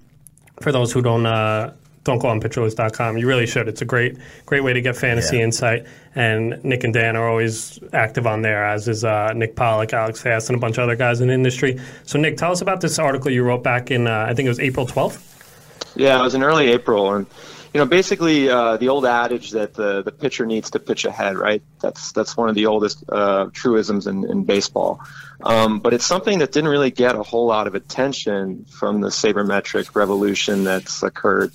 For 0.61 0.71
those 0.71 0.91
who 0.91 1.01
don't 1.01 1.25
uh, 1.25 1.73
don't 2.03 2.19
go 2.19 2.27
on 2.27 2.39
pitcherlist.com, 2.39 3.17
you 3.17 3.27
really 3.27 3.47
should. 3.47 3.67
It's 3.67 3.81
a 3.81 3.85
great 3.85 4.17
great 4.45 4.63
way 4.63 4.73
to 4.73 4.81
get 4.81 4.95
fantasy 4.95 5.37
Yeah. 5.37 5.43
insight. 5.45 5.87
And 6.15 6.63
Nick 6.63 6.83
and 6.83 6.93
Dan 6.93 7.15
are 7.15 7.27
always 7.27 7.79
active 7.93 8.27
on 8.27 8.41
there, 8.43 8.63
as 8.63 8.87
is 8.87 9.03
uh, 9.03 9.33
Nick 9.33 9.55
Pollack, 9.55 9.91
Alex 9.93 10.21
Fast, 10.21 10.49
and 10.49 10.55
a 10.57 10.59
bunch 10.59 10.77
of 10.77 10.83
other 10.83 10.95
guys 10.95 11.21
in 11.21 11.29
the 11.29 11.33
industry. 11.33 11.79
So 12.05 12.19
Nick, 12.19 12.37
tell 12.37 12.51
us 12.51 12.61
about 12.61 12.79
this 12.81 12.99
article 12.99 13.31
you 13.31 13.43
wrote 13.43 13.63
back 13.63 13.89
in 13.89 14.05
uh, 14.07 14.25
I 14.29 14.33
think 14.35 14.45
it 14.45 14.49
was 14.49 14.59
April 14.59 14.85
12th. 14.85 15.95
yeah, 15.95 16.19
it 16.19 16.23
was 16.23 16.35
in 16.35 16.43
early 16.43 16.67
April, 16.71 17.13
and 17.13 17.25
you 17.73 17.79
know, 17.79 17.85
basically 17.85 18.49
uh, 18.49 18.77
the 18.77 18.89
old 18.89 19.05
adage 19.05 19.51
that 19.51 19.73
the 19.73 20.01
the 20.01 20.11
pitcher 20.11 20.45
needs 20.45 20.71
to 20.71 20.79
pitch 20.79 21.05
ahead, 21.05 21.37
right? 21.37 21.61
That's 21.79 22.11
that's 22.11 22.35
one 22.35 22.49
of 22.49 22.55
the 22.55 22.65
oldest 22.65 23.03
uh, 23.09 23.49
truisms 23.53 24.07
in, 24.07 24.29
in 24.29 24.43
baseball. 24.43 25.01
Um, 25.43 25.79
but 25.79 25.93
it's 25.93 26.05
something 26.05 26.39
that 26.39 26.51
didn't 26.51 26.69
really 26.69 26.91
get 26.91 27.15
a 27.15 27.23
whole 27.23 27.45
lot 27.45 27.67
of 27.67 27.75
attention 27.75 28.65
from 28.65 29.01
the 29.01 29.09
sabermetric 29.09 29.95
revolution 29.95 30.63
that's 30.63 31.03
occurred 31.03 31.53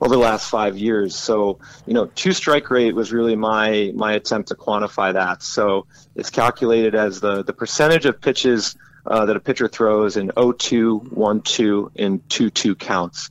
over 0.00 0.14
the 0.14 0.20
last 0.20 0.48
five 0.48 0.76
years. 0.76 1.16
So, 1.16 1.58
you 1.86 1.94
know, 1.94 2.06
two 2.06 2.32
strike 2.32 2.70
rate 2.70 2.94
was 2.94 3.12
really 3.12 3.34
my 3.34 3.92
my 3.94 4.12
attempt 4.12 4.48
to 4.48 4.54
quantify 4.54 5.14
that. 5.14 5.42
So 5.42 5.86
it's 6.14 6.30
calculated 6.30 6.94
as 6.94 7.20
the 7.20 7.42
the 7.42 7.52
percentage 7.52 8.06
of 8.06 8.20
pitches 8.20 8.76
uh, 9.06 9.26
that 9.26 9.36
a 9.36 9.40
pitcher 9.40 9.68
throws 9.68 10.16
in 10.16 10.28
0-2, 10.28 11.10
1-2, 11.10 11.90
and 11.96 12.28
2-2 12.28 12.76
counts. 12.76 13.30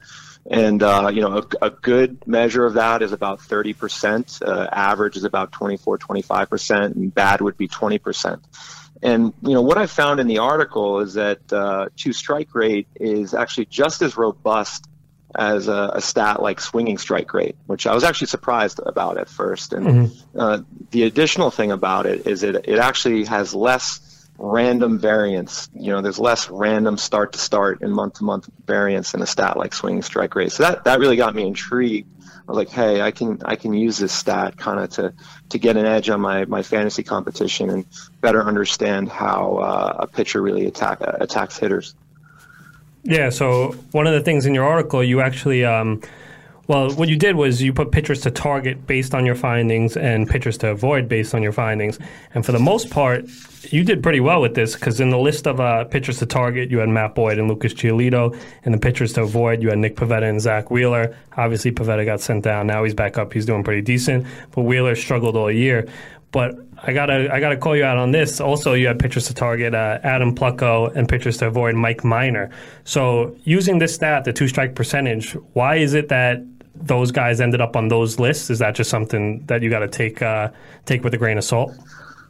And 0.50 0.84
uh, 0.84 1.10
you 1.14 1.22
know, 1.22 1.38
a, 1.38 1.66
a 1.66 1.70
good 1.72 2.26
measure 2.28 2.66
of 2.66 2.76
that 2.76 3.02
is 3.02 3.12
about 3.12 3.40
30%. 3.40 4.42
Uh, 4.42 4.68
average 4.72 5.18
is 5.18 5.24
about 5.24 5.52
24, 5.52 5.98
25%, 5.98 6.86
and 6.96 7.14
bad 7.14 7.42
would 7.42 7.58
be 7.58 7.68
20%. 7.68 8.42
And 9.02 9.34
you 9.42 9.54
know 9.54 9.62
what 9.62 9.78
I 9.78 9.88
found 9.88 10.20
in 10.20 10.28
the 10.28 10.40
article 10.40 11.00
is 11.00 11.16
that 11.16 11.52
uh, 11.52 11.90
two 11.96 12.14
strike 12.14 12.54
rate 12.56 12.88
is 12.96 13.34
actually 13.34 13.66
just 13.66 14.02
as 14.02 14.18
robust 14.18 14.88
as 15.34 15.68
a, 15.68 15.92
a 15.96 16.02
stat 16.02 16.42
like 16.42 16.62
swinging 16.62 16.98
strike 16.98 17.34
rate, 17.34 17.56
which 17.66 17.88
I 17.88 17.94
was 17.94 18.04
actually 18.04 18.28
surprised 18.28 18.80
about 18.86 19.18
at 19.18 19.30
first. 19.30 19.74
And 19.74 20.12
uh, 20.38 20.62
the 20.92 21.04
additional 21.04 21.52
thing 21.52 21.72
about 21.72 22.06
it 22.06 22.26
is 22.26 22.44
it 22.44 22.56
it 22.68 22.80
actually 22.80 23.26
has 23.26 23.54
less 23.54 24.00
random 24.38 25.00
variance. 25.00 25.70
You 25.74 25.92
know, 25.92 26.02
there's 26.02 26.20
less 26.20 26.50
random 26.50 26.98
start 26.98 27.34
to 27.34 27.40
start 27.40 27.82
and 27.82 27.94
month 27.94 28.16
to 28.16 28.24
month 28.24 28.50
variance 28.66 29.14
in 29.14 29.22
a 29.22 29.26
stat 29.26 29.58
like 29.58 29.74
swinging 29.74 30.02
strike 30.02 30.36
rate. 30.36 30.52
So 30.52 30.64
that 30.64 30.84
that 30.86 31.00
really 31.00 31.16
got 31.16 31.36
me 31.36 31.48
intrigued. 31.48 32.10
I 32.48 32.52
was 32.52 32.58
like, 32.58 32.70
hey, 32.70 33.02
I 33.02 33.12
can 33.12 33.42
I 33.44 33.56
can 33.56 33.74
use 33.74 33.98
this 33.98 34.14
stat 34.14 34.58
kind 34.58 34.80
of 34.80 34.90
to 34.92 35.14
to 35.50 35.58
get 35.58 35.78
an 35.78 35.86
edge 35.86 36.10
on 36.10 36.22
my 36.22 36.46
my 36.46 36.62
fantasy 36.62 37.02
competition 37.02 37.70
and 37.70 37.86
better 38.22 38.44
understand 38.44 39.10
how 39.10 39.58
uh, 39.58 39.96
a 40.00 40.08
pitcher 40.08 40.42
really 40.42 40.68
attack 40.68 41.00
attacks 41.02 41.58
hitters. 41.58 41.96
Yeah. 43.04 43.30
So 43.30 43.72
one 43.92 44.08
of 44.08 44.14
the 44.14 44.22
things 44.22 44.46
in 44.46 44.54
your 44.54 44.66
article, 44.66 45.04
you 45.04 45.22
actually, 45.22 45.64
um, 45.64 46.02
well, 46.68 46.92
what 46.94 47.10
you 47.10 47.16
did 47.16 47.36
was 47.36 47.62
you 47.62 47.74
put 47.74 47.92
pitchers 47.92 48.22
to 48.22 48.32
target 48.32 48.88
based 48.88 49.14
on 49.14 49.26
your 49.26 49.36
findings 49.36 49.96
and 49.96 50.28
pitchers 50.28 50.58
to 50.60 50.72
avoid 50.72 51.08
based 51.08 51.36
on 51.36 51.44
your 51.44 51.52
findings. 51.52 52.00
And 52.34 52.44
for 52.44 52.52
the 52.52 52.60
most 52.60 52.90
part, 52.90 53.26
you 53.72 53.84
did 53.84 54.02
pretty 54.02 54.20
well 54.20 54.42
with 54.42 54.56
this 54.56 54.74
because 54.74 55.00
in 55.00 55.12
the 55.12 55.18
list 55.18 55.46
of 55.46 55.60
uh, 55.60 55.86
pitchers 55.86 56.18
to 56.20 56.26
target, 56.26 56.72
you 56.72 56.80
had 56.80 56.90
Matt 56.90 57.14
Boyd 57.14 57.38
and 57.38 57.48
Lucas 57.48 57.74
Giolito. 57.74 58.36
And 58.64 58.74
the 58.74 58.80
pitchers 58.80 59.14
to 59.14 59.22
avoid, 59.22 59.62
you 59.62 59.70
had 59.70 59.78
Nick 59.78 59.96
Pivetta 59.96 60.28
and 60.28 60.42
Zack 60.42 60.72
Wheeler. 60.72 61.16
Obviously, 61.38 61.72
Pivetta 61.72 62.04
got 62.04 62.20
sent 62.20 62.44
down. 62.44 62.66
Now 62.66 62.84
he's 62.84 62.96
back 62.96 63.18
up. 63.20 63.32
He's 63.32 63.46
doing 63.46 63.64
pretty 63.64 63.82
decent. 63.82 64.26
But 64.52 64.64
Wheeler 64.64 64.96
struggled 64.96 65.36
all 65.36 65.52
year. 65.52 65.88
But 66.32 66.56
I 66.84 66.94
gotta 66.94 67.34
I 67.34 67.40
gotta 67.40 67.56
call 67.56 67.78
you 67.78 67.86
out 67.86 67.98
on 67.98 68.12
this. 68.12 68.42
Also, 68.42 68.74
you 68.74 68.88
had 68.88 69.00
pitchers 69.00 69.28
to 69.28 69.34
target 69.34 69.74
uh, 69.74 70.00
Adam 70.04 70.36
Plutko 70.36 70.94
and 70.96 71.08
pitchers 71.08 71.38
to 71.38 71.48
avoid 71.48 71.76
Mike 71.76 72.04
Minor. 72.04 72.50
So 72.84 73.38
using 73.44 73.78
this 73.78 73.96
stat, 73.96 74.26
the 74.26 74.34
two 74.34 74.48
strike 74.48 74.76
percentage, 74.76 75.32
why 75.54 75.78
is 75.78 75.94
it 75.94 76.10
that 76.10 76.44
those 76.76 77.12
guys 77.12 77.42
ended 77.42 77.62
up 77.62 77.76
on 77.76 77.88
those 77.88 78.20
lists? 78.20 78.50
Is 78.50 78.60
that 78.60 78.76
just 78.76 78.90
something 78.90 79.46
that 79.48 79.62
you 79.62 79.70
got 79.70 79.80
to 79.80 79.88
take 79.88 80.22
uh, 80.22 80.50
take 80.86 81.04
with 81.04 81.14
a 81.14 81.18
grain 81.18 81.38
of 81.38 81.44
salt? 81.44 81.74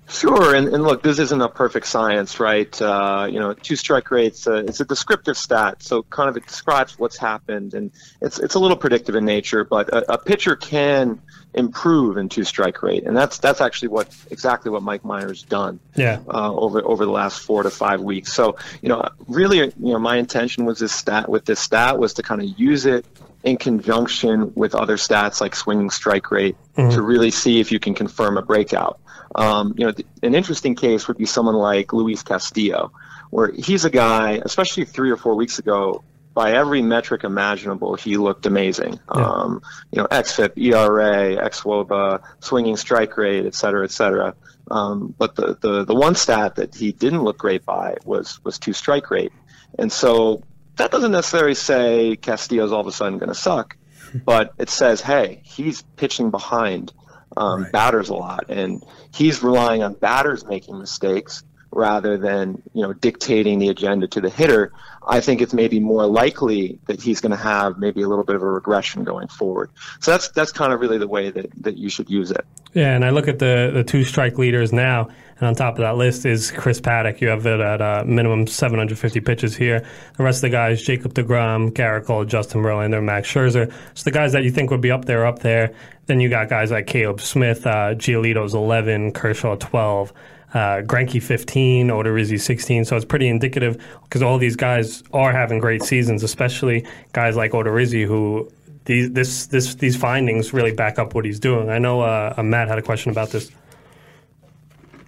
Sure, 0.07 0.53
and, 0.53 0.67
and 0.67 0.83
look, 0.83 1.01
this 1.01 1.17
isn't 1.17 1.41
a 1.41 1.49
perfect 1.49 1.87
science, 1.87 2.39
right? 2.39 2.79
Uh, 2.79 3.27
you 3.27 3.39
know, 3.39 3.53
two 3.53 3.75
strike 3.75 4.11
rates, 4.11 4.45
uh, 4.45 4.63
it's 4.67 4.79
a 4.79 4.85
descriptive 4.85 5.35
stat, 5.35 5.81
so 5.81 6.03
kind 6.03 6.29
of 6.29 6.37
it 6.37 6.45
describes 6.45 6.99
what's 6.99 7.17
happened, 7.17 7.73
and 7.73 7.89
it's 8.21 8.37
it's 8.37 8.53
a 8.53 8.59
little 8.59 8.77
predictive 8.77 9.15
in 9.15 9.25
nature, 9.25 9.63
but 9.63 9.89
a, 9.89 10.13
a 10.13 10.17
pitcher 10.19 10.55
can 10.55 11.19
improve 11.55 12.17
in 12.17 12.29
two 12.29 12.43
strike 12.43 12.83
rate, 12.83 13.03
and 13.03 13.17
that's 13.17 13.39
that's 13.39 13.61
actually 13.61 13.87
what 13.87 14.15
exactly 14.29 14.69
what 14.69 14.83
Mike 14.83 15.03
Minor's 15.03 15.41
done 15.41 15.79
Yeah. 15.95 16.19
uh, 16.31 16.53
over 16.53 16.85
over 16.85 17.03
the 17.03 17.11
last 17.11 17.39
four 17.39 17.63
to 17.63 17.71
five 17.71 17.99
weeks. 17.99 18.31
So, 18.31 18.57
you 18.83 18.89
know, 18.89 19.09
really, 19.27 19.57
you 19.57 19.73
know, 19.93 19.99
my 19.99 20.17
intention 20.17 20.65
was 20.65 20.77
this 20.77 20.91
stat 20.91 21.29
with 21.29 21.45
this 21.45 21.59
stat 21.59 21.97
was 21.97 22.13
to 22.15 22.21
kind 22.21 22.41
of 22.41 22.59
use 22.59 22.85
it 22.85 23.07
in 23.45 23.57
conjunction 23.57 24.51
with 24.55 24.73
other 24.75 24.97
stats 24.97 25.39
like 25.39 25.55
swinging 25.55 25.91
strike 25.91 26.31
rate 26.31 26.57
to 26.91 27.01
really 27.01 27.31
see 27.31 27.59
if 27.59 27.71
you 27.71 27.79
can 27.79 27.93
confirm 27.93 28.37
a 28.37 28.41
breakout. 28.41 28.99
Um, 29.35 29.75
you 29.77 29.85
know, 29.85 29.91
th- 29.91 30.07
an 30.23 30.33
interesting 30.33 30.75
case 30.75 31.07
would 31.07 31.17
be 31.17 31.25
someone 31.25 31.55
like 31.55 31.93
Luis 31.93 32.23
Castillo, 32.23 32.91
where 33.29 33.51
he's 33.51 33.85
a 33.85 33.91
guy, 33.91 34.41
especially 34.43 34.85
three 34.85 35.11
or 35.11 35.17
four 35.17 35.35
weeks 35.35 35.59
ago, 35.59 36.03
by 36.33 36.53
every 36.53 36.81
metric 36.81 37.23
imaginable, 37.23 37.95
he 37.95 38.17
looked 38.17 38.45
amazing. 38.45 38.99
Um, 39.07 39.61
you 39.91 40.01
know, 40.01 40.07
XFIP, 40.07 40.57
ERA, 40.57 41.49
XWOBA, 41.49 42.21
swinging 42.41 42.75
strike 42.75 43.15
rate, 43.15 43.45
et 43.45 43.55
cetera, 43.55 43.85
et 43.85 43.91
cetera. 43.91 44.35
Um, 44.69 45.15
but 45.17 45.35
the, 45.35 45.57
the, 45.61 45.85
the 45.85 45.95
one 45.95 46.15
stat 46.15 46.55
that 46.55 46.75
he 46.75 46.91
didn't 46.91 47.23
look 47.23 47.37
great 47.37 47.63
by 47.63 47.95
was, 48.03 48.43
was 48.43 48.59
two 48.59 48.73
strike 48.73 49.11
rate. 49.11 49.31
And 49.79 49.91
so 49.91 50.43
that 50.77 50.91
doesn't 50.91 51.11
necessarily 51.11 51.55
say 51.55 52.15
Castillo's 52.15 52.71
all 52.71 52.81
of 52.81 52.87
a 52.87 52.91
sudden 52.91 53.17
going 53.17 53.29
to 53.29 53.35
suck, 53.35 53.77
but 54.25 54.53
it 54.57 54.69
says, 54.69 55.01
hey, 55.01 55.41
he's 55.43 55.81
pitching 55.97 56.31
behind 56.31 56.93
um, 57.37 57.67
batters 57.71 58.09
a 58.09 58.13
lot, 58.13 58.45
and 58.49 58.83
he's 59.13 59.43
relying 59.43 59.83
on 59.83 59.93
batters 59.93 60.45
making 60.45 60.79
mistakes 60.79 61.43
rather 61.71 62.17
than 62.17 62.61
you 62.73 62.81
know 62.81 62.93
dictating 62.93 63.59
the 63.59 63.69
agenda 63.69 64.07
to 64.07 64.21
the 64.21 64.29
hitter. 64.29 64.71
I 65.07 65.19
think 65.19 65.41
it's 65.41 65.53
maybe 65.53 65.79
more 65.79 66.07
likely 66.07 66.79
that 66.87 67.01
he's 67.01 67.21
going 67.21 67.31
to 67.31 67.37
have 67.37 67.77
maybe 67.77 68.01
a 68.01 68.07
little 68.07 68.23
bit 68.23 68.35
of 68.35 68.41
a 68.41 68.47
regression 68.47 69.03
going 69.03 69.27
forward. 69.27 69.69
So 69.99 70.11
that's 70.11 70.29
that's 70.29 70.51
kind 70.51 70.73
of 70.73 70.79
really 70.79 70.97
the 70.97 71.07
way 71.07 71.29
that, 71.29 71.51
that 71.61 71.77
you 71.77 71.89
should 71.89 72.09
use 72.09 72.31
it. 72.31 72.45
Yeah, 72.73 72.95
and 72.95 73.05
I 73.05 73.11
look 73.11 73.27
at 73.27 73.39
the 73.39 73.71
the 73.73 73.83
two 73.83 74.03
strike 74.03 74.37
leaders 74.37 74.73
now, 74.73 75.09
and 75.39 75.47
on 75.47 75.55
top 75.55 75.73
of 75.73 75.79
that 75.79 75.97
list 75.97 76.25
is 76.25 76.51
Chris 76.51 76.79
Paddack. 76.79 77.19
You 77.19 77.27
have 77.27 77.45
it 77.45 77.59
at 77.59 77.81
uh, 77.81 78.03
minimum 78.05 78.47
750 78.47 79.19
pitches 79.19 79.55
here. 79.55 79.85
The 80.15 80.23
rest 80.23 80.37
of 80.37 80.41
the 80.43 80.49
guys, 80.49 80.81
Jacob 80.81 81.13
DeGrom, 81.13 81.71
Gerrit 81.71 82.05
Cole, 82.05 82.23
Justin 82.23 82.61
Verlander, 82.61 83.03
Max 83.03 83.27
Scherzer. 83.27 83.71
So 83.95 84.03
the 84.03 84.11
guys 84.11 84.31
that 84.31 84.43
you 84.43 84.51
think 84.51 84.71
would 84.71 84.81
be 84.81 84.91
up 84.91 85.05
there, 85.05 85.25
up 85.25 85.39
there. 85.39 85.73
Then 86.05 86.21
you 86.21 86.29
got 86.29 86.47
guys 86.47 86.71
like 86.71 86.87
Caleb 86.87 87.19
Smith, 87.19 87.67
uh, 87.67 87.95
Giolito's 87.95 88.53
11, 88.53 89.11
Kershaw 89.11 89.55
12. 89.55 90.13
Uh, 90.53 90.81
Greinke 90.83 91.21
15, 91.21 91.89
Odorizzi 91.89 92.39
16. 92.39 92.85
So 92.85 92.95
it's 92.95 93.03
pretty 93.03 93.27
indicative 93.27 93.83
because 94.03 94.21
all 94.21 94.37
these 94.37 94.55
guys 94.55 95.03
are 95.11 95.33
having 95.33 95.59
great 95.59 95.83
seasons, 95.83 96.23
especially 96.23 96.87
guys 97.11 97.35
like 97.35 97.51
Odorizzi 97.51 98.05
who 98.05 98.49
these 98.85 99.11
this 99.11 99.47
this 99.47 99.75
these 99.75 99.97
findings 99.97 100.53
really 100.53 100.71
back 100.71 100.97
up 100.97 101.13
what 101.13 101.25
he's 101.25 101.41
doing. 101.41 101.69
I 101.69 101.79
know 101.79 101.99
uh, 101.99 102.41
Matt 102.41 102.69
had 102.69 102.77
a 102.77 102.81
question 102.81 103.11
about 103.11 103.31
this. 103.31 103.51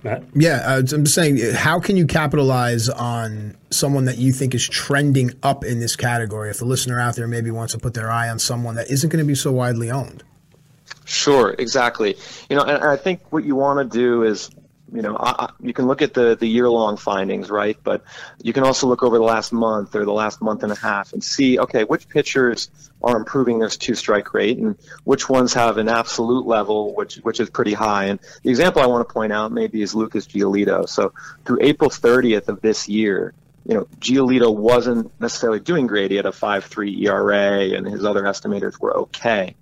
Matt? 0.04 0.24
Yeah, 0.34 0.62
uh, 0.66 0.78
I'm 0.80 1.04
just 1.04 1.16
saying, 1.16 1.40
how 1.54 1.80
can 1.80 1.98
you 1.98 2.06
capitalize 2.06 2.90
on 2.90 3.58
someone 3.72 4.06
that 4.06 4.18
you 4.18 4.32
think 4.32 4.54
is 4.54 4.68
trending 4.68 5.32
up 5.44 5.64
in 5.64 5.80
this 5.80 5.96
category? 5.96 6.50
If 6.50 6.60
the 6.60 6.66
listener 6.66 7.00
out 7.00 7.16
there 7.16 7.28
maybe 7.28 7.52
wants 7.52 7.74
to 7.74 7.80
put 7.80 7.94
their 7.94 8.10
eye 8.10 8.30
on 8.30 8.40
someone 8.40 8.76
that 8.76 8.90
isn't 8.90 9.10
going 9.10 9.24
to 9.24 9.28
be 9.28 9.36
so 9.36 9.52
widely 9.52 9.92
owned. 9.92 10.24
Sure, 11.06 11.56
exactly. 11.58 12.18
You 12.50 12.58
know, 12.58 12.64
and 12.64 12.84
I 12.84 12.98
think 12.98 13.22
what 13.32 13.44
you 13.44 13.56
want 13.56 13.80
to 13.80 13.98
do 13.98 14.24
is 14.24 14.50
you 14.94 15.02
know, 15.02 15.18
I, 15.20 15.52
you 15.60 15.74
can 15.74 15.86
look 15.86 16.02
at 16.02 16.14
the, 16.14 16.36
the 16.36 16.48
year 16.48 16.70
long 16.70 16.98
findings, 16.98 17.50
right? 17.50 17.78
But 17.84 18.04
you 18.42 18.54
can 18.54 18.64
also 18.64 18.88
look 18.88 19.04
over 19.04 19.18
the 19.18 19.24
last 19.24 19.52
month 19.52 19.96
or 19.96 20.06
the 20.06 20.14
last 20.14 20.42
month 20.42 20.64
and 20.64 20.72
a 20.72 20.76
half 20.76 21.14
and 21.14 21.24
see, 21.24 21.60
okay, 21.60 21.84
which 21.84 22.08
pitchers 22.08 22.70
are 23.04 23.18
improving 23.18 23.60
their 23.60 23.70
two 23.70 23.96
strike 23.96 24.34
rate 24.34 24.58
and 24.58 24.78
which 25.04 25.30
ones 25.30 25.54
have 25.54 25.78
an 25.78 25.90
absolute 25.90 26.48
level, 26.48 26.96
which, 26.96 27.16
which 27.18 27.40
is 27.40 27.50
pretty 27.50 27.74
high. 27.74 28.06
And 28.06 28.20
the 28.44 28.50
example 28.50 28.82
I 28.82 28.86
want 28.86 29.08
to 29.08 29.14
point 29.14 29.34
out 29.34 29.52
maybe 29.52 29.82
is 29.82 29.94
Lucas 29.94 30.26
Giolito. 30.26 30.88
So 30.88 31.14
through 31.46 31.60
April 31.62 31.90
30th 31.90 32.48
of 32.48 32.62
this 32.62 32.88
year, 32.88 33.34
you 33.66 33.76
know, 33.76 33.88
Giolito 34.00 34.56
wasn't 34.56 35.12
necessarily 35.20 35.60
doing 35.60 35.88
great. 35.88 36.12
He 36.12 36.18
had 36.18 36.26
a 36.26 36.32
5.3 36.32 37.04
ERA 37.04 37.76
and 37.78 37.86
his 37.86 38.06
other 38.06 38.24
estimators 38.24 38.80
were 38.80 38.96
okay. 38.98 39.56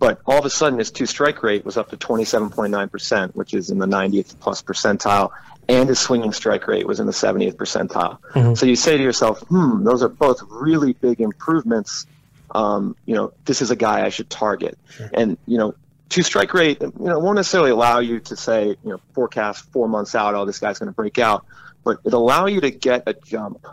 But 0.00 0.22
all 0.24 0.38
of 0.38 0.46
a 0.46 0.50
sudden, 0.50 0.78
his 0.78 0.90
two 0.90 1.04
strike 1.04 1.42
rate 1.42 1.64
was 1.64 1.76
up 1.76 1.90
to 1.90 1.96
27.9%, 1.96 3.34
which 3.36 3.52
is 3.52 3.68
in 3.68 3.78
the 3.78 3.86
90th 3.86 4.40
plus 4.40 4.62
percentile, 4.62 5.30
and 5.68 5.90
his 5.90 6.00
swinging 6.00 6.32
strike 6.32 6.66
rate 6.66 6.86
was 6.86 7.00
in 7.00 7.06
the 7.06 7.12
70th 7.12 7.56
percentile. 7.56 8.18
Mm-hmm. 8.32 8.54
So 8.54 8.64
you 8.64 8.76
say 8.76 8.96
to 8.96 9.02
yourself, 9.02 9.40
hmm, 9.42 9.84
those 9.84 10.02
are 10.02 10.08
both 10.08 10.40
really 10.48 10.94
big 10.94 11.20
improvements. 11.20 12.06
Um, 12.50 12.96
you 13.04 13.14
know, 13.14 13.34
this 13.44 13.60
is 13.60 13.70
a 13.70 13.76
guy 13.76 14.06
I 14.06 14.08
should 14.08 14.30
target. 14.30 14.78
Sure. 14.88 15.10
And, 15.12 15.36
you 15.46 15.58
know, 15.58 15.74
two 16.08 16.22
strike 16.22 16.54
rate, 16.54 16.80
you 16.80 16.92
know, 16.96 17.18
won't 17.18 17.36
necessarily 17.36 17.70
allow 17.70 17.98
you 17.98 18.20
to 18.20 18.36
say, 18.36 18.68
you 18.68 18.76
know, 18.90 19.00
forecast 19.12 19.70
four 19.70 19.86
months 19.86 20.14
out, 20.14 20.34
oh, 20.34 20.46
this 20.46 20.58
guy's 20.58 20.78
going 20.78 20.88
to 20.88 20.96
break 20.96 21.18
out, 21.18 21.44
but 21.84 21.98
it'll 22.06 22.22
allow 22.22 22.46
you 22.46 22.62
to 22.62 22.70
get 22.70 23.02
a 23.06 23.12
jump 23.12 23.66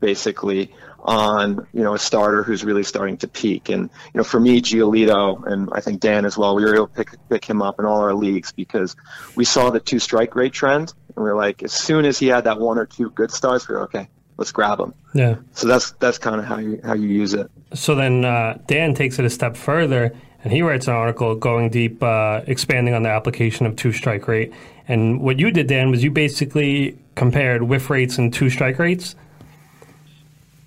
basically 0.00 0.74
on 1.00 1.66
you 1.72 1.82
know 1.82 1.94
a 1.94 1.98
starter 1.98 2.42
who's 2.42 2.64
really 2.64 2.82
starting 2.82 3.16
to 3.18 3.28
peak. 3.28 3.68
And 3.68 3.90
you 4.12 4.18
know, 4.18 4.24
for 4.24 4.40
me, 4.40 4.60
Giolito 4.60 5.44
and 5.46 5.68
I 5.72 5.80
think 5.80 6.00
Dan 6.00 6.24
as 6.24 6.36
well, 6.36 6.54
we 6.54 6.64
were 6.64 6.74
able 6.74 6.88
to 6.88 6.94
pick 6.94 7.08
pick 7.28 7.44
him 7.44 7.62
up 7.62 7.78
in 7.78 7.84
all 7.84 8.00
our 8.00 8.14
leagues 8.14 8.52
because 8.52 8.96
we 9.36 9.44
saw 9.44 9.70
the 9.70 9.80
two 9.80 9.98
strike 9.98 10.34
rate 10.34 10.52
trend, 10.52 10.92
and 11.14 11.24
we 11.24 11.30
are 11.30 11.36
like, 11.36 11.62
as 11.62 11.72
soon 11.72 12.04
as 12.04 12.18
he 12.18 12.26
had 12.26 12.44
that 12.44 12.58
one 12.58 12.78
or 12.78 12.86
two 12.86 13.10
good 13.10 13.30
starts, 13.30 13.68
we 13.68 13.74
are 13.74 13.82
okay. 13.82 14.08
Let's 14.36 14.52
grab 14.52 14.78
him. 14.78 14.94
Yeah. 15.14 15.36
So 15.52 15.66
that's 15.66 15.92
that's 15.92 16.18
kind 16.18 16.40
of 16.40 16.44
how 16.44 16.58
you 16.58 16.80
how 16.84 16.94
you 16.94 17.08
use 17.08 17.34
it. 17.34 17.50
So 17.74 17.94
then 17.94 18.24
uh, 18.24 18.58
Dan 18.66 18.94
takes 18.94 19.18
it 19.18 19.24
a 19.24 19.30
step 19.30 19.56
further, 19.56 20.14
and 20.44 20.52
he 20.52 20.62
writes 20.62 20.86
an 20.86 20.94
article 20.94 21.34
going 21.34 21.70
deep, 21.70 22.02
uh, 22.02 22.42
expanding 22.46 22.94
on 22.94 23.02
the 23.02 23.10
application 23.10 23.66
of 23.66 23.76
two 23.76 23.92
strike 23.92 24.28
rate. 24.28 24.52
And 24.86 25.20
what 25.20 25.38
you 25.38 25.50
did, 25.50 25.66
Dan, 25.66 25.90
was 25.90 26.02
you 26.02 26.10
basically 26.10 26.96
compared 27.14 27.64
whiff 27.64 27.90
rates 27.90 28.16
and 28.16 28.32
two 28.32 28.48
strike 28.48 28.78
rates 28.78 29.16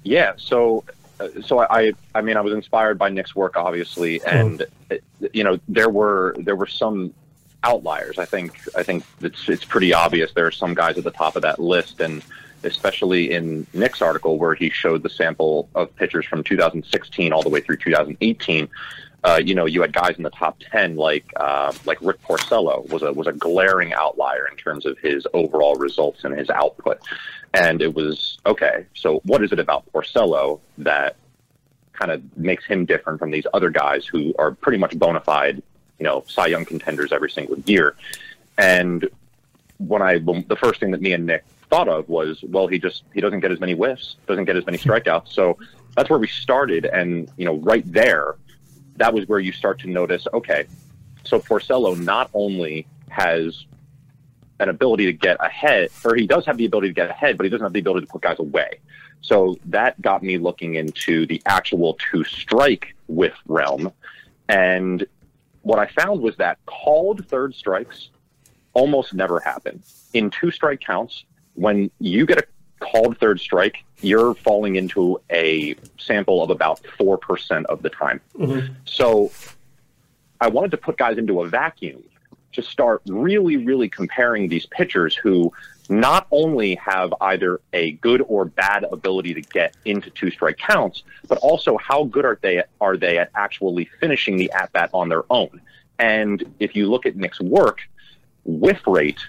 yeah, 0.03 0.33
so 0.37 0.83
uh, 1.19 1.27
so 1.45 1.59
I 1.59 1.93
I 2.15 2.21
mean 2.21 2.37
I 2.37 2.41
was 2.41 2.53
inspired 2.53 2.97
by 2.97 3.09
Nick's 3.09 3.35
work 3.35 3.55
obviously, 3.55 4.21
and 4.25 4.63
uh, 4.89 4.95
you 5.33 5.43
know 5.43 5.59
there 5.67 5.89
were 5.89 6.35
there 6.39 6.55
were 6.55 6.67
some 6.67 7.13
outliers. 7.63 8.17
I 8.17 8.25
think 8.25 8.59
I 8.75 8.83
think 8.83 9.03
it's 9.21 9.47
it's 9.47 9.65
pretty 9.65 9.93
obvious 9.93 10.31
there 10.33 10.47
are 10.47 10.51
some 10.51 10.73
guys 10.73 10.97
at 10.97 11.03
the 11.03 11.11
top 11.11 11.35
of 11.35 11.43
that 11.43 11.59
list, 11.59 12.01
and 12.01 12.23
especially 12.63 13.31
in 13.31 13.65
Nick's 13.73 14.01
article 14.01 14.37
where 14.37 14.55
he 14.55 14.69
showed 14.69 15.03
the 15.03 15.09
sample 15.09 15.69
of 15.75 15.95
pitchers 15.95 16.25
from 16.25 16.43
2016 16.43 17.33
all 17.33 17.41
the 17.41 17.49
way 17.49 17.59
through 17.59 17.77
2018. 17.77 18.69
Uh, 19.23 19.39
you 19.43 19.53
know, 19.53 19.65
you 19.65 19.81
had 19.81 19.93
guys 19.93 20.15
in 20.17 20.23
the 20.23 20.31
top 20.31 20.59
ten 20.71 20.95
like 20.95 21.31
uh, 21.35 21.71
like 21.85 21.99
Rick 22.01 22.23
Porcello 22.23 22.89
was 22.89 23.03
a 23.03 23.13
was 23.13 23.27
a 23.27 23.33
glaring 23.33 23.93
outlier 23.93 24.47
in 24.47 24.57
terms 24.57 24.85
of 24.85 24.97
his 24.97 25.27
overall 25.33 25.75
results 25.75 26.23
and 26.23 26.37
his 26.37 26.49
output. 26.49 26.99
And 27.53 27.81
it 27.81 27.93
was 27.93 28.39
okay. 28.45 28.85
So 28.95 29.19
what 29.25 29.43
is 29.43 29.51
it 29.51 29.59
about 29.59 29.91
Porcello 29.91 30.61
that 30.79 31.17
kind 31.93 32.11
of 32.11 32.37
makes 32.37 32.65
him 32.65 32.85
different 32.85 33.19
from 33.19 33.31
these 33.31 33.45
other 33.53 33.69
guys 33.69 34.05
who 34.05 34.33
are 34.39 34.51
pretty 34.51 34.77
much 34.77 34.97
bona 34.97 35.19
fide, 35.19 35.61
you 35.99 36.05
know, 36.05 36.23
Cy 36.27 36.47
Young 36.47 36.65
contenders 36.65 37.11
every 37.11 37.29
single 37.29 37.59
year? 37.59 37.95
And 38.57 39.07
when 39.77 40.01
I 40.01 40.19
the 40.19 40.57
first 40.57 40.79
thing 40.79 40.91
that 40.91 41.01
me 41.01 41.13
and 41.13 41.25
Nick 41.25 41.43
thought 41.69 41.87
of 41.87 42.07
was, 42.07 42.43
well, 42.43 42.67
he 42.67 42.79
just 42.79 43.03
he 43.13 43.21
doesn't 43.21 43.39
get 43.39 43.51
as 43.51 43.59
many 43.59 43.73
whiffs, 43.73 44.15
doesn't 44.27 44.45
get 44.45 44.55
as 44.55 44.65
many 44.65 44.77
strikeouts. 44.77 45.29
So 45.29 45.57
that's 45.95 46.09
where 46.09 46.19
we 46.19 46.27
started, 46.27 46.85
and 46.85 47.29
you 47.37 47.45
know, 47.45 47.55
right 47.57 47.83
there, 47.91 48.35
that 48.97 49.13
was 49.13 49.27
where 49.27 49.39
you 49.39 49.51
start 49.51 49.79
to 49.79 49.87
notice, 49.89 50.27
okay, 50.33 50.65
so 51.23 51.39
Porcello 51.39 51.99
not 51.99 52.29
only 52.33 52.87
has 53.09 53.65
an 54.61 54.69
ability 54.69 55.05
to 55.05 55.13
get 55.13 55.37
ahead, 55.39 55.89
or 56.05 56.15
he 56.15 56.27
does 56.27 56.45
have 56.45 56.57
the 56.57 56.65
ability 56.65 56.89
to 56.89 56.93
get 56.93 57.09
ahead, 57.09 57.37
but 57.37 57.43
he 57.43 57.49
doesn't 57.49 57.65
have 57.65 57.73
the 57.73 57.79
ability 57.79 58.05
to 58.05 58.11
put 58.11 58.21
guys 58.21 58.39
away. 58.39 58.79
So 59.21 59.57
that 59.65 60.01
got 60.01 60.23
me 60.23 60.37
looking 60.37 60.75
into 60.75 61.25
the 61.25 61.41
actual 61.45 61.97
two 62.11 62.23
strike 62.23 62.95
with 63.07 63.33
realm. 63.47 63.91
And 64.49 65.05
what 65.61 65.79
I 65.79 65.87
found 65.87 66.21
was 66.21 66.35
that 66.37 66.57
called 66.65 67.27
third 67.27 67.53
strikes 67.55 68.09
almost 68.73 69.13
never 69.13 69.39
happen. 69.39 69.83
In 70.13 70.29
two 70.29 70.51
strike 70.51 70.81
counts, 70.81 71.25
when 71.53 71.91
you 71.99 72.25
get 72.25 72.39
a 72.39 72.43
called 72.79 73.17
third 73.19 73.39
strike, 73.39 73.83
you're 74.01 74.33
falling 74.33 74.75
into 74.75 75.21
a 75.29 75.75
sample 75.97 76.43
of 76.43 76.49
about 76.49 76.81
4% 76.99 77.65
of 77.65 77.81
the 77.83 77.89
time. 77.89 78.19
Mm-hmm. 78.37 78.73
So 78.85 79.31
I 80.39 80.47
wanted 80.47 80.71
to 80.71 80.77
put 80.77 80.97
guys 80.97 81.17
into 81.17 81.41
a 81.41 81.47
vacuum 81.47 82.03
to 82.53 82.61
start 82.61 83.01
really, 83.07 83.57
really 83.57 83.89
comparing 83.89 84.49
these 84.49 84.65
pitchers 84.65 85.15
who 85.15 85.51
not 85.89 86.25
only 86.31 86.75
have 86.75 87.13
either 87.21 87.59
a 87.73 87.91
good 87.93 88.23
or 88.27 88.45
bad 88.45 88.85
ability 88.91 89.33
to 89.33 89.41
get 89.41 89.75
into 89.85 90.09
two 90.11 90.31
strike 90.31 90.57
counts, 90.57 91.03
but 91.27 91.37
also 91.39 91.77
how 91.77 92.05
good 92.05 92.25
are 92.25 92.39
they 92.41 92.63
are 92.79 92.95
they 92.95 93.17
at 93.17 93.29
actually 93.35 93.89
finishing 93.99 94.37
the 94.37 94.51
at 94.51 94.71
bat 94.71 94.89
on 94.93 95.09
their 95.09 95.23
own. 95.29 95.61
And 95.99 96.43
if 96.59 96.75
you 96.75 96.89
look 96.89 97.05
at 97.05 97.15
Nick's 97.15 97.41
work, 97.41 97.81
whiff 98.45 98.87
rate 98.87 99.19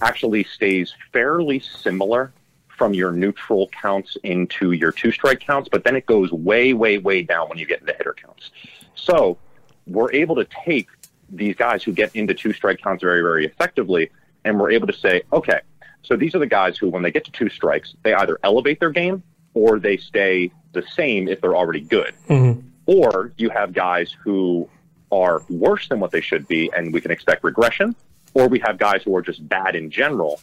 actually 0.00 0.44
stays 0.44 0.94
fairly 1.12 1.60
similar 1.60 2.32
from 2.68 2.94
your 2.94 3.12
neutral 3.12 3.68
counts 3.68 4.16
into 4.22 4.72
your 4.72 4.92
two 4.92 5.12
strike 5.12 5.40
counts, 5.40 5.68
but 5.70 5.84
then 5.84 5.96
it 5.96 6.06
goes 6.06 6.30
way, 6.32 6.72
way, 6.72 6.98
way 6.98 7.22
down 7.22 7.48
when 7.48 7.58
you 7.58 7.66
get 7.66 7.80
into 7.80 7.92
hitter 7.92 8.14
counts. 8.14 8.50
So 8.94 9.38
we're 9.86 10.12
able 10.12 10.34
to 10.36 10.46
take 10.64 10.88
these 11.30 11.56
guys 11.56 11.82
who 11.82 11.92
get 11.92 12.14
into 12.14 12.34
two 12.34 12.52
strike 12.52 12.80
counts 12.80 13.02
very, 13.02 13.22
very 13.22 13.46
effectively. 13.46 14.10
And 14.44 14.60
we're 14.60 14.70
able 14.70 14.86
to 14.86 14.92
say, 14.92 15.22
okay, 15.32 15.60
so 16.02 16.16
these 16.16 16.34
are 16.34 16.38
the 16.38 16.46
guys 16.46 16.78
who, 16.78 16.88
when 16.88 17.02
they 17.02 17.10
get 17.10 17.24
to 17.24 17.32
two 17.32 17.48
strikes, 17.48 17.94
they 18.02 18.14
either 18.14 18.38
elevate 18.44 18.78
their 18.78 18.90
game 18.90 19.22
or 19.54 19.80
they 19.80 19.96
stay 19.96 20.52
the 20.72 20.82
same 20.94 21.26
if 21.28 21.40
they're 21.40 21.56
already 21.56 21.80
good. 21.80 22.14
Mm-hmm. 22.28 22.60
Or 22.86 23.32
you 23.36 23.50
have 23.50 23.72
guys 23.72 24.14
who 24.22 24.68
are 25.10 25.42
worse 25.48 25.88
than 25.88 25.98
what 25.98 26.12
they 26.12 26.20
should 26.20 26.46
be, 26.46 26.70
and 26.76 26.92
we 26.92 27.00
can 27.00 27.10
expect 27.10 27.42
regression. 27.42 27.96
Or 28.34 28.48
we 28.48 28.60
have 28.60 28.78
guys 28.78 29.02
who 29.02 29.16
are 29.16 29.22
just 29.22 29.46
bad 29.48 29.74
in 29.74 29.90
general, 29.90 30.40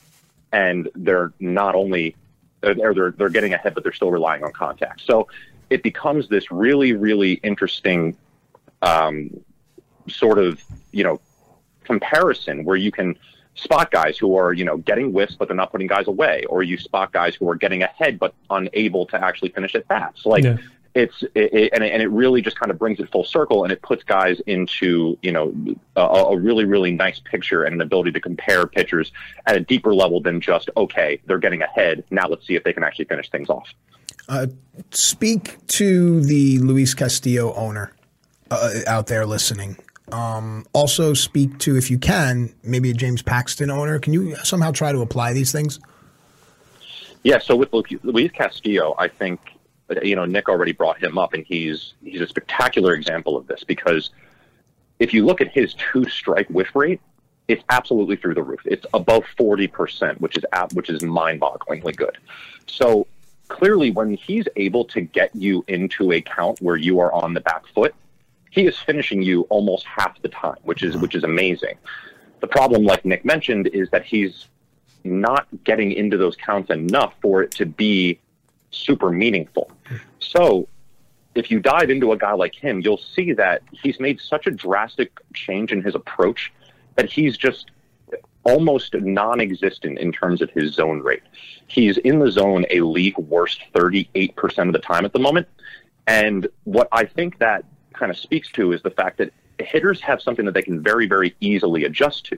and 0.51 0.89
they're 0.95 1.31
not 1.39 1.75
only 1.75 2.15
they're, 2.61 2.93
they're 2.93 3.11
they're 3.11 3.29
getting 3.29 3.53
ahead, 3.53 3.75
but 3.75 3.83
they're 3.83 3.93
still 3.93 4.11
relying 4.11 4.43
on 4.43 4.51
contact. 4.51 5.01
So 5.01 5.27
it 5.69 5.83
becomes 5.83 6.27
this 6.27 6.51
really, 6.51 6.93
really 6.93 7.33
interesting 7.43 8.17
um, 8.81 9.29
sort 10.09 10.39
of 10.39 10.61
you 10.91 11.03
know 11.03 11.19
comparison 11.83 12.63
where 12.63 12.77
you 12.77 12.91
can 12.91 13.17
spot 13.55 13.91
guys 13.91 14.17
who 14.17 14.35
are 14.35 14.53
you 14.53 14.65
know 14.65 14.77
getting 14.77 15.11
whiffs 15.11 15.35
but 15.35 15.47
they're 15.47 15.55
not 15.57 15.71
putting 15.71 15.87
guys 15.87 16.07
away, 16.07 16.43
or 16.49 16.63
you 16.63 16.77
spot 16.77 17.11
guys 17.11 17.35
who 17.35 17.49
are 17.49 17.55
getting 17.55 17.83
ahead 17.83 18.19
but 18.19 18.33
unable 18.49 19.05
to 19.07 19.23
actually 19.23 19.49
finish 19.49 19.75
at 19.75 19.87
bats. 19.87 20.25
Like 20.25 20.43
yeah. 20.43 20.57
it's 20.95 21.23
it, 21.35 21.53
it, 21.53 21.69
and, 21.73 21.83
it, 21.83 21.93
and 21.93 22.01
it 22.01 22.09
really 22.09 22.41
just 22.41 22.59
kind 22.59 22.71
of 22.71 22.79
brings 22.79 22.99
it 22.99 23.11
full 23.11 23.23
circle 23.23 23.63
and 23.63 23.71
it 23.71 23.81
puts 23.81 24.03
guys 24.03 24.39
into 24.47 25.17
you 25.21 25.31
know 25.31 25.53
a, 25.95 26.01
a 26.01 26.37
really 26.37 26.65
really 26.65 26.91
nice 26.91 27.19
picture 27.19 27.63
and 27.63 27.75
an 27.75 27.81
ability 27.81 28.11
to 28.11 28.19
compare 28.19 28.65
pitchers 28.65 29.11
at 29.45 29.55
a 29.55 29.59
deeper 29.59 29.93
level 29.93 30.19
than 30.19 30.41
just 30.41 30.69
okay 30.77 31.19
they're 31.25 31.37
getting 31.37 31.61
ahead 31.61 32.03
now 32.09 32.27
let's 32.27 32.45
see 32.47 32.55
if 32.55 32.63
they 32.63 32.73
can 32.73 32.83
actually 32.83 33.05
finish 33.05 33.29
things 33.29 33.49
off. 33.49 33.67
Uh, 34.29 34.47
speak 34.91 35.57
to 35.67 36.21
the 36.21 36.57
Luis 36.59 36.93
Castillo 36.93 37.53
owner 37.53 37.93
uh, 38.49 38.71
out 38.87 39.07
there 39.07 39.25
listening. 39.25 39.77
Um, 40.11 40.65
also, 40.73 41.13
speak 41.13 41.59
to, 41.59 41.77
if 41.77 41.89
you 41.89 41.97
can, 41.97 42.53
maybe 42.63 42.91
a 42.91 42.93
James 42.93 43.21
Paxton 43.21 43.69
owner. 43.69 43.99
Can 43.99 44.13
you 44.13 44.35
somehow 44.37 44.71
try 44.71 44.91
to 44.91 44.99
apply 44.99 45.33
these 45.33 45.51
things? 45.51 45.79
Yeah. 47.23 47.39
So 47.39 47.55
with 47.55 47.69
Luis 48.03 48.31
Castillo, 48.31 48.95
I 48.97 49.07
think 49.07 49.39
you 50.01 50.15
know 50.15 50.25
Nick 50.25 50.49
already 50.49 50.73
brought 50.73 51.01
him 51.01 51.17
up, 51.17 51.33
and 51.33 51.45
he's 51.45 51.93
he's 52.03 52.21
a 52.21 52.27
spectacular 52.27 52.93
example 52.93 53.37
of 53.37 53.47
this 53.47 53.63
because 53.63 54.09
if 54.99 55.13
you 55.13 55.25
look 55.25 55.41
at 55.41 55.49
his 55.49 55.73
two 55.75 56.05
strike 56.09 56.47
whiff 56.49 56.75
rate, 56.75 56.99
it's 57.47 57.63
absolutely 57.69 58.17
through 58.17 58.35
the 58.35 58.43
roof. 58.43 58.59
It's 58.65 58.85
above 58.93 59.23
forty 59.37 59.67
percent, 59.67 60.19
which 60.19 60.37
is 60.37 60.43
which 60.73 60.89
is 60.89 61.01
mind 61.01 61.39
bogglingly 61.39 61.95
good. 61.95 62.17
So 62.67 63.07
clearly, 63.47 63.91
when 63.91 64.15
he's 64.15 64.45
able 64.57 64.83
to 64.85 65.01
get 65.01 65.33
you 65.33 65.63
into 65.69 66.11
a 66.11 66.21
count 66.21 66.61
where 66.61 66.75
you 66.75 66.99
are 66.99 67.11
on 67.13 67.33
the 67.33 67.41
back 67.41 67.65
foot 67.67 67.95
he 68.53 68.67
is 68.67 68.77
finishing 68.77 69.23
you 69.23 69.41
almost 69.49 69.83
half 69.83 70.21
the 70.21 70.29
time, 70.29 70.57
which 70.61 70.83
is 70.83 70.95
which 70.95 71.15
is 71.15 71.23
amazing. 71.23 71.75
The 72.39 72.47
problem, 72.47 72.83
like 72.83 73.03
Nick 73.03 73.25
mentioned, 73.25 73.67
is 73.67 73.89
that 73.89 74.05
he's 74.05 74.47
not 75.03 75.47
getting 75.63 75.91
into 75.91 76.17
those 76.17 76.35
counts 76.35 76.69
enough 76.69 77.15
for 77.19 77.41
it 77.41 77.49
to 77.51 77.65
be 77.65 78.19
super 78.69 79.09
meaningful. 79.09 79.71
So 80.19 80.67
if 81.33 81.49
you 81.49 81.59
dive 81.59 81.89
into 81.89 82.11
a 82.11 82.17
guy 82.17 82.33
like 82.33 82.53
him, 82.53 82.79
you'll 82.81 83.01
see 83.15 83.33
that 83.33 83.63
he's 83.71 83.99
made 83.99 84.21
such 84.21 84.45
a 84.45 84.51
drastic 84.51 85.11
change 85.33 85.71
in 85.71 85.81
his 85.81 85.95
approach 85.95 86.53
that 86.95 87.11
he's 87.11 87.35
just 87.35 87.71
almost 88.43 88.93
non-existent 88.93 89.97
in 89.97 90.11
terms 90.11 90.43
of 90.43 90.51
his 90.51 90.73
zone 90.73 90.99
rate. 91.01 91.23
He's 91.65 91.97
in 91.97 92.19
the 92.19 92.29
zone 92.29 92.67
a 92.69 92.81
league 92.81 93.17
worst 93.17 93.61
38% 93.73 94.67
of 94.67 94.73
the 94.73 94.79
time 94.79 95.05
at 95.05 95.13
the 95.13 95.19
moment. 95.19 95.47
And 96.05 96.47
what 96.65 96.87
I 96.91 97.05
think 97.05 97.39
that 97.39 97.65
kind 97.93 98.11
of 98.11 98.17
speaks 98.17 98.51
to 98.51 98.71
is 98.71 98.81
the 98.81 98.91
fact 98.91 99.17
that 99.17 99.31
hitters 99.59 100.01
have 100.01 100.21
something 100.21 100.45
that 100.45 100.53
they 100.53 100.61
can 100.61 100.81
very, 100.81 101.07
very 101.07 101.35
easily 101.39 101.85
adjust 101.85 102.25
to. 102.25 102.37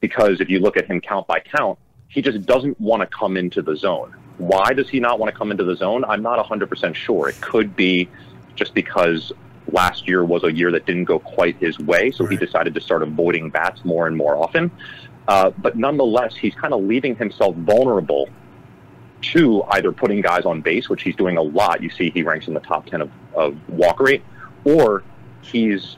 Because 0.00 0.40
if 0.40 0.48
you 0.48 0.58
look 0.60 0.76
at 0.76 0.86
him 0.86 1.00
count 1.00 1.26
by 1.26 1.40
count, 1.40 1.78
he 2.08 2.22
just 2.22 2.44
doesn't 2.46 2.80
want 2.80 3.02
to 3.02 3.06
come 3.06 3.36
into 3.36 3.62
the 3.62 3.76
zone. 3.76 4.14
Why 4.38 4.72
does 4.72 4.88
he 4.88 5.00
not 5.00 5.18
want 5.18 5.32
to 5.32 5.38
come 5.38 5.50
into 5.50 5.64
the 5.64 5.76
zone? 5.76 6.04
I'm 6.04 6.22
not 6.22 6.44
100% 6.44 6.94
sure. 6.94 7.28
It 7.28 7.40
could 7.40 7.76
be 7.76 8.08
just 8.56 8.74
because 8.74 9.32
last 9.70 10.08
year 10.08 10.24
was 10.24 10.42
a 10.42 10.52
year 10.52 10.72
that 10.72 10.86
didn't 10.86 11.04
go 11.04 11.18
quite 11.18 11.56
his 11.56 11.78
way, 11.78 12.10
so 12.10 12.26
he 12.26 12.36
decided 12.36 12.74
to 12.74 12.80
start 12.80 13.02
avoiding 13.02 13.50
bats 13.50 13.84
more 13.84 14.06
and 14.06 14.16
more 14.16 14.36
often. 14.36 14.70
Uh, 15.28 15.50
but 15.50 15.76
nonetheless, 15.76 16.34
he's 16.34 16.54
kind 16.54 16.74
of 16.74 16.82
leaving 16.82 17.14
himself 17.14 17.54
vulnerable 17.56 18.28
to 19.22 19.62
either 19.70 19.92
putting 19.92 20.20
guys 20.20 20.44
on 20.44 20.60
base, 20.60 20.88
which 20.88 21.02
he's 21.02 21.14
doing 21.14 21.36
a 21.36 21.42
lot. 21.42 21.82
You 21.82 21.90
see, 21.90 22.10
he 22.10 22.22
ranks 22.22 22.48
in 22.48 22.54
the 22.54 22.60
top 22.60 22.86
10 22.86 23.02
of, 23.02 23.10
of 23.34 23.68
walk 23.68 24.00
rate, 24.00 24.22
or 24.64 25.02
he's 25.42 25.96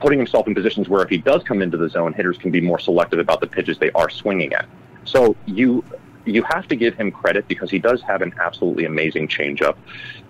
putting 0.00 0.18
himself 0.18 0.46
in 0.46 0.54
positions 0.54 0.88
where 0.88 1.02
if 1.02 1.08
he 1.08 1.18
does 1.18 1.42
come 1.44 1.62
into 1.62 1.76
the 1.76 1.88
zone, 1.88 2.12
hitters 2.12 2.36
can 2.36 2.50
be 2.50 2.60
more 2.60 2.78
selective 2.78 3.18
about 3.18 3.40
the 3.40 3.46
pitches 3.46 3.78
they 3.78 3.90
are 3.92 4.10
swinging 4.10 4.52
at. 4.52 4.68
So 5.04 5.36
you 5.46 5.84
you 6.24 6.42
have 6.44 6.68
to 6.68 6.76
give 6.76 6.94
him 6.94 7.10
credit 7.10 7.48
because 7.48 7.70
he 7.70 7.78
does 7.78 8.00
have 8.02 8.22
an 8.22 8.32
absolutely 8.40 8.84
amazing 8.84 9.28
changeup. 9.28 9.76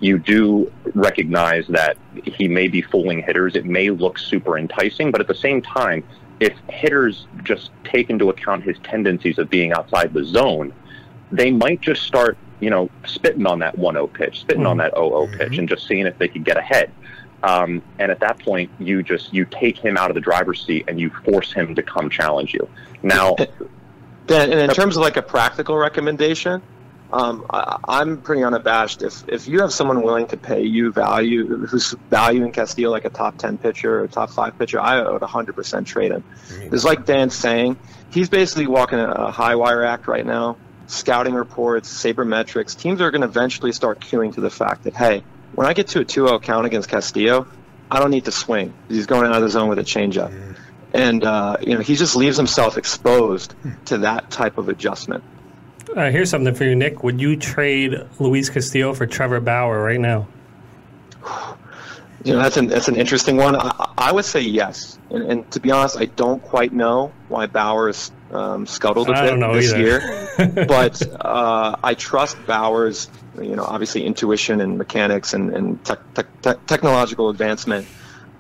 You 0.01 0.18
do 0.18 0.72
recognize 0.95 1.66
that 1.68 1.99
he 2.24 2.49
may 2.49 2.68
be 2.68 2.80
fooling 2.80 3.22
hitters. 3.22 3.57
It 3.57 3.66
may 3.66 3.91
look 3.91 4.18
super 4.18 4.57
enticing, 4.57 5.11
but 5.11 5.20
at 5.20 5.28
the 5.28 5.35
same 5.35 5.61
time, 5.61 6.03
if 6.41 6.55
hitters 6.68 7.26
just 7.43 7.70
take 7.85 8.11
into 8.11 8.30
account 8.30 8.64
his 8.64 8.76
tendencies 8.83 9.39
of 9.39 9.51
being 9.51 9.72
outside 9.72 10.12
the 10.14 10.24
zone, 10.24 10.72
they 11.30 11.51
might 11.51 11.80
just 11.80 12.03
start, 12.03 12.37
you 12.61 12.70
know, 12.70 12.91
spitting 13.07 13.47
on 13.47 13.59
that 13.61 13.76
1-0 13.76 14.12
pitch, 14.12 14.41
spitting 14.41 14.66
on 14.66 14.78
mm-hmm. 14.78 14.95
that 14.95 14.95
0-0 14.95 15.30
pitch, 15.33 15.51
mm-hmm. 15.51 15.59
and 15.61 15.68
just 15.68 15.87
seeing 15.87 16.07
if 16.07 16.18
they 16.18 16.28
could 16.28 16.45
get 16.45 16.57
ahead. 16.57 16.91
Um, 17.43 17.82
and 17.99 18.12
at 18.12 18.20
that 18.20 18.38
point, 18.38 18.70
you 18.78 19.03
just 19.03 19.32
you 19.32 19.45
take 19.45 19.78
him 19.78 19.97
out 19.97 20.11
of 20.11 20.14
the 20.14 20.20
driver's 20.20 20.64
seat 20.64 20.84
and 20.88 21.01
you 21.01 21.11
force 21.24 21.53
him 21.53 21.74
to 21.74 21.82
come 21.82 22.09
challenge 22.09 22.55
you. 22.55 22.68
Now, 23.03 23.34
Ben, 24.26 24.53
and 24.53 24.61
in 24.61 24.70
terms 24.70 24.97
of 24.97 25.03
like 25.03 25.16
a 25.16 25.22
practical 25.22 25.76
recommendation, 25.76 26.62
um, 27.12 27.45
I, 27.51 27.78
I'm 27.88 28.22
pretty 28.22 28.43
unabashed. 28.43 29.03
If 29.03 29.28
if 29.28 29.49
you 29.49 29.61
have 29.61 29.72
someone 29.72 30.03
willing 30.03 30.28
to 30.28 30.36
pay 30.36 30.62
you 30.62 30.93
value, 30.93 31.66
who's 31.66 31.95
valuing 32.11 32.53
Castillo 32.53 32.90
like 32.90 33.05
a 33.05 33.11
top 33.11 33.38
ten 33.38 33.59
pitcher 33.59 34.01
or 34.01 34.05
a 34.05 34.09
top 34.09 34.30
five 34.30 34.59
pitcher, 34.59 34.80
I 34.80 35.03
would 35.11 35.20
100% 35.20 35.86
trade 35.86 36.12
him. 36.12 36.24
It's 36.51 36.84
like 36.84 37.05
Dan's 37.05 37.34
saying, 37.34 37.76
he's 38.11 38.28
basically 38.28 38.66
walking 38.66 38.99
a, 38.99 39.11
a 39.11 39.30
high 39.30 39.57
wire 39.57 39.84
act 39.84 40.07
right 40.07 40.24
now. 40.24 40.57
Scouting 40.86 41.34
reports, 41.34 41.93
sabermetrics, 41.93 42.78
teams 42.78 43.01
are 43.01 43.11
going 43.11 43.22
to 43.22 43.26
eventually 43.26 43.72
start 43.72 44.01
queuing 44.01 44.34
to 44.34 44.40
the 44.40 44.51
fact 44.51 44.84
that 44.84 44.95
hey, 44.95 45.22
when 45.55 45.67
I 45.67 45.73
get 45.73 45.89
to 45.89 46.01
a 46.01 46.05
2-0 46.05 46.43
count 46.43 46.67
against 46.67 46.89
Castillo, 46.89 47.47
I 47.91 48.01
don't 48.01 48.11
need 48.11 48.25
to 48.25 48.33
swing. 48.33 48.73
He's 48.89 49.07
going 49.07 49.27
out 49.27 49.37
of 49.37 49.43
the 49.43 49.49
zone 49.49 49.69
with 49.69 49.79
a 49.79 49.85
changeup 49.85 50.33
and 50.93 51.25
uh, 51.25 51.57
you 51.61 51.75
know 51.75 51.81
he 51.81 51.97
just 51.97 52.17
leaves 52.17 52.37
himself 52.37 52.77
exposed 52.77 53.55
to 53.87 53.99
that 53.99 54.31
type 54.31 54.59
of 54.59 54.69
adjustment. 54.69 55.25
Uh, 55.95 56.11
here's 56.11 56.31
something 56.31 56.55
for 56.55 56.65
you, 56.65 56.75
Nick. 56.75 57.03
Would 57.03 57.21
you 57.21 57.37
trade 57.37 57.95
Luis 58.19 58.49
Castillo 58.49 58.95
for 58.95 59.07
Trevor 59.07 59.41
Bauer 59.41 59.83
right 59.83 60.01
now? 60.01 60.29
You 62.25 62.35
know 62.35 62.39
that's 62.39 62.57
an 62.57 62.69
that's 62.69 62.89
an 62.89 62.97
interesting 62.97 63.37
one. 63.37 63.57
I, 63.57 63.93
I 63.99 64.13
would 64.13 64.25
say 64.25 64.41
yes, 64.41 64.99
and, 65.11 65.23
and, 65.25 65.51
to 65.53 65.61
be 65.61 65.71
honest, 65.71 65.97
I 65.99 66.05
don't 66.05 66.41
quite 66.41 66.73
know 66.73 67.13
why 67.29 67.47
Bauer's 67.47 68.13
um, 68.31 68.67
scuttled 68.67 69.09
a 69.09 69.13
bit 69.13 69.53
this 69.55 69.73
either. 69.73 69.79
year, 69.79 70.65
but 70.67 71.03
uh, 71.21 71.77
I 71.83 71.95
trust 71.95 72.37
Bauer's 72.47 73.11
you 73.41 73.57
know 73.57 73.64
obviously 73.64 74.05
intuition 74.05 74.61
and 74.61 74.78
mechanics 74.78 75.35
and 75.35 75.55
and 75.55 75.85
te- 75.85 75.95
te- 76.14 76.22
te- 76.43 76.61
technological 76.66 77.30
advancement 77.30 77.87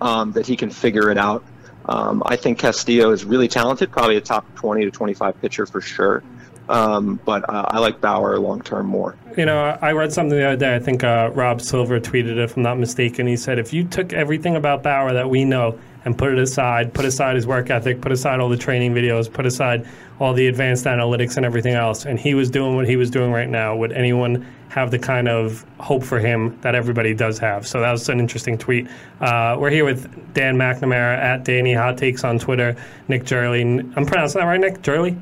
um, 0.00 0.32
that 0.32 0.46
he 0.46 0.56
can 0.56 0.70
figure 0.70 1.10
it 1.10 1.18
out. 1.18 1.44
Um, 1.86 2.22
I 2.24 2.36
think 2.36 2.58
Castillo 2.58 3.10
is 3.10 3.24
really 3.24 3.48
talented, 3.48 3.90
probably 3.90 4.16
a 4.16 4.20
top 4.20 4.54
20 4.56 4.84
to 4.84 4.90
25 4.90 5.40
pitcher 5.40 5.66
for 5.66 5.80
sure. 5.80 6.22
Um, 6.68 7.20
but 7.24 7.48
uh, 7.48 7.66
I 7.68 7.78
like 7.78 8.00
Bauer 8.00 8.38
long 8.38 8.62
term 8.62 8.86
more. 8.86 9.16
You 9.36 9.46
know, 9.46 9.78
I 9.80 9.92
read 9.92 10.12
something 10.12 10.38
the 10.38 10.46
other 10.46 10.56
day. 10.56 10.74
I 10.74 10.78
think 10.78 11.02
uh, 11.04 11.30
Rob 11.34 11.60
Silver 11.60 11.98
tweeted 12.00 12.32
it, 12.32 12.38
if 12.38 12.56
I'm 12.56 12.62
not 12.62 12.78
mistaken. 12.78 13.26
He 13.26 13.36
said, 13.36 13.58
if 13.58 13.72
you 13.72 13.84
took 13.84 14.12
everything 14.12 14.56
about 14.56 14.82
Bauer 14.82 15.12
that 15.12 15.28
we 15.28 15.44
know 15.44 15.78
and 16.04 16.16
put 16.16 16.32
it 16.32 16.38
aside, 16.38 16.92
put 16.92 17.04
aside 17.04 17.36
his 17.36 17.46
work 17.46 17.70
ethic, 17.70 18.00
put 18.00 18.12
aside 18.12 18.40
all 18.40 18.48
the 18.48 18.56
training 18.56 18.92
videos, 18.94 19.32
put 19.32 19.46
aside 19.46 19.86
all 20.18 20.32
the 20.34 20.46
advanced 20.46 20.84
analytics 20.84 21.36
and 21.36 21.46
everything 21.46 21.74
else, 21.74 22.04
and 22.04 22.18
he 22.18 22.34
was 22.34 22.50
doing 22.50 22.76
what 22.76 22.88
he 22.88 22.96
was 22.96 23.10
doing 23.10 23.32
right 23.32 23.48
now, 23.48 23.74
would 23.74 23.92
anyone 23.92 24.46
have 24.68 24.90
the 24.90 24.98
kind 24.98 25.28
of 25.28 25.64
hope 25.78 26.02
for 26.02 26.18
him 26.18 26.58
that 26.60 26.74
everybody 26.74 27.14
does 27.14 27.38
have? 27.38 27.66
So 27.66 27.80
that 27.80 27.90
was 27.90 28.08
an 28.08 28.20
interesting 28.20 28.56
tweet. 28.58 28.88
Uh, 29.20 29.56
we're 29.58 29.70
here 29.70 29.84
with 29.84 30.34
Dan 30.34 30.56
McNamara 30.56 31.18
at 31.18 31.44
Danny 31.44 31.74
Hot 31.74 31.98
Takes 31.98 32.24
on 32.24 32.38
Twitter, 32.38 32.76
Nick 33.08 33.24
Gerli. 33.24 33.62
I'm 33.96 34.06
pronouncing 34.06 34.40
that 34.40 34.46
right, 34.46 34.60
Nick? 34.60 34.82
Gerli? 34.82 35.20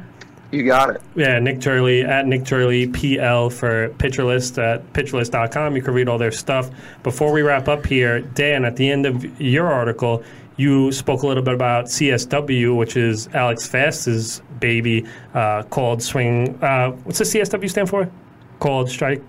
You 0.50 0.64
got 0.64 0.96
it. 0.96 1.02
Yeah, 1.14 1.38
Nick 1.38 1.58
Gerli 1.58 2.06
at 2.06 2.26
Nick 2.26 2.42
Gerli 2.42 2.92
PL 2.92 3.50
for 3.50 3.90
Pitcherlist 3.90 4.60
at 4.60 4.92
pitcherlist.com. 4.92 5.76
You 5.76 5.82
can 5.82 5.94
read 5.94 6.08
all 6.08 6.18
their 6.18 6.32
stuff. 6.32 6.70
Before 7.02 7.32
we 7.32 7.42
wrap 7.42 7.68
up 7.68 7.86
here, 7.86 8.20
Dan, 8.20 8.64
at 8.64 8.76
the 8.76 8.90
end 8.90 9.06
of 9.06 9.40
your 9.40 9.68
article, 9.68 10.24
you 10.56 10.90
spoke 10.92 11.22
a 11.22 11.26
little 11.26 11.42
bit 11.42 11.54
about 11.54 11.86
CSW, 11.86 12.76
which 12.76 12.96
is 12.96 13.28
Alex 13.28 13.66
Fast's 13.66 14.42
baby, 14.58 15.06
uh, 15.34 15.62
called 15.64 16.02
Swing. 16.02 16.58
Uh, 16.62 16.90
what's 17.04 17.18
the 17.18 17.24
CSW 17.24 17.70
stand 17.70 17.88
for? 17.88 18.10
Called 18.58 18.90
Strike 18.90 19.22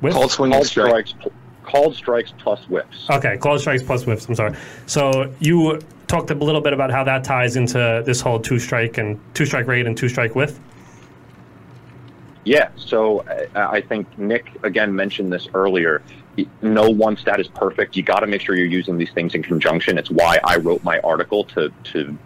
Whiff? 0.00 0.14
Called 0.14 0.30
Swing 0.30 0.52
called 0.52 0.66
Strike. 0.66 1.08
strikes, 1.08 1.34
called 1.64 1.96
strikes 1.96 2.32
plus 2.38 2.64
whiffs. 2.64 3.10
Okay, 3.10 3.36
called 3.38 3.60
strikes 3.60 3.82
plus 3.82 4.04
whiffs. 4.04 4.26
I'm 4.26 4.34
sorry. 4.34 4.54
So 4.86 5.34
you 5.40 5.80
talked 6.10 6.30
a 6.30 6.34
little 6.34 6.60
bit 6.60 6.72
about 6.72 6.90
how 6.90 7.04
that 7.04 7.24
ties 7.24 7.56
into 7.56 8.02
this 8.04 8.20
whole 8.20 8.40
two 8.40 8.58
strike 8.58 8.98
and 8.98 9.18
two 9.32 9.46
strike 9.46 9.66
rate 9.66 9.86
and 9.86 9.96
two 9.96 10.08
strike 10.08 10.34
width. 10.34 10.60
Yeah, 12.44 12.70
so 12.76 13.24
I, 13.54 13.76
I 13.76 13.80
think 13.80 14.18
Nick 14.18 14.50
again 14.64 14.94
mentioned 14.94 15.32
this 15.32 15.48
earlier. 15.54 16.02
No 16.62 16.90
one 16.90 17.16
stat 17.16 17.38
is 17.38 17.48
perfect. 17.48 17.96
You 17.96 18.02
got 18.02 18.20
to 18.20 18.26
make 18.26 18.40
sure 18.40 18.56
you're 18.56 18.66
using 18.66 18.98
these 18.98 19.12
things 19.12 19.34
in 19.34 19.42
conjunction. 19.42 19.98
It's 19.98 20.10
why 20.10 20.40
I 20.42 20.56
wrote 20.56 20.82
my 20.82 20.98
article 21.00 21.44
to 21.44 21.72
to 21.92 22.18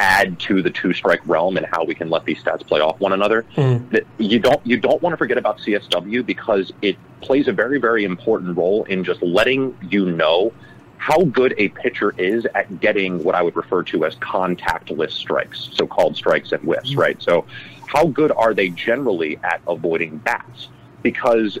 add 0.00 0.38
to 0.38 0.62
the 0.62 0.70
two 0.70 0.92
strike 0.92 1.20
realm 1.26 1.56
and 1.56 1.66
how 1.66 1.84
we 1.84 1.92
can 1.94 2.08
let 2.08 2.24
these 2.24 2.42
stats 2.42 2.66
play 2.66 2.80
off 2.80 2.98
one 3.00 3.12
another. 3.12 3.44
Mm. 3.56 3.90
That 3.90 4.04
you 4.18 4.38
don't 4.38 4.64
you 4.66 4.78
don't 4.78 5.00
want 5.00 5.12
to 5.12 5.16
forget 5.16 5.38
about 5.38 5.58
CSW 5.58 6.24
because 6.26 6.72
it 6.82 6.96
plays 7.20 7.46
a 7.46 7.52
very 7.52 7.78
very 7.78 8.04
important 8.04 8.56
role 8.56 8.84
in 8.84 9.04
just 9.04 9.22
letting 9.22 9.76
you 9.90 10.10
know 10.10 10.52
how 10.98 11.24
good 11.24 11.54
a 11.58 11.68
pitcher 11.70 12.12
is 12.18 12.46
at 12.54 12.80
getting 12.80 13.22
what 13.24 13.34
I 13.34 13.42
would 13.42 13.56
refer 13.56 13.82
to 13.84 14.04
as 14.04 14.16
contactless 14.16 15.12
strikes, 15.12 15.70
so 15.72 15.86
called 15.86 16.16
strikes 16.16 16.52
and 16.52 16.60
whiffs, 16.62 16.90
mm-hmm. 16.90 17.00
right? 17.00 17.22
So 17.22 17.46
how 17.86 18.06
good 18.06 18.32
are 18.32 18.52
they 18.52 18.68
generally 18.68 19.38
at 19.42 19.62
avoiding 19.66 20.18
bats? 20.18 20.68
Because 21.02 21.58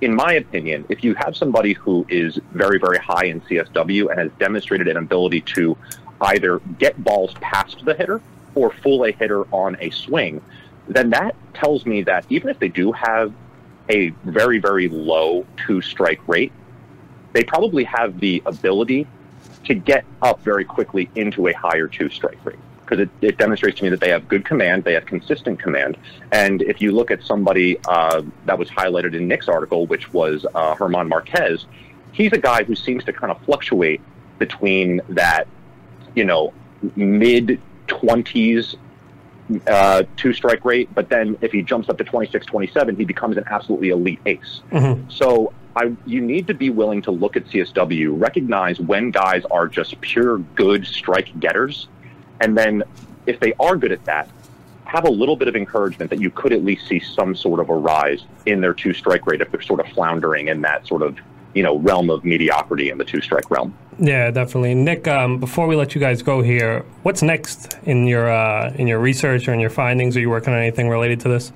in 0.00 0.14
my 0.14 0.34
opinion, 0.34 0.84
if 0.88 1.02
you 1.02 1.14
have 1.14 1.36
somebody 1.36 1.72
who 1.72 2.06
is 2.08 2.38
very, 2.52 2.78
very 2.78 2.98
high 2.98 3.26
in 3.26 3.40
CSW 3.42 4.10
and 4.10 4.18
has 4.18 4.30
demonstrated 4.38 4.88
an 4.88 4.96
ability 4.96 5.40
to 5.42 5.76
either 6.20 6.60
get 6.78 7.02
balls 7.02 7.34
past 7.40 7.84
the 7.84 7.94
hitter 7.94 8.20
or 8.54 8.70
fool 8.70 9.04
a 9.04 9.12
hitter 9.12 9.44
on 9.54 9.76
a 9.80 9.90
swing, 9.90 10.40
then 10.88 11.10
that 11.10 11.34
tells 11.54 11.86
me 11.86 12.02
that 12.02 12.24
even 12.28 12.48
if 12.48 12.58
they 12.58 12.68
do 12.68 12.92
have 12.92 13.32
a 13.88 14.10
very, 14.24 14.58
very 14.58 14.88
low 14.88 15.46
two 15.66 15.80
strike 15.82 16.20
rate, 16.28 16.52
they 17.32 17.44
probably 17.44 17.84
have 17.84 18.20
the 18.20 18.42
ability 18.46 19.06
to 19.64 19.74
get 19.74 20.04
up 20.22 20.40
very 20.42 20.64
quickly 20.64 21.10
into 21.14 21.46
a 21.48 21.52
higher 21.52 21.86
two 21.86 22.08
strike 22.10 22.44
rate 22.44 22.58
because 22.90 23.04
it, 23.04 23.10
it 23.20 23.38
demonstrates 23.38 23.78
to 23.78 23.84
me 23.84 23.90
that 23.90 24.00
they 24.00 24.10
have 24.10 24.26
good 24.26 24.44
command, 24.44 24.82
they 24.82 24.94
have 24.94 25.06
consistent 25.06 25.60
command. 25.60 25.96
And 26.32 26.60
if 26.62 26.80
you 26.80 26.90
look 26.90 27.12
at 27.12 27.22
somebody 27.22 27.78
uh, 27.86 28.22
that 28.46 28.58
was 28.58 28.68
highlighted 28.68 29.14
in 29.14 29.28
Nick's 29.28 29.48
article, 29.48 29.86
which 29.86 30.12
was 30.12 30.44
uh, 30.54 30.74
German 30.76 31.08
Marquez, 31.08 31.66
he's 32.10 32.32
a 32.32 32.38
guy 32.38 32.64
who 32.64 32.74
seems 32.74 33.04
to 33.04 33.12
kind 33.12 33.30
of 33.30 33.40
fluctuate 33.44 34.00
between 34.40 35.00
that, 35.10 35.46
you 36.16 36.24
know, 36.24 36.52
mid 36.96 37.60
20s 37.86 38.74
uh, 39.66 40.02
two 40.16 40.32
strike 40.32 40.64
rate, 40.64 40.88
but 40.94 41.08
then 41.08 41.36
if 41.40 41.52
he 41.52 41.62
jumps 41.62 41.88
up 41.88 41.98
to 41.98 42.04
26, 42.04 42.46
27, 42.46 42.96
he 42.96 43.04
becomes 43.04 43.36
an 43.36 43.44
absolutely 43.46 43.90
elite 43.90 44.20
ace. 44.26 44.62
So 45.08 45.52
I 45.80 45.96
you 46.04 46.20
need 46.20 46.46
to 46.48 46.54
be 46.54 46.68
willing 46.68 47.00
to 47.02 47.10
look 47.10 47.36
at 47.36 47.46
CSW, 47.46 48.20
recognize 48.20 48.78
when 48.78 49.10
guys 49.10 49.44
are 49.50 49.66
just 49.66 49.98
pure 50.02 50.38
good 50.54 50.86
strike 50.86 51.38
getters, 51.40 51.88
and 52.40 52.56
then 52.56 52.82
if 53.24 53.40
they 53.40 53.54
are 53.58 53.76
good 53.76 53.90
at 53.90 54.04
that, 54.04 54.28
have 54.84 55.06
a 55.06 55.10
little 55.10 55.36
bit 55.36 55.48
of 55.48 55.56
encouragement 55.56 56.10
that 56.10 56.20
you 56.20 56.30
could 56.30 56.52
at 56.52 56.62
least 56.62 56.86
see 56.86 57.00
some 57.00 57.34
sort 57.34 57.60
of 57.60 57.70
a 57.70 57.74
rise 57.74 58.24
in 58.44 58.60
their 58.60 58.74
two 58.74 58.92
strike 58.92 59.26
rate 59.26 59.40
if 59.40 59.50
they're 59.50 59.62
sort 59.62 59.80
of 59.80 59.86
floundering 59.94 60.48
in 60.48 60.60
that 60.60 60.86
sort 60.86 61.00
of 61.00 61.16
you 61.54 61.62
know 61.62 61.78
realm 61.78 62.10
of 62.10 62.24
mediocrity 62.26 62.90
in 62.90 62.98
the 62.98 63.04
two 63.04 63.22
strike 63.22 63.50
realm. 63.50 63.74
Yeah, 63.98 64.30
definitely. 64.30 64.74
Nick, 64.74 65.08
um, 65.08 65.38
before 65.38 65.66
we 65.66 65.76
let 65.76 65.94
you 65.94 66.00
guys 66.00 66.20
go 66.20 66.42
here, 66.42 66.84
what's 67.04 67.22
next 67.22 67.78
in 67.84 68.06
your 68.06 68.30
uh, 68.30 68.74
in 68.74 68.86
your 68.86 68.98
research 68.98 69.48
or 69.48 69.54
in 69.54 69.60
your 69.60 69.70
findings? 69.70 70.14
Are 70.14 70.20
you 70.20 70.28
working 70.28 70.52
on 70.52 70.58
anything 70.58 70.90
related 70.90 71.20
to 71.20 71.28
this? 71.30 71.52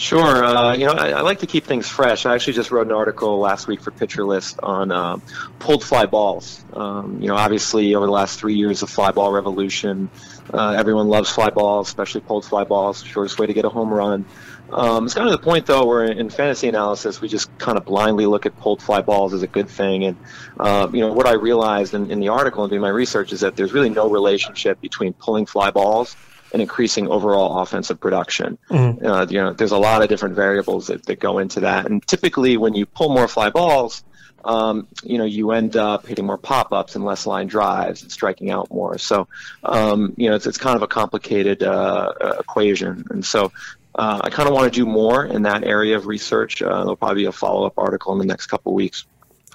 Sure. 0.00 0.42
Uh, 0.42 0.74
you 0.74 0.86
know, 0.86 0.92
I, 0.92 1.10
I, 1.10 1.20
like 1.20 1.40
to 1.40 1.46
keep 1.46 1.64
things 1.66 1.86
fresh. 1.86 2.24
I 2.24 2.34
actually 2.34 2.54
just 2.54 2.70
wrote 2.70 2.86
an 2.86 2.92
article 2.94 3.38
last 3.38 3.68
week 3.68 3.82
for 3.82 3.90
Pitcher 3.90 4.24
List 4.24 4.58
on 4.62 4.90
uh, 4.90 5.18
pulled 5.58 5.84
fly 5.84 6.06
balls. 6.06 6.64
Um, 6.72 7.20
you 7.20 7.28
know, 7.28 7.36
obviously 7.36 7.94
over 7.94 8.06
the 8.06 8.12
last 8.12 8.40
three 8.40 8.54
years 8.54 8.82
of 8.82 8.88
fly 8.88 9.10
ball 9.10 9.30
revolution, 9.30 10.08
uh, 10.54 10.70
everyone 10.70 11.08
loves 11.08 11.28
fly 11.28 11.50
balls, 11.50 11.88
especially 11.88 12.22
pulled 12.22 12.46
fly 12.46 12.64
balls. 12.64 13.04
Shortest 13.04 13.38
way 13.38 13.46
to 13.46 13.52
get 13.52 13.66
a 13.66 13.68
home 13.68 13.92
run. 13.92 14.24
Um, 14.72 15.04
it's 15.04 15.12
kind 15.12 15.28
of 15.28 15.32
the 15.32 15.44
point 15.44 15.66
though, 15.66 15.84
where 15.84 16.04
in 16.04 16.30
fantasy 16.30 16.66
analysis 16.68 17.20
we 17.20 17.28
just 17.28 17.56
kind 17.58 17.76
of 17.76 17.84
blindly 17.84 18.24
look 18.24 18.46
at 18.46 18.56
pulled 18.56 18.80
fly 18.80 19.02
balls 19.02 19.34
as 19.34 19.42
a 19.42 19.46
good 19.46 19.68
thing. 19.68 20.04
And 20.04 20.16
uh, 20.58 20.88
you 20.94 21.00
know 21.00 21.12
what 21.12 21.26
I 21.26 21.34
realized 21.34 21.92
in, 21.92 22.10
in 22.10 22.20
the 22.20 22.28
article 22.28 22.64
and 22.64 22.70
doing 22.70 22.80
my 22.80 22.88
research 22.88 23.34
is 23.34 23.40
that 23.40 23.54
there's 23.54 23.74
really 23.74 23.90
no 23.90 24.08
relationship 24.08 24.80
between 24.80 25.12
pulling 25.12 25.44
fly 25.44 25.70
balls 25.70 26.16
and 26.52 26.62
increasing 26.62 27.08
overall 27.08 27.60
offensive 27.60 28.00
production. 28.00 28.58
Mm-hmm. 28.68 29.06
Uh, 29.06 29.26
you 29.26 29.40
know, 29.40 29.52
there's 29.52 29.72
a 29.72 29.78
lot 29.78 30.02
of 30.02 30.08
different 30.08 30.34
variables 30.34 30.88
that, 30.88 31.04
that 31.06 31.20
go 31.20 31.38
into 31.38 31.60
that. 31.60 31.86
And 31.86 32.06
typically, 32.06 32.56
when 32.56 32.74
you 32.74 32.86
pull 32.86 33.08
more 33.10 33.28
fly 33.28 33.50
balls, 33.50 34.02
um, 34.44 34.88
you 35.02 35.18
know, 35.18 35.24
you 35.24 35.52
end 35.52 35.76
up 35.76 36.06
hitting 36.06 36.24
more 36.24 36.38
pop-ups 36.38 36.96
and 36.96 37.04
less 37.04 37.26
line 37.26 37.46
drives 37.46 38.02
and 38.02 38.10
striking 38.10 38.50
out 38.50 38.70
more. 38.70 38.98
So, 38.98 39.28
um, 39.62 40.14
you 40.16 40.30
know, 40.30 40.36
it's, 40.36 40.46
it's 40.46 40.58
kind 40.58 40.76
of 40.76 40.82
a 40.82 40.86
complicated 40.86 41.62
uh, 41.62 42.12
uh 42.20 42.36
equation. 42.40 43.04
And 43.10 43.24
so 43.24 43.52
uh, 43.94 44.20
I 44.24 44.30
kind 44.30 44.48
of 44.48 44.54
want 44.54 44.72
to 44.72 44.78
do 44.78 44.86
more 44.86 45.24
in 45.24 45.42
that 45.42 45.64
area 45.64 45.96
of 45.96 46.06
research. 46.06 46.62
Uh, 46.62 46.68
there'll 46.68 46.96
probably 46.96 47.22
be 47.22 47.26
a 47.26 47.32
follow-up 47.32 47.74
article 47.76 48.12
in 48.12 48.18
the 48.18 48.24
next 48.24 48.46
couple 48.46 48.72
weeks. 48.72 49.04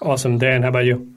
Awesome. 0.01 0.37
Dan, 0.37 0.61
how 0.61 0.69
about 0.69 0.85
you? 0.85 1.14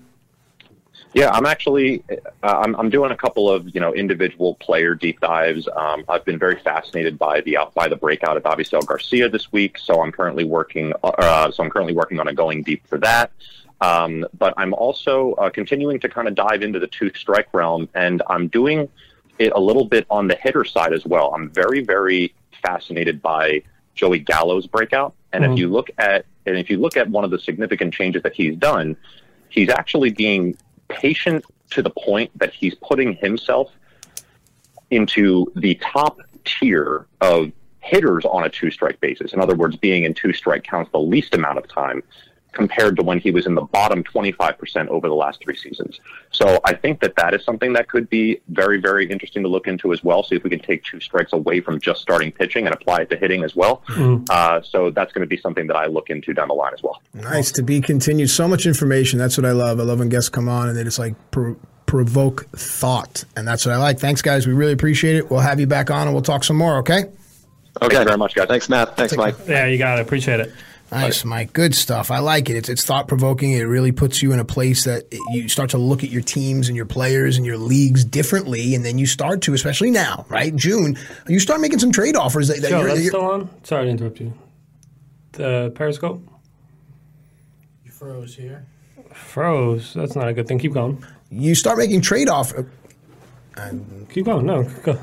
Yeah, 1.14 1.30
I'm 1.30 1.46
actually 1.46 2.04
uh, 2.42 2.61
I'm, 2.64 2.76
I'm 2.76 2.90
doing 2.90 3.12
a 3.12 3.16
couple 3.16 3.50
of 3.50 3.74
you 3.74 3.80
know 3.80 3.94
individual 3.94 4.54
player 4.56 4.94
deep 4.94 5.20
dives. 5.20 5.68
Um, 5.74 6.04
I've 6.09 6.24
been 6.24 6.38
very 6.38 6.59
fascinated 6.61 7.18
by 7.18 7.40
the 7.40 7.59
by 7.74 7.88
the 7.88 7.96
breakout 7.96 8.36
of 8.36 8.42
Avisail 8.42 8.84
Garcia 8.84 9.28
this 9.28 9.50
week, 9.50 9.78
so 9.78 10.02
I'm 10.02 10.12
currently 10.12 10.44
working 10.44 10.92
uh, 11.02 11.50
so 11.50 11.62
I'm 11.62 11.70
currently 11.70 11.94
working 11.94 12.20
on 12.20 12.28
a 12.28 12.34
going 12.34 12.62
deep 12.62 12.86
for 12.86 12.98
that. 12.98 13.32
Um, 13.80 14.26
but 14.36 14.54
I'm 14.56 14.74
also 14.74 15.32
uh, 15.34 15.50
continuing 15.50 16.00
to 16.00 16.09
kind 16.09 16.28
of 16.28 16.34
dive 16.34 16.62
into 16.62 16.78
the 16.78 16.88
two 16.88 17.11
strike 17.14 17.48
realm, 17.54 17.88
and 17.94 18.22
I'm 18.28 18.48
doing 18.48 18.88
it 19.38 19.52
a 19.54 19.61
little 19.61 19.84
bit 19.84 20.04
on 20.11 20.26
the 20.26 20.34
hitter 20.34 20.64
side 20.64 20.92
as 20.92 21.06
well. 21.06 21.32
I'm 21.34 21.48
very 21.50 21.82
very 21.82 22.34
fascinated 22.62 23.22
by 23.22 23.62
Joey 23.94 24.18
Gallo's 24.18 24.66
breakout, 24.66 25.14
and 25.32 25.42
mm-hmm. 25.42 25.54
if 25.54 25.59
you 25.59 25.68
look 25.68 25.90
at 25.96 26.26
and 26.44 26.59
if 26.59 26.68
you 26.68 26.78
look 26.78 26.98
at 26.98 27.09
one 27.09 27.24
of 27.24 27.30
the 27.30 27.38
significant 27.38 27.94
changes 27.94 28.22
that 28.24 28.34
he's 28.34 28.56
done, 28.56 28.94
he's 29.48 29.70
actually 29.70 30.11
being 30.11 30.56
patient 30.89 31.45
to 31.70 31.82
the 31.82 31.91
point 31.91 32.30
that 32.39 32.53
he's 32.53 32.74
putting 32.74 33.14
himself 33.16 33.70
into 34.91 35.51
the 35.57 35.74
top 35.76 36.18
tier 36.45 37.07
of 37.20 37.53
hitters 37.80 38.24
on 38.24 38.45
a 38.45 38.49
two 38.49 38.70
strike 38.70 39.01
basis. 39.01 39.32
In 39.32 39.41
other 39.41 39.55
words, 39.55 39.76
being 39.76 40.05
in 40.05 40.14
two 40.14 40.32
strike 40.32 40.64
counts 40.64 40.91
the 40.93 40.99
least 40.99 41.34
amount 41.34 41.59
of 41.59 41.68
time 41.68 42.03
compared 42.53 42.96
to 42.96 43.03
when 43.03 43.18
he 43.18 43.30
was 43.30 43.46
in 43.46 43.55
the 43.55 43.62
bottom 43.62 44.03
25% 44.03 44.88
over 44.88 45.09
the 45.09 45.14
last 45.14 45.40
three 45.42 45.57
seasons. 45.57 46.01
So 46.30 46.61
I 46.64 46.74
think 46.74 47.01
that 47.01 47.14
that 47.16 47.34
is 47.34 47.44
something 47.44 47.72
that 47.74 47.88
could 47.88 48.09
be 48.09 48.40
very, 48.49 48.80
very 48.80 49.09
interesting 49.11 49.42
to 49.42 49.49
look 49.49 49.66
into 49.66 49.92
as 49.92 50.03
well. 50.03 50.22
See 50.22 50.36
if 50.36 50.44
we 50.44 50.51
can 50.51 50.61
take 50.61 50.82
two 50.84 51.01
strikes 51.01 51.32
away 51.32 51.61
from 51.61 51.80
just 51.80 52.01
starting 52.01 52.32
pitching 52.32 52.66
and 52.66 52.74
apply 52.74 53.03
it 53.03 53.11
to 53.11 53.16
hitting 53.16 53.44
as 53.44 53.55
well. 53.55 53.82
Mm-hmm. 53.88 54.24
Uh, 54.30 54.62
so 54.62 54.90
that's 54.90 55.12
going 55.12 55.22
to 55.22 55.28
be 55.28 55.36
something 55.36 55.66
that 55.66 55.76
I 55.76 55.86
look 55.86 56.11
into 56.11 56.32
down 56.32 56.49
the 56.49 56.55
line 56.55 56.72
as 56.74 56.82
well. 56.82 57.01
Nice 57.14 57.53
to 57.53 57.62
be 57.62 57.80
continued. 57.80 58.30
So 58.30 58.49
much 58.49 58.66
information. 58.66 59.18
That's 59.18 59.36
what 59.36 59.44
I 59.44 59.53
love. 59.53 59.78
I 59.78 59.82
love 59.82 59.99
when 59.99 60.09
guests 60.09 60.30
come 60.30 60.49
on 60.49 60.68
and 60.68 60.76
they 60.76 60.84
just 60.84 60.99
like 60.99 61.14
pro- 61.30 61.57
provoke 61.86 62.49
thought. 62.53 63.24
And 63.36 63.46
that's 63.46 63.66
what 63.66 63.74
I 63.74 63.78
like. 63.78 63.99
Thanks, 63.99 64.22
guys. 64.22 64.46
We 64.46 64.53
really 64.53 64.72
appreciate 64.72 65.16
it. 65.16 65.30
We'll 65.30 65.40
have 65.40 65.61
you 65.61 65.66
back 65.66 65.90
on 65.90 66.07
and 66.07 66.14
we'll 66.14 66.22
talk 66.22 66.44
some 66.44 66.57
more, 66.57 66.78
okay? 66.78 67.05
Okay. 67.80 67.94
Thank 67.94 68.09
very 68.09 68.18
much, 68.18 68.34
guys. 68.34 68.49
Thanks, 68.49 68.68
Matt. 68.68 68.96
Thanks, 68.96 69.16
Mike. 69.16 69.36
Yeah, 69.46 69.66
you 69.66 69.78
got 69.78 69.99
it. 69.99 70.03
Appreciate 70.03 70.40
it. 70.40 70.53
Nice, 70.91 71.24
Mike. 71.24 71.53
Good 71.53 71.74
stuff. 71.74 72.11
I 72.11 72.20
like 72.20 72.49
it. 72.49 72.57
It's, 72.57 72.68
it's 72.68 72.84
thought 72.84 73.09
provoking. 73.09 73.53
It 73.53 73.62
really 73.62 73.93
puts 73.93 74.22
you 74.22 74.32
in 74.32 74.39
a 74.39 74.45
place 74.45 74.84
that 74.84 75.12
you 75.30 75.49
start 75.49 75.70
to 75.70 75.78
look 75.78 76.03
at 76.03 76.11
your 76.11 76.22
teams 76.22 76.68
and 76.68 76.76
your 76.76 76.86
players 76.86 77.36
and 77.36 77.45
your 77.45 77.59
leagues 77.59 78.05
differently, 78.05 78.74
and 78.74 78.84
then 78.84 78.97
you 78.97 79.07
start 79.07 79.43
to, 79.43 79.55
especially 79.55 79.91
now, 79.91 80.24
right? 80.28 80.55
June, 80.57 80.97
you 81.28 81.41
start 81.41 81.61
making 81.61 81.78
some 81.78 81.93
trade 81.93 82.16
offers. 82.16 82.49
That, 82.49 82.62
that 82.62 82.70
Joe, 82.70 82.78
you're, 82.80 82.89
that's 82.89 83.01
you're, 83.03 83.11
still 83.11 83.24
on. 83.24 83.51
Sorry 83.64 83.84
to 83.84 83.91
interrupt 83.91 84.20
you. 84.20 84.32
The 85.32 85.72
Periscope. 85.74 86.22
You 87.84 87.91
froze 87.91 88.34
here. 88.34 88.66
Froze. 89.12 89.93
That's 89.93 90.16
not 90.16 90.28
a 90.28 90.32
good 90.32 90.49
thing. 90.49 90.59
Keep 90.59 90.72
going. 90.72 91.05
You 91.30 91.55
start 91.55 91.76
making 91.76 92.01
trade 92.01 92.28
offers. 92.28 92.66
Keep 94.11 94.24
going. 94.24 94.47
No, 94.47 94.62
go 94.82 94.99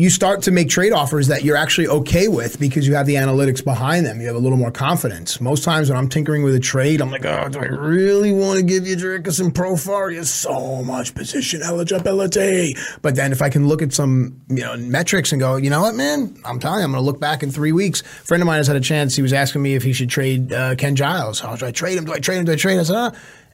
you 0.00 0.08
start 0.08 0.40
to 0.42 0.50
make 0.50 0.70
trade 0.70 0.92
offers 0.92 1.26
that 1.28 1.44
you're 1.44 1.58
actually 1.58 1.86
okay 1.86 2.26
with 2.26 2.58
because 2.58 2.88
you 2.88 2.94
have 2.94 3.06
the 3.06 3.16
analytics 3.16 3.62
behind 3.62 4.06
them. 4.06 4.18
You 4.18 4.28
have 4.28 4.36
a 4.36 4.40
little 4.40 4.56
more 4.56 4.70
confidence. 4.70 5.42
Most 5.42 5.62
times 5.62 5.90
when 5.90 5.98
I'm 5.98 6.08
tinkering 6.08 6.42
with 6.42 6.54
a 6.54 6.60
trade, 6.60 7.02
I'm 7.02 7.10
like, 7.10 7.26
oh, 7.26 7.48
do 7.50 7.58
I 7.58 7.66
really 7.66 8.32
want 8.32 8.58
to 8.58 8.64
give 8.64 8.86
you 8.86 8.96
Jurickson 8.96 9.50
Profar? 9.50 10.10
He 10.10 10.16
has 10.16 10.32
so 10.32 10.82
much 10.82 11.14
position 11.14 11.60
eligibility. 11.62 12.76
But 13.02 13.14
then 13.14 13.30
if 13.30 13.42
I 13.42 13.50
can 13.50 13.68
look 13.68 13.82
at 13.82 13.92
some 13.92 14.40
you 14.48 14.62
know 14.62 14.74
metrics 14.78 15.32
and 15.32 15.40
go, 15.40 15.56
you 15.56 15.68
know 15.68 15.82
what, 15.82 15.94
man, 15.94 16.34
I'm 16.46 16.58
telling 16.58 16.78
you, 16.78 16.84
I'm 16.84 16.92
going 16.92 17.02
to 17.02 17.06
look 17.06 17.20
back 17.20 17.42
in 17.42 17.50
three 17.50 17.72
weeks. 17.72 18.00
A 18.00 18.04
friend 18.04 18.42
of 18.42 18.46
mine 18.46 18.56
has 18.56 18.68
had 18.68 18.76
a 18.76 18.80
chance. 18.80 19.14
He 19.14 19.22
was 19.22 19.34
asking 19.34 19.60
me 19.60 19.74
if 19.74 19.82
he 19.82 19.92
should 19.92 20.08
trade 20.08 20.50
uh, 20.50 20.76
Ken 20.76 20.96
Giles. 20.96 21.40
How 21.40 21.56
do 21.56 21.66
I 21.66 21.72
trade 21.72 21.98
him? 21.98 22.06
Do 22.06 22.14
I 22.14 22.20
trade 22.20 22.38
him? 22.38 22.46
Do 22.46 22.52
I 22.52 22.56
trade 22.56 22.74
him? 22.74 22.80
I 22.80 22.84
said, 22.84 22.96
ah. 22.96 23.12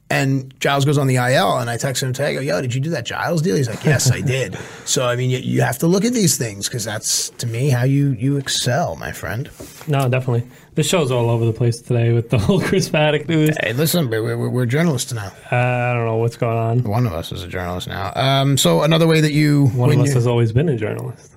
And 0.09 0.55
Giles 0.61 0.85
goes 0.85 0.99
on 0.99 1.09
the 1.09 1.17
IL, 1.17 1.59
and 1.59 1.69
I 1.69 1.77
text 1.77 2.01
him 2.03 2.13
today. 2.13 2.29
I 2.29 2.35
go, 2.35 2.41
"Yo, 2.41 2.63
did 2.63 2.73
you 2.75 2.81
do 2.81 2.91
that 2.91 3.05
Giles 3.05 3.43
deal?" 3.43 3.57
He's 3.57 3.69
like, 3.69 3.85
"Yes, 3.85 4.11
I 4.11 4.21
did." 4.37 4.57
So 4.85 5.07
I 5.07 5.17
mean, 5.17 5.31
you, 5.31 5.39
you 5.39 5.63
have 5.63 5.79
to 5.79 5.89
look 5.89 6.05
at 6.05 6.13
these 6.13 6.37
things 6.37 6.69
because 6.69 6.85
that's 6.85 7.31
to 7.31 7.47
me 7.47 7.71
how 7.71 7.83
you 7.83 8.11
you 8.11 8.37
excel, 8.37 8.95
my 8.97 9.11
friend. 9.11 9.51
No, 9.89 10.09
definitely. 10.09 10.49
The 10.77 10.85
show's 10.85 11.11
all 11.11 11.29
over 11.29 11.45
the 11.45 11.53
place 11.53 11.81
today 11.81 12.13
with 12.13 12.31
the 12.31 12.39
whole 12.47 12.61
Chris 12.61 12.89
Paddack 12.89 13.29
news. 13.29 13.57
Hey, 13.63 13.73
listen, 13.73 14.09
we're, 14.09 14.23
we're, 14.37 14.49
we're 14.49 14.67
journalists 14.67 15.13
now. 15.13 15.33
Uh, 15.51 15.57
I 15.57 15.95
don't 15.95 16.05
know 16.05 16.17
what's 16.19 16.37
going 16.37 16.57
on. 16.57 16.83
One 16.85 17.07
of 17.07 17.13
us 17.13 17.33
is 17.33 17.43
a 17.43 17.49
journalist 17.49 17.89
now. 17.89 18.13
Um, 18.15 18.57
so 18.59 18.83
another 18.83 19.07
way 19.07 19.21
that 19.21 19.33
you 19.33 19.67
one 19.69 19.91
of 19.91 19.99
us 20.01 20.13
has 20.13 20.27
always 20.27 20.53
been 20.53 20.69
a 20.69 20.77
journalist. 20.77 21.33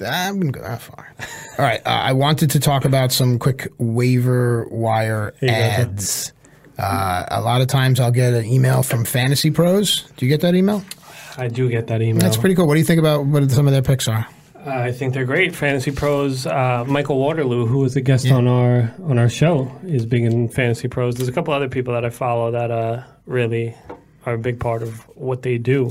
I 0.00 0.30
wouldn't 0.30 0.52
go 0.52 0.62
that 0.62 0.80
far. 0.80 1.12
All 1.58 1.64
right, 1.64 1.84
uh, 1.84 1.90
I 1.90 2.12
wanted 2.12 2.50
to 2.52 2.60
talk 2.60 2.84
about 2.84 3.10
some 3.12 3.38
quick 3.38 3.68
waiver 3.78 4.66
wire 4.70 5.34
ads. 5.42 6.32
Uh, 6.78 7.24
a 7.28 7.40
lot 7.40 7.60
of 7.60 7.66
times 7.66 7.98
I'll 7.98 8.10
get 8.10 8.34
an 8.34 8.44
email 8.44 8.82
from 8.82 9.04
Fantasy 9.04 9.50
Pros. 9.50 10.02
Do 10.16 10.26
you 10.26 10.30
get 10.30 10.42
that 10.42 10.54
email? 10.54 10.84
I 11.36 11.48
do 11.48 11.68
get 11.68 11.88
that 11.88 12.02
email. 12.02 12.20
That's 12.20 12.36
pretty 12.36 12.54
cool. 12.54 12.66
What 12.66 12.74
do 12.74 12.80
you 12.80 12.86
think 12.86 13.00
about 13.00 13.26
what 13.26 13.50
some 13.50 13.66
of 13.66 13.72
their 13.72 13.82
picks 13.82 14.08
are? 14.08 14.26
Uh, 14.66 14.70
I 14.70 14.92
think 14.92 15.14
they're 15.14 15.24
great. 15.24 15.54
Fantasy 15.54 15.92
Pros. 15.92 16.46
Uh, 16.46 16.84
Michael 16.86 17.18
Waterloo, 17.18 17.66
who 17.66 17.78
was 17.78 17.96
a 17.96 18.00
guest 18.00 18.26
yeah. 18.26 18.34
on 18.34 18.48
our 18.48 18.92
on 19.04 19.18
our 19.18 19.28
show, 19.28 19.70
is 19.84 20.04
big 20.04 20.24
in 20.24 20.48
Fantasy 20.48 20.88
Pros. 20.88 21.14
There's 21.14 21.28
a 21.28 21.32
couple 21.32 21.54
other 21.54 21.68
people 21.68 21.94
that 21.94 22.04
I 22.04 22.10
follow 22.10 22.50
that 22.50 22.70
uh, 22.70 23.02
really 23.26 23.74
are 24.26 24.34
a 24.34 24.38
big 24.38 24.60
part 24.60 24.82
of 24.82 25.00
what 25.16 25.42
they 25.42 25.58
do. 25.58 25.90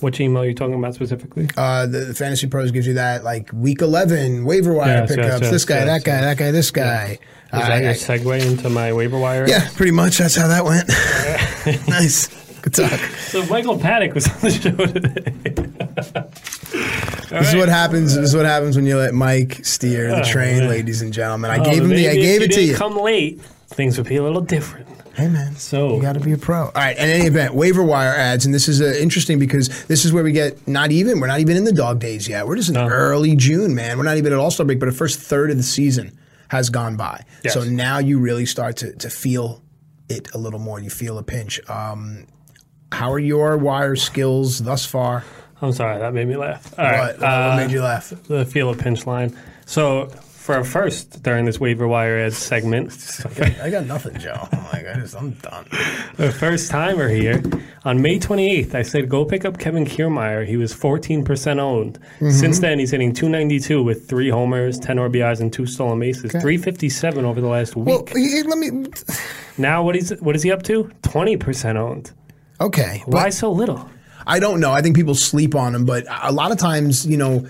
Which 0.00 0.18
email 0.20 0.42
are 0.42 0.46
you 0.46 0.54
talking 0.54 0.74
about 0.74 0.94
specifically? 0.94 1.48
Uh, 1.56 1.86
the, 1.86 2.00
the, 2.00 2.14
Fantasy 2.14 2.46
Pros 2.46 2.70
gives 2.70 2.86
you 2.86 2.94
that 2.94 3.22
like 3.22 3.50
week 3.52 3.82
eleven 3.82 4.44
waiver 4.44 4.72
wire 4.72 5.00
yes, 5.00 5.10
pickups. 5.10 5.28
Yes, 5.28 5.40
yes, 5.42 5.50
this 5.50 5.64
guy, 5.64 5.84
that 5.84 6.04
guy, 6.04 6.20
that 6.22 6.38
guy, 6.38 6.50
this 6.50 6.70
guy. 6.70 7.18
Is 7.52 7.66
that 7.66 7.82
your 7.82 7.94
segue 7.94 8.46
into 8.46 8.70
my 8.70 8.92
waiver 8.92 9.18
wire? 9.18 9.46
Yeah, 9.48 9.68
pretty 9.74 9.92
much. 9.92 10.18
That's 10.18 10.36
how 10.36 10.48
that 10.48 10.64
went. 10.64 10.88
nice. 11.88 12.28
Good 12.62 12.74
talk. 12.74 13.00
So 13.30 13.44
Michael 13.46 13.78
Paddock 13.78 14.14
was 14.14 14.28
on 14.28 14.40
the 14.40 14.50
show 14.50 14.76
today. 14.86 15.30
this 16.70 17.32
right. 17.32 17.42
is 17.42 17.54
what 17.56 17.68
happens. 17.68 18.14
This 18.14 18.30
is 18.30 18.36
what 18.36 18.46
happens 18.46 18.76
when 18.76 18.86
you 18.86 18.96
let 18.98 19.14
Mike 19.14 19.64
steer 19.64 20.08
the 20.08 20.20
oh, 20.20 20.30
train, 20.30 20.68
ladies 20.68 21.02
and 21.02 21.12
gentlemen. 21.12 21.50
I 21.50 21.58
oh, 21.58 21.64
gave 21.64 21.82
him 21.82 21.88
the. 21.88 22.08
I 22.08 22.14
gave 22.14 22.42
it 22.42 22.52
to 22.52 22.62
you. 22.62 22.74
Come 22.74 22.96
late, 22.96 23.40
things 23.68 23.98
would 23.98 24.08
be 24.08 24.16
a 24.16 24.22
little 24.22 24.42
different. 24.42 24.86
Hey 25.14 25.28
man, 25.28 25.56
so 25.56 25.96
you 25.96 26.02
got 26.02 26.12
to 26.12 26.20
be 26.20 26.32
a 26.32 26.38
pro. 26.38 26.66
All 26.66 26.72
right, 26.74 26.96
in 26.96 27.08
any 27.08 27.26
event, 27.26 27.54
waiver 27.54 27.82
wire 27.82 28.14
ads, 28.14 28.46
and 28.46 28.54
this 28.54 28.68
is 28.68 28.80
uh, 28.80 28.94
interesting 29.00 29.38
because 29.38 29.84
this 29.86 30.04
is 30.04 30.12
where 30.12 30.22
we 30.22 30.32
get 30.32 30.66
not 30.68 30.92
even 30.92 31.20
we're 31.20 31.26
not 31.26 31.40
even 31.40 31.56
in 31.56 31.64
the 31.64 31.72
dog 31.72 31.98
days 31.98 32.28
yet. 32.28 32.46
We're 32.46 32.56
just 32.56 32.68
in 32.68 32.74
no. 32.74 32.86
early 32.86 33.34
June, 33.34 33.74
man. 33.74 33.98
We're 33.98 34.04
not 34.04 34.18
even 34.18 34.32
at 34.32 34.38
All 34.38 34.50
Star 34.50 34.64
break, 34.64 34.78
but 34.78 34.86
the 34.86 34.92
first 34.92 35.18
third 35.18 35.50
of 35.50 35.56
the 35.56 35.62
season 35.62 36.16
has 36.48 36.70
gone 36.70 36.96
by. 36.96 37.24
Yes. 37.44 37.54
So 37.54 37.64
now 37.64 37.98
you 37.98 38.18
really 38.18 38.46
start 38.46 38.76
to, 38.78 38.92
to 38.96 39.10
feel 39.10 39.62
it 40.08 40.32
a 40.34 40.38
little 40.38 40.58
more. 40.58 40.80
You 40.80 40.90
feel 40.90 41.18
a 41.18 41.22
pinch. 41.22 41.60
Um, 41.68 42.26
how 42.92 43.12
are 43.12 43.18
your 43.18 43.56
wire 43.56 43.96
skills 43.96 44.58
thus 44.58 44.84
far? 44.84 45.24
I'm 45.62 45.72
sorry, 45.72 45.98
that 45.98 46.14
made 46.14 46.26
me 46.26 46.36
laugh. 46.36 46.72
All 46.78 46.84
what, 46.84 46.92
right, 46.92 47.18
what, 47.18 47.24
uh, 47.24 47.56
made 47.56 47.70
you 47.70 47.82
laugh? 47.82 48.12
The 48.26 48.44
feel 48.44 48.70
a 48.70 48.76
pinch 48.76 49.06
line. 49.06 49.36
So 49.66 50.10
for 50.40 50.56
a 50.56 50.64
first 50.64 51.22
during 51.22 51.44
this 51.44 51.60
waiver 51.60 51.86
wire 51.86 52.18
ad 52.18 52.32
segment. 52.32 52.90
I 53.62 53.68
got 53.68 53.84
nothing, 53.84 54.18
Joe. 54.18 54.48
I'm 54.50 54.64
like, 54.64 54.86
I 54.86 54.94
just, 54.98 55.14
I'm 55.14 55.32
done. 55.32 55.66
The 56.16 56.32
first 56.32 56.70
timer 56.70 57.08
here. 57.08 57.42
On 57.84 58.00
May 58.00 58.18
28th, 58.18 58.74
I 58.74 58.80
said 58.82 59.10
go 59.10 59.26
pick 59.26 59.44
up 59.44 59.58
Kevin 59.58 59.84
Kiermaier. 59.84 60.46
He 60.46 60.56
was 60.56 60.72
14% 60.74 61.58
owned. 61.58 61.98
Mm-hmm. 61.98 62.30
Since 62.30 62.60
then, 62.60 62.78
he's 62.78 62.90
hitting 62.90 63.12
292 63.12 63.82
with 63.82 64.08
three 64.08 64.30
homers, 64.30 64.78
10 64.78 64.96
RBIs, 64.96 65.40
and 65.40 65.52
two 65.52 65.66
stolen 65.66 66.00
bases. 66.00 66.32
357 66.32 67.24
over 67.26 67.40
the 67.40 67.46
last 67.46 67.76
week. 67.76 67.86
Well, 67.86 68.06
he- 68.14 68.42
let 68.42 68.58
me. 68.58 68.86
now, 69.58 69.82
what 69.82 69.94
is 69.94 70.14
what 70.20 70.34
is 70.34 70.42
he 70.42 70.50
up 70.50 70.62
to? 70.64 70.84
20% 71.02 71.76
owned. 71.76 72.12
Okay, 72.62 73.02
Why 73.04 73.28
so 73.28 73.52
little? 73.52 73.88
I 74.26 74.38
don't 74.40 74.60
know. 74.60 74.72
I 74.72 74.80
think 74.80 74.96
people 74.96 75.14
sleep 75.14 75.54
on 75.54 75.74
him, 75.74 75.84
but 75.84 76.04
a 76.22 76.32
lot 76.32 76.50
of 76.50 76.58
times, 76.58 77.06
you 77.06 77.16
know, 77.18 77.46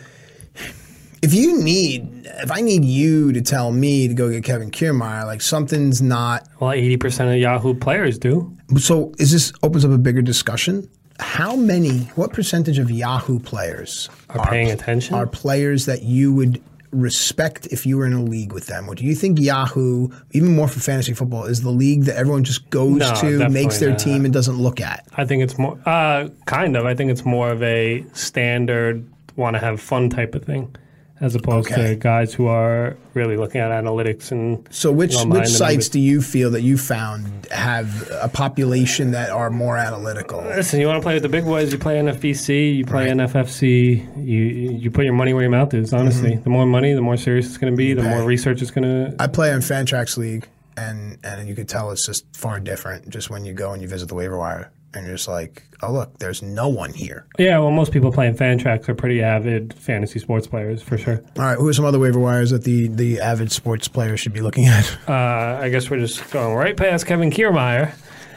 if 1.22 1.34
you 1.34 1.62
need, 1.62 2.26
if 2.42 2.50
I 2.50 2.60
need 2.60 2.84
you 2.84 3.32
to 3.32 3.40
tell 3.42 3.72
me 3.72 4.08
to 4.08 4.14
go 4.14 4.30
get 4.30 4.44
Kevin 4.44 4.70
Kiermaier, 4.70 5.26
like 5.26 5.42
something's 5.42 6.00
not. 6.00 6.48
Well, 6.60 6.70
80% 6.70 7.34
of 7.34 7.38
Yahoo 7.40 7.74
players 7.74 8.18
do. 8.18 8.56
So, 8.78 9.12
is 9.18 9.32
this 9.32 9.52
opens 9.62 9.84
up 9.84 9.90
a 9.90 9.98
bigger 9.98 10.22
discussion? 10.22 10.88
How 11.18 11.54
many? 11.56 12.04
What 12.14 12.32
percentage 12.32 12.78
of 12.78 12.90
Yahoo 12.90 13.38
players 13.38 14.08
Are 14.30 14.44
paying 14.46 14.70
attention? 14.70 15.14
Are 15.14 15.26
players 15.26 15.84
that 15.86 16.02
you 16.02 16.32
would 16.32 16.62
respect 16.92 17.66
if 17.66 17.84
you 17.86 17.96
were 17.98 18.06
in 18.06 18.14
a 18.14 18.22
league 18.22 18.52
with 18.52 18.66
them? 18.66 18.88
Or 18.88 18.94
do 18.94 19.04
you 19.04 19.14
think 19.14 19.38
Yahoo, 19.38 20.08
even 20.32 20.56
more 20.56 20.66
for 20.66 20.80
fantasy 20.80 21.12
football, 21.12 21.44
is 21.44 21.60
the 21.62 21.70
league 21.70 22.04
that 22.04 22.16
everyone 22.16 22.42
just 22.44 22.68
goes 22.70 22.98
No, 22.98 23.14
to, 23.20 23.48
makes 23.50 23.78
their 23.78 23.90
not. 23.90 23.98
team, 23.98 24.24
and 24.24 24.32
doesn't 24.32 24.56
look 24.56 24.80
at? 24.80 25.06
I 25.16 25.24
think 25.26 25.42
it's 25.42 25.58
more, 25.58 25.78
uh, 25.86 26.28
kind 26.46 26.76
of. 26.76 26.86
I 26.86 26.94
think 26.94 27.10
it's 27.10 27.24
more 27.26 27.50
of 27.50 27.62
a 27.62 28.04
standard, 28.14 29.06
want 29.36 29.54
to 29.56 29.60
have 29.60 29.80
fun 29.80 30.08
type 30.10 30.34
of 30.34 30.44
thing, 30.44 30.74
as 31.20 31.34
opposed 31.34 31.70
Okay. 31.70 31.88
to 31.88 31.94
guys 31.96 32.32
who 32.32 32.46
are 32.46 32.96
really 33.14 33.36
looking 33.36 33.60
at 33.60 33.70
analytics 33.70 34.30
and. 34.32 34.66
So, 34.70 34.90
which 34.92 35.12
don't 35.12 35.30
which 35.30 35.48
sites 35.48 35.88
do 35.88 36.00
you 36.00 36.22
feel 36.22 36.50
that 36.52 36.62
you 36.62 36.78
found 36.78 37.46
have 37.50 38.08
a 38.22 38.28
population 38.28 39.10
that 39.10 39.30
are 39.30 39.50
more 39.50 39.76
analytical? 39.76 40.40
Listen, 40.40 40.80
you 40.80 40.86
want 40.86 40.98
to 41.00 41.02
play 41.02 41.14
with 41.14 41.22
the 41.22 41.28
big 41.28 41.44
boys. 41.44 41.72
You 41.72 41.78
play 41.78 41.98
NFBC, 42.00 42.76
you 42.76 42.84
play 42.86 43.06
Right. 43.08 43.16
NFFC. 43.16 44.06
You 44.16 44.38
you 44.42 44.90
put 44.90 45.04
your 45.04 45.14
money 45.14 45.32
where 45.34 45.42
your 45.42 45.50
mouth 45.50 45.74
is. 45.74 45.92
Honestly, 45.92 46.36
the 46.36 46.50
more 46.50 46.66
money, 46.66 46.92
the 46.94 47.02
more 47.02 47.16
serious 47.16 47.46
it's 47.46 47.58
going 47.58 47.72
to 47.72 47.76
be. 47.76 47.92
The 47.94 48.02
more 48.02 48.18
Mm-hmm. 48.20 48.26
research 48.26 48.62
it's 48.62 48.70
going 48.70 48.84
to. 48.84 49.14
I 49.22 49.26
play 49.26 49.52
on 49.52 49.60
Fantrax 49.60 50.16
League, 50.16 50.48
and 50.76 51.18
and 51.24 51.48
you 51.48 51.54
could 51.54 51.68
tell 51.68 51.90
it's 51.90 52.04
just 52.06 52.24
far 52.36 52.60
different. 52.60 53.08
Just 53.10 53.30
when 53.30 53.44
you 53.44 53.52
go 53.52 53.72
and 53.72 53.82
you 53.82 53.88
visit 53.88 54.08
the 54.08 54.14
waiver 54.14 54.38
wire, 54.38 54.70
and 54.94 55.06
you're 55.06 55.16
just 55.16 55.28
like, 55.28 55.62
oh 55.82 55.92
look, 55.92 56.18
there's 56.18 56.42
no 56.42 56.68
one 56.68 56.92
here. 56.92 57.26
Yeah, 57.38 57.58
well, 57.58 57.70
most 57.70 57.92
people 57.92 58.10
playing 58.12 58.34
Fantrax 58.36 58.88
are 58.88 58.94
pretty 58.94 59.22
avid 59.22 59.72
fantasy 59.74 60.18
sports 60.18 60.46
players 60.46 60.82
for 60.82 60.98
sure. 60.98 61.22
All 61.36 61.44
right, 61.44 61.56
who 61.58 61.68
are 61.68 61.72
some 61.72 61.84
other 61.84 61.98
waiver 61.98 62.18
wires 62.18 62.50
that 62.50 62.64
the 62.64 62.88
the 62.88 63.20
avid 63.20 63.52
sports 63.52 63.88
players 63.88 64.20
should 64.20 64.32
be 64.32 64.40
looking 64.40 64.66
at? 64.66 64.96
Uh, 65.08 65.58
I 65.62 65.68
guess 65.70 65.90
we're 65.90 65.98
just 65.98 66.30
going 66.30 66.54
right 66.54 66.76
past 66.76 67.06
Kevin 67.06 67.30
Kiermaier 67.30 67.92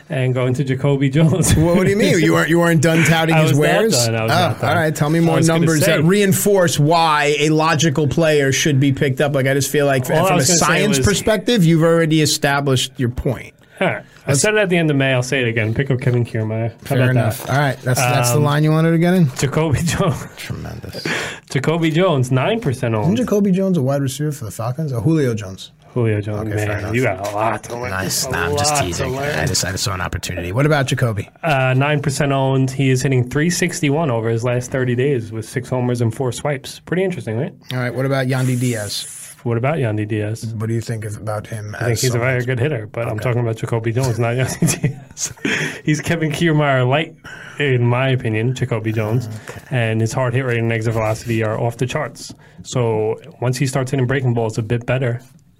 and 0.09 0.33
going 0.33 0.53
to 0.55 0.63
Jacoby 0.63 1.09
Jones. 1.09 1.55
What, 1.55 1.75
what 1.77 1.83
do 1.85 1.89
you 1.91 1.95
mean? 1.95 2.19
You 2.23 2.33
weren't 2.33 2.49
you 2.49 2.59
weren't 2.59 2.81
done 2.81 3.03
touting 3.05 3.35
his 3.37 3.53
wares? 3.53 3.93
done, 4.05 4.15
I 4.15 4.23
was 4.23 4.31
oh. 4.63 4.67
All 4.67 4.75
right, 4.75 4.95
tell 4.95 5.09
me 5.09 5.19
more 5.19 5.39
numbers 5.41 5.85
say- 5.85 5.97
that 5.97 6.03
reinforce 6.03 6.77
why 6.79 7.35
a 7.39 7.49
logical 7.49 8.07
player 8.07 8.51
should 8.51 8.79
be 8.79 8.91
picked 8.91 9.21
up. 9.21 9.33
Like 9.33 9.45
I 9.47 9.53
just 9.53 9.71
feel 9.71 9.85
like 9.85 10.03
All 10.09 10.25
from 10.27 10.33
a 10.33 10.35
was 10.35 10.47
gonna 10.47 10.57
say 10.59 10.65
science 10.65 10.97
was- 10.97 11.07
perspective, 11.07 11.63
you've 11.63 11.83
already 11.83 12.21
established 12.21 12.99
your 12.99 13.09
point. 13.09 13.53
All 13.83 13.93
right. 13.93 14.05
I 14.25 14.33
said 14.33 14.53
it 14.55 14.57
at 14.59 14.69
the 14.69 14.77
end 14.77 14.89
of 14.89 14.95
May. 14.97 15.13
I'll 15.13 15.21
say 15.23 15.41
it 15.41 15.47
again. 15.47 15.73
Pick 15.73 15.91
up 15.91 15.99
Kevin 15.99 16.23
Kiermaier. 16.25 16.71
How 16.71 16.77
Fair 16.79 16.97
about 16.99 17.09
enough. 17.11 17.43
that? 17.45 17.49
All 17.49 17.57
right, 17.59 17.77
that's 17.79 17.99
that's 17.99 18.31
the 18.31 18.37
Um, 18.37 18.43
line 18.43 18.63
you 18.63 18.71
wanted 18.71 18.91
to 18.91 18.97
get 18.97 19.13
in. 19.13 19.27
Jacoby 19.35 19.79
Jones. 19.83 20.25
Tremendous. 20.37 21.05
Jacoby 21.49 21.91
Jones, 21.91 22.31
nine 22.31 22.59
percent 22.61 22.95
owned. 22.95 23.03
Isn't 23.03 23.09
owned. 23.09 23.17
Jacoby 23.29 23.51
Jones 23.51 23.77
a 23.77 23.81
wide 23.81 24.01
receiver 24.01 24.31
for 24.31 24.45
the 24.45 24.51
Falcons? 24.51 24.93
Or 24.93 25.01
Julio 25.01 25.33
Jones? 25.33 25.71
Julio 25.93 26.21
Jones, 26.21 26.49
Okay, 26.49 26.57
fair 26.57 26.67
man, 26.69 26.79
enough. 26.79 26.95
you 26.95 27.03
got 27.03 27.27
a 27.27 27.35
lot 27.35 27.63
to 27.65 27.77
learn. 27.77 27.91
Nice. 27.91 28.25
A 28.25 28.31
Nah, 28.31 28.45
I'm 28.45 28.57
just 28.57 28.71
lot 28.71 28.79
to 28.79 28.83
teasing. 28.85 29.15
learn. 29.15 29.37
I 29.37 29.45
just, 29.45 29.63
I 29.63 29.71
just 29.73 29.83
saw 29.83 29.93
an 29.93 30.01
opportunity. 30.01 30.51
What 30.51 30.65
about 30.65 30.87
Jacoby? 30.87 31.29
Uh, 31.43 31.75
Nine 31.75 32.01
percent 32.01 32.31
owned. 32.31 32.71
He 32.71 32.89
is 32.89 33.03
hitting 33.03 33.29
361 33.29 34.09
over 34.09 34.27
his 34.29 34.43
last 34.43 34.71
30 34.71 34.95
days 34.95 35.31
with 35.31 35.47
six 35.47 35.69
homers 35.69 36.01
and 36.01 36.11
four 36.15 36.31
swipes. 36.31 36.79
Pretty 36.79 37.03
interesting, 37.03 37.37
right? 37.37 37.53
All 37.71 37.77
right. 37.77 37.93
What 37.93 38.07
about 38.07 38.25
Yandy 38.25 38.59
Diaz? 38.59 39.32
What 39.43 39.57
about 39.57 39.75
Yandy 39.77 40.07
Diaz? 40.07 40.45
What 40.55 40.67
do 40.67 40.73
you 40.73 40.79
think 40.81 41.03
about 41.05 41.47
him? 41.47 41.75
I 41.79 41.85
think 41.85 41.99
he's 41.99 42.15
a 42.15 42.19
very 42.19 42.45
good 42.45 42.59
hitter, 42.59 42.87
but 42.87 43.07
I'm 43.09 43.19
talking 43.19 43.41
about 43.41 43.57
Jacoby 43.57 43.91
Jones, 43.91 44.17
not 44.17 44.35
Yandy 44.35 44.81
Diaz. 45.43 45.81
he's 45.83 45.99
Kevin 45.99 46.31
Kiermaier 46.31 46.87
light, 46.87 47.15
in 47.59 47.85
my 47.85 48.07
opinion, 48.09 48.55
Jacoby 48.55 48.93
Jones, 48.93 49.27
and 49.69 49.99
his 49.99 50.13
hard 50.13 50.33
hit 50.33 50.41
rate 50.45 50.59
and 50.59 50.71
exit 50.71 50.93
velocity 50.93 51.43
are 51.43 51.59
off 51.59 51.77
the 51.77 51.85
charts. 51.85 52.33
So 52.63 53.19
once 53.41 53.57
he 53.57 53.67
starts 53.67 53.91
hitting 53.91 54.07
breaking 54.07 54.33
balls 54.33 54.57
a 54.57 54.63
bit 54.63 54.85
better, 54.85 55.19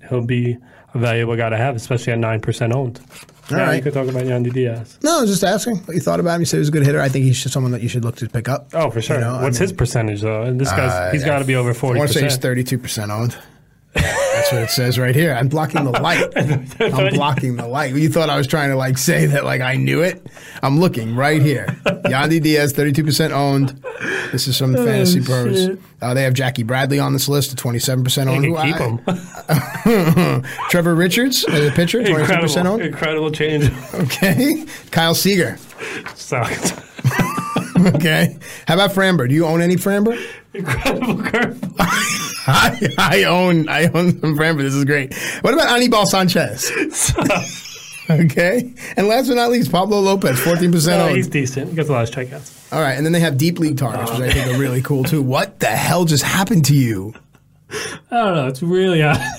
he'll 0.09 0.25
be 0.25 0.57
a 0.93 0.97
valuable 0.97 1.36
guy 1.36 1.49
to 1.49 1.57
have, 1.57 1.75
especially 1.75 2.13
at 2.13 2.19
nine 2.19 2.39
percent 2.39 2.71
owned. 2.73 3.01
All 3.51 3.57
now 3.57 3.65
right. 3.65 3.75
you 3.75 3.81
could 3.81 3.93
talk 3.93 4.07
about 4.07 4.23
Yandy 4.23 4.53
Diaz. 4.53 4.97
No, 5.03 5.17
I 5.17 5.21
was 5.21 5.29
just 5.29 5.43
asking 5.43 5.77
what 5.79 5.93
you 5.95 5.99
thought 5.99 6.21
about 6.21 6.36
him. 6.36 6.41
You 6.41 6.45
said 6.45 6.57
he 6.57 6.59
was 6.59 6.69
a 6.69 6.71
good 6.71 6.86
hitter. 6.86 7.01
I 7.01 7.09
think 7.09 7.25
he's 7.25 7.41
just 7.43 7.51
someone 7.53 7.73
that 7.73 7.81
you 7.81 7.89
should 7.89 8.05
look 8.05 8.15
to 8.17 8.29
pick 8.29 8.47
up. 8.47 8.69
Oh, 8.73 8.89
for 8.89 9.01
sure. 9.01 9.17
You 9.17 9.21
know, 9.23 9.36
I 9.36 9.41
What's 9.43 9.59
mean- 9.59 9.67
his 9.67 9.73
percentage 9.73 10.21
though? 10.21 10.43
And 10.43 10.61
this 10.61 10.69
guy's 10.71 10.91
Uh, 10.93 11.09
he's 11.11 11.25
got 11.25 11.39
to 11.39 11.45
be 11.45 11.55
over 11.55 11.73
forty. 11.73 11.99
I 11.99 12.03
want 12.03 12.11
to 12.13 12.19
say 12.19 12.23
he's 12.23 12.38
32% 12.38 13.09
owned. 13.09 13.36
That's 13.93 14.51
what 14.51 14.63
it 14.63 14.69
says 14.71 14.97
right 14.99 15.15
here. 15.15 15.33
I'm 15.33 15.47
blocking 15.47 15.83
the 15.85 15.91
light. 16.01 16.33
I'm 16.81 17.13
blocking 17.13 17.55
the 17.55 17.67
light. 17.67 17.93
You 17.95 18.09
thought 18.09 18.29
I 18.29 18.37
was 18.37 18.47
trying 18.47 18.69
to 18.69 18.75
like 18.75 18.97
say 18.97 19.25
that 19.27 19.45
like 19.45 19.61
I 19.61 19.75
knew 19.75 20.01
it. 20.01 20.25
I'm 20.61 20.79
looking 20.79 21.15
right 21.15 21.41
here. 21.41 21.67
Yandy 21.85 22.41
Diaz, 22.41 22.73
32% 22.73 23.31
owned. 23.31 23.81
This 24.31 24.47
is 24.47 24.57
from 24.57 24.75
Fantasy 24.75 25.21
Pros. 25.21 25.77
Uh, 26.01 26.13
they 26.13 26.23
have 26.23 26.33
Jackie 26.33 26.63
Bradley 26.63 26.99
on 26.99 27.13
this 27.13 27.29
list 27.29 27.53
at 27.53 27.59
27% 27.59 28.27
owned. 28.27 28.43
You 28.43 28.55
Who 28.57 28.63
keep 28.63 28.75
him. 28.77 30.43
Trevor 30.69 30.95
Richards 30.95 31.45
as 31.45 31.67
a 31.67 31.71
pitcher, 31.71 32.01
22% 32.01 32.19
incredible, 32.19 32.67
owned. 32.67 32.81
incredible 32.81 33.31
change. 33.31 33.71
Okay. 33.93 34.65
Kyle 34.91 35.15
Seager. 35.15 35.57
Sucked. 36.15 36.73
Okay. 37.95 38.37
How 38.65 38.75
about 38.75 38.91
Framber? 38.91 39.27
Do 39.27 39.35
you 39.35 39.45
own 39.45 39.59
any 39.59 39.75
Framber? 39.75 40.17
incredible 40.53 41.21
curve. 41.21 41.59
I, 42.47 42.93
I 42.97 43.23
own 43.23 43.69
I 43.69 43.85
own 43.87 44.19
some 44.19 44.37
Framber. 44.37 44.61
This 44.61 44.73
is 44.73 44.85
great. 44.85 45.13
What 45.41 45.53
about 45.53 45.69
Anibal 45.69 46.05
Sanchez? 46.05 46.71
okay. 48.09 48.73
And 48.97 49.07
last 49.07 49.27
but 49.27 49.35
not 49.35 49.49
least, 49.51 49.71
Pablo 49.71 49.99
Lopez, 49.99 50.39
14% 50.39 50.87
Uh, 50.87 51.03
owned. 51.05 51.15
he's 51.15 51.27
decent. 51.27 51.69
He 51.69 51.75
gets 51.75 51.89
a 51.89 51.93
lot 51.93 52.07
of 52.07 52.13
strikeouts. 52.13 52.73
All 52.73 52.81
right. 52.81 52.93
And 52.93 53.05
then 53.05 53.13
they 53.13 53.19
have 53.21 53.37
deep 53.37 53.59
league 53.59 53.77
targets, 53.77 54.11
which 54.11 54.21
I 54.21 54.31
think 54.33 54.55
are 54.55 54.59
really 54.59 54.81
cool 54.81 55.03
too. 55.03 55.21
What 55.21 55.59
the 55.59 55.67
hell 55.67 56.05
just 56.05 56.23
happened 56.23 56.65
to 56.65 56.75
you? 56.75 57.13
I 58.11 58.15
don't 58.17 58.35
know. 58.35 58.47
It's 58.47 58.61
really 58.61 59.01
odd. 59.01 59.17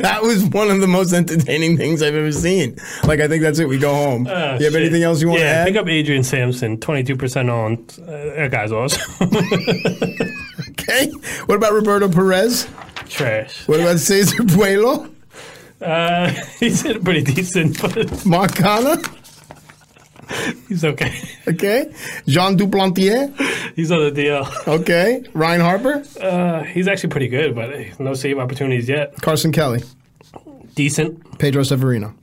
That 0.00 0.22
was 0.22 0.42
one 0.44 0.70
of 0.70 0.80
the 0.80 0.86
most 0.86 1.12
entertaining 1.12 1.76
things 1.76 2.02
I've 2.02 2.14
ever 2.14 2.32
seen. 2.32 2.76
Like, 3.04 3.20
I 3.20 3.28
think 3.28 3.42
that's 3.42 3.58
it. 3.58 3.68
We 3.68 3.76
go 3.78 3.92
home. 3.94 4.26
Oh, 4.26 4.30
you 4.30 4.36
have 4.36 4.60
shit. 4.60 4.74
anything 4.76 5.02
else 5.02 5.20
you 5.20 5.28
want 5.28 5.40
to 5.40 5.44
yeah, 5.44 5.50
add? 5.52 5.66
pick 5.66 5.76
up 5.76 5.86
Adrian 5.86 6.22
Sampson, 6.24 6.78
22% 6.78 7.48
owned. 7.50 7.98
Uh, 8.02 8.10
that 8.36 8.50
guy's 8.50 8.72
awesome. 8.72 9.28
Okay. 10.90 11.10
What 11.46 11.54
about 11.56 11.72
Roberto 11.72 12.08
Perez? 12.08 12.68
Trash. 13.08 13.66
What 13.68 13.80
about 13.80 13.98
Cesar 13.98 14.42
Puello? 14.44 15.12
Uh, 15.80 16.28
he's 16.58 16.82
pretty 16.82 17.22
decent, 17.22 17.80
but 17.80 18.26
Mark 18.26 18.54
Connor? 18.54 18.96
he's 20.68 20.84
okay. 20.84 21.20
Okay. 21.48 21.92
Jon 22.26 22.56
Duplantier? 22.56 23.34
He's 23.74 23.90
on 23.90 24.00
the 24.00 24.10
deal. 24.10 24.46
Okay. 24.68 25.24
Ryne 25.32 25.60
Harper? 25.60 26.04
Uh, 26.20 26.62
he's 26.64 26.86
actually 26.86 27.10
pretty 27.10 27.28
good, 27.28 27.54
but 27.54 27.70
no 28.00 28.14
save 28.14 28.38
opportunities 28.38 28.88
yet. 28.88 29.14
Carson 29.22 29.52
Kelly? 29.52 29.82
Decent. 30.74 31.38
Pedro 31.38 31.62
Severino? 31.62 32.14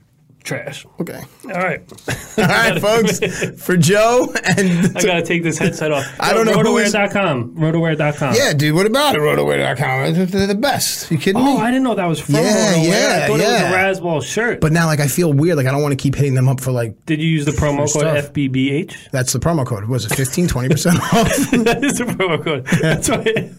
Trash. 0.48 0.86
Okay. 0.98 1.20
All 1.44 1.50
right. 1.50 1.80
All 2.38 2.44
right, 2.44 2.80
folks. 2.80 3.20
For 3.62 3.76
Joe 3.76 4.32
and 4.44 4.96
I 4.96 5.02
gotta 5.02 5.22
take 5.22 5.42
this 5.42 5.58
headset 5.58 5.92
off. 5.92 6.06
I 6.18 6.32
don't 6.32 6.46
know 6.46 6.54
who 6.62 6.78
is- 6.78 6.94
Rotowire.com. 6.94 7.54
Rotowire.com. 7.56 8.34
yeah, 8.34 8.54
dude. 8.54 8.74
What 8.74 8.86
about 8.86 9.14
it? 9.14 9.18
Rotowire.com. 9.20 10.14
They're 10.26 10.46
the 10.46 10.54
best. 10.54 11.10
You 11.10 11.18
kidding 11.18 11.44
me? 11.44 11.50
Oh, 11.50 11.56
me? 11.58 11.60
I 11.62 11.66
didn't 11.70 11.82
know 11.84 11.94
that 11.94 12.06
was 12.06 12.18
from 12.20 12.36
Yeah, 12.36 12.74
Rotowire. 12.74 12.86
yeah, 12.88 13.20
I 13.24 13.26
thought 13.28 13.40
yeah. 13.40 13.60
it 13.60 13.88
was 13.88 13.98
a 13.98 14.02
Razzball 14.02 14.22
shirt. 14.24 14.60
But 14.62 14.72
now, 14.72 14.86
like, 14.86 15.00
I 15.00 15.06
feel 15.06 15.32
weird. 15.34 15.58
Like, 15.58 15.66
I 15.66 15.70
don't 15.70 15.82
want 15.82 15.92
to 15.92 16.02
keep 16.02 16.14
hitting 16.14 16.34
them 16.34 16.48
up 16.48 16.60
for 16.60 16.72
like. 16.72 17.04
Did 17.04 17.20
you 17.20 17.28
use 17.28 17.44
the 17.44 17.52
promo 17.52 17.80
code 17.80 17.90
stuff. 17.90 18.32
FBBH? 18.32 19.10
That's 19.10 19.34
the 19.34 19.38
promo 19.40 19.66
code. 19.66 19.84
Was 19.84 20.06
it 20.06 20.14
15, 20.14 20.48
20 20.48 20.68
percent 20.70 20.96
off? 21.02 21.12
that 21.12 21.80
is 21.84 21.98
the 21.98 22.04
promo 22.04 22.42
code. 22.42 22.64
That's 22.80 23.10
right. 23.10 23.50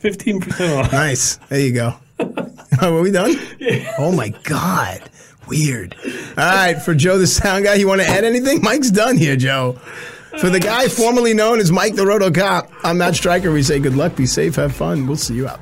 Fifteen 0.00 0.40
percent 0.40 0.72
off. 0.86 0.92
nice. 0.92 1.36
There 1.48 1.60
you 1.60 1.72
go. 1.72 1.94
Are 2.82 3.00
we 3.00 3.10
done? 3.12 3.36
Yeah. 3.60 3.94
Oh 3.98 4.10
my 4.10 4.30
god. 4.44 5.08
Weird. 5.50 5.96
All 6.04 6.34
right, 6.36 6.80
for 6.80 6.94
Joe 6.94 7.18
the 7.18 7.26
sound 7.26 7.64
guy, 7.64 7.74
you 7.74 7.88
want 7.88 8.00
to 8.00 8.06
add 8.06 8.24
anything? 8.24 8.62
Mike's 8.62 8.90
done 8.90 9.16
here, 9.16 9.36
Joe. 9.36 9.72
For 10.38 10.48
the 10.48 10.60
guy 10.60 10.86
formerly 10.86 11.34
known 11.34 11.58
as 11.58 11.72
Mike 11.72 11.96
the 11.96 12.06
Roto 12.06 12.30
Cop, 12.30 12.70
I'm 12.84 12.98
Matt 12.98 13.16
Stryker. 13.16 13.50
We 13.50 13.64
say 13.64 13.80
good 13.80 13.96
luck, 13.96 14.14
be 14.14 14.26
safe, 14.26 14.54
have 14.54 14.72
fun. 14.74 15.08
We'll 15.08 15.16
see 15.16 15.34
you 15.34 15.48
out. 15.48 15.60